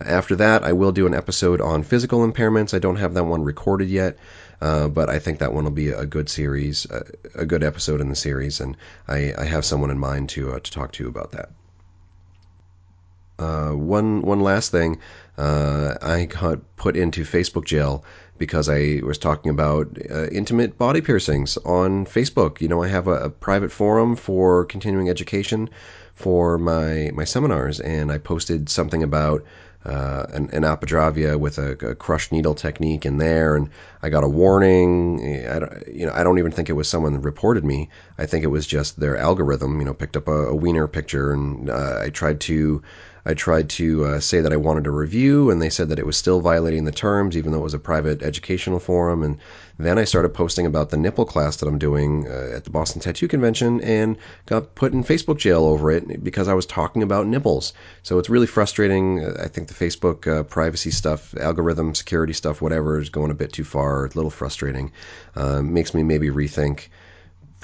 After 0.00 0.36
that, 0.36 0.62
I 0.62 0.72
will 0.72 0.92
do 0.92 1.06
an 1.06 1.14
episode 1.14 1.60
on 1.60 1.82
physical 1.82 2.20
impairments. 2.20 2.74
I 2.74 2.78
don't 2.78 2.96
have 2.96 3.14
that 3.14 3.24
one 3.24 3.42
recorded 3.42 3.88
yet. 3.88 4.18
Uh, 4.60 4.88
but 4.88 5.08
I 5.08 5.18
think 5.18 5.38
that 5.38 5.52
one 5.52 5.64
will 5.64 5.70
be 5.70 5.88
a 5.88 6.06
good 6.06 6.28
series, 6.28 6.86
a, 6.90 7.04
a 7.34 7.46
good 7.46 7.62
episode 7.62 8.00
in 8.00 8.08
the 8.08 8.16
series, 8.16 8.60
and 8.60 8.76
I, 9.08 9.34
I 9.36 9.44
have 9.44 9.64
someone 9.64 9.90
in 9.90 9.98
mind 9.98 10.28
to 10.30 10.52
uh, 10.52 10.60
to 10.60 10.70
talk 10.70 10.92
to 10.92 11.02
you 11.02 11.08
about 11.08 11.32
that. 11.32 11.50
Uh, 13.38 13.72
one 13.72 14.22
one 14.22 14.40
last 14.40 14.70
thing, 14.70 15.00
uh, 15.36 15.94
I 16.00 16.26
got 16.26 16.60
put 16.76 16.96
into 16.96 17.22
Facebook 17.24 17.64
jail 17.64 18.04
because 18.38 18.68
I 18.68 19.00
was 19.02 19.18
talking 19.18 19.50
about 19.50 19.98
uh, 20.10 20.28
intimate 20.28 20.78
body 20.78 21.00
piercings 21.00 21.56
on 21.58 22.06
Facebook. 22.06 22.60
You 22.60 22.68
know, 22.68 22.82
I 22.82 22.88
have 22.88 23.08
a, 23.08 23.24
a 23.24 23.30
private 23.30 23.72
forum 23.72 24.14
for 24.16 24.64
continuing 24.64 25.08
education 25.08 25.68
for 26.14 26.58
my 26.58 27.10
my 27.12 27.24
seminars, 27.24 27.80
and 27.80 28.12
I 28.12 28.18
posted 28.18 28.68
something 28.68 29.02
about 29.02 29.44
uh, 29.84 30.26
an, 30.32 30.48
an 30.52 31.38
with 31.40 31.58
a, 31.58 31.72
a, 31.86 31.94
crushed 31.94 32.32
needle 32.32 32.54
technique 32.54 33.04
in 33.04 33.18
there, 33.18 33.54
and 33.54 33.68
I 34.02 34.08
got 34.08 34.24
a 34.24 34.28
warning. 34.28 35.46
I 35.46 35.58
don't, 35.58 35.88
you 35.88 36.06
know, 36.06 36.12
I 36.12 36.24
don't 36.24 36.38
even 36.38 36.52
think 36.52 36.70
it 36.70 36.74
was 36.74 36.88
someone 36.88 37.12
that 37.12 37.20
reported 37.20 37.64
me. 37.64 37.90
I 38.18 38.26
think 38.26 38.44
it 38.44 38.48
was 38.48 38.66
just 38.66 38.98
their 38.98 39.16
algorithm. 39.16 39.78
You 39.80 39.86
know, 39.86 39.94
picked 39.94 40.16
up 40.16 40.28
a, 40.28 40.48
a 40.48 40.54
wiener 40.54 40.88
picture, 40.88 41.32
and 41.32 41.68
uh, 41.68 42.00
I 42.02 42.10
tried 42.10 42.40
to 42.42 42.82
I 43.26 43.34
tried 43.34 43.70
to 43.70 44.04
uh, 44.04 44.20
say 44.20 44.40
that 44.40 44.52
I 44.52 44.56
wanted 44.56 44.86
a 44.86 44.90
review, 44.90 45.50
and 45.50 45.60
they 45.60 45.70
said 45.70 45.88
that 45.88 45.98
it 45.98 46.06
was 46.06 46.16
still 46.16 46.40
violating 46.40 46.84
the 46.84 46.92
terms, 46.92 47.36
even 47.36 47.52
though 47.52 47.60
it 47.60 47.62
was 47.62 47.74
a 47.74 47.78
private 47.78 48.22
educational 48.22 48.78
forum. 48.78 49.22
And 49.22 49.38
then 49.78 49.98
I 49.98 50.04
started 50.04 50.34
posting 50.34 50.66
about 50.66 50.90
the 50.90 50.96
nipple 50.96 51.24
class 51.24 51.56
that 51.56 51.66
I'm 51.66 51.78
doing 51.78 52.28
uh, 52.28 52.52
at 52.54 52.64
the 52.64 52.70
Boston 52.70 53.00
Tattoo 53.00 53.28
Convention, 53.28 53.80
and 53.80 54.16
got 54.46 54.74
put 54.74 54.92
in 54.92 55.02
Facebook 55.02 55.38
jail 55.38 55.64
over 55.64 55.90
it 55.90 56.22
because 56.22 56.48
I 56.48 56.54
was 56.54 56.66
talking 56.66 57.02
about 57.02 57.26
nipples. 57.26 57.72
So 58.02 58.18
it's 58.18 58.30
really 58.30 58.46
frustrating. 58.46 59.24
I 59.38 59.48
think 59.48 59.68
the 59.68 59.74
Facebook 59.74 60.26
uh, 60.26 60.44
privacy 60.44 60.90
stuff, 60.90 61.36
algorithm 61.36 61.94
security 61.94 62.32
stuff, 62.32 62.62
whatever, 62.62 63.00
is 63.00 63.08
going 63.08 63.30
a 63.30 63.34
bit 63.34 63.52
too 63.52 63.64
far. 63.64 64.04
A 64.04 64.10
little 64.10 64.30
frustrating. 64.30 64.92
Uh, 65.34 65.62
makes 65.62 65.94
me 65.94 66.02
maybe 66.02 66.28
rethink 66.28 66.88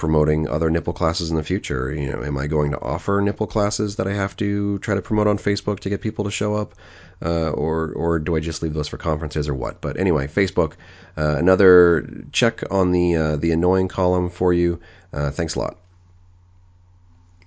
promoting 0.01 0.49
other 0.49 0.71
nipple 0.71 0.93
classes 0.93 1.29
in 1.29 1.37
the 1.37 1.43
future. 1.43 1.93
You 1.93 2.11
know, 2.11 2.23
am 2.23 2.35
I 2.35 2.47
going 2.47 2.71
to 2.71 2.81
offer 2.81 3.21
nipple 3.21 3.45
classes 3.45 3.97
that 3.97 4.07
I 4.07 4.13
have 4.13 4.35
to 4.37 4.79
try 4.79 4.95
to 4.95 5.01
promote 5.01 5.27
on 5.27 5.37
Facebook 5.37 5.79
to 5.81 5.89
get 5.89 6.01
people 6.01 6.25
to 6.25 6.31
show 6.31 6.55
up, 6.55 6.73
uh, 7.23 7.51
or 7.51 7.93
or 7.93 8.17
do 8.17 8.35
I 8.35 8.39
just 8.39 8.63
leave 8.63 8.73
those 8.73 8.87
for 8.87 8.97
conferences 8.97 9.47
or 9.47 9.53
what? 9.53 9.79
But 9.79 9.97
anyway, 9.97 10.25
Facebook, 10.25 10.73
uh, 11.17 11.35
another 11.37 12.25
check 12.31 12.63
on 12.71 12.91
the 12.91 13.15
uh, 13.15 13.35
the 13.37 13.51
annoying 13.51 13.87
column 13.87 14.29
for 14.29 14.53
you. 14.53 14.79
Uh, 15.11 15.31
thanks 15.31 15.55
a 15.55 15.59
lot. 15.59 15.77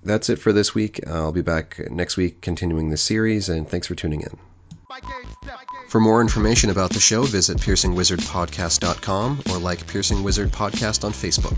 That's 0.03 0.29
it 0.29 0.37
for 0.37 0.53
this 0.53 0.75
week. 0.75 1.05
I'll 1.07 1.31
be 1.31 1.41
back 1.41 1.79
next 1.89 2.15
week 2.15 2.41
continuing 2.41 2.91
the 2.91 2.97
series, 2.97 3.49
and 3.49 3.67
thanks 3.67 3.87
for 3.87 3.95
tuning 3.95 4.21
in. 4.21 4.37
For 5.89 5.99
more 5.99 6.21
information 6.21 6.69
about 6.69 6.91
the 6.91 6.99
show, 6.99 7.23
visit 7.23 7.57
piercingwizardpodcast.com 7.57 9.43
or 9.49 9.57
like 9.57 9.87
Piercing 9.87 10.23
Wizard 10.23 10.51
Podcast 10.51 11.03
on 11.03 11.11
Facebook. 11.11 11.57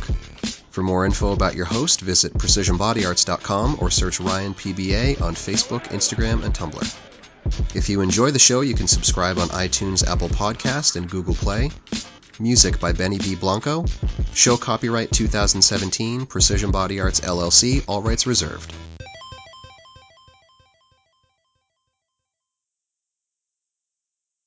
For 0.72 0.84
more 0.84 1.06
info 1.06 1.32
about 1.34 1.56
your 1.56 1.66
host, 1.66 2.02
visit 2.02 2.34
precisionbodyarts.com 2.34 3.78
or 3.82 3.90
search 3.90 4.20
Ryan 4.20 4.54
PBA 4.54 5.22
on 5.22 5.34
Facebook, 5.36 5.84
Instagram, 5.88 6.44
and 6.44 6.54
Tumblr. 6.54 7.17
If 7.76 7.90
you 7.90 8.02
enjoy 8.02 8.32
the 8.32 8.40
show, 8.40 8.62
you 8.62 8.74
can 8.74 8.88
subscribe 8.88 9.38
on 9.38 9.50
iTunes, 9.50 10.06
Apple 10.08 10.30
Podcast, 10.30 10.96
and 10.96 11.10
Google 11.10 11.36
Play. 11.36 11.72
Music 12.40 12.80
by 12.80 12.92
Benny 12.92 13.18
B. 13.18 13.36
Blanco. 13.36 13.86
Show 14.34 14.58
copyright 14.58 15.12
2017, 15.12 16.26
Precision 16.26 16.72
Body 16.72 17.00
Arts 17.00 17.22
LLC, 17.22 17.84
all 17.88 18.02
rights 18.02 18.28
reserved. 18.28 18.74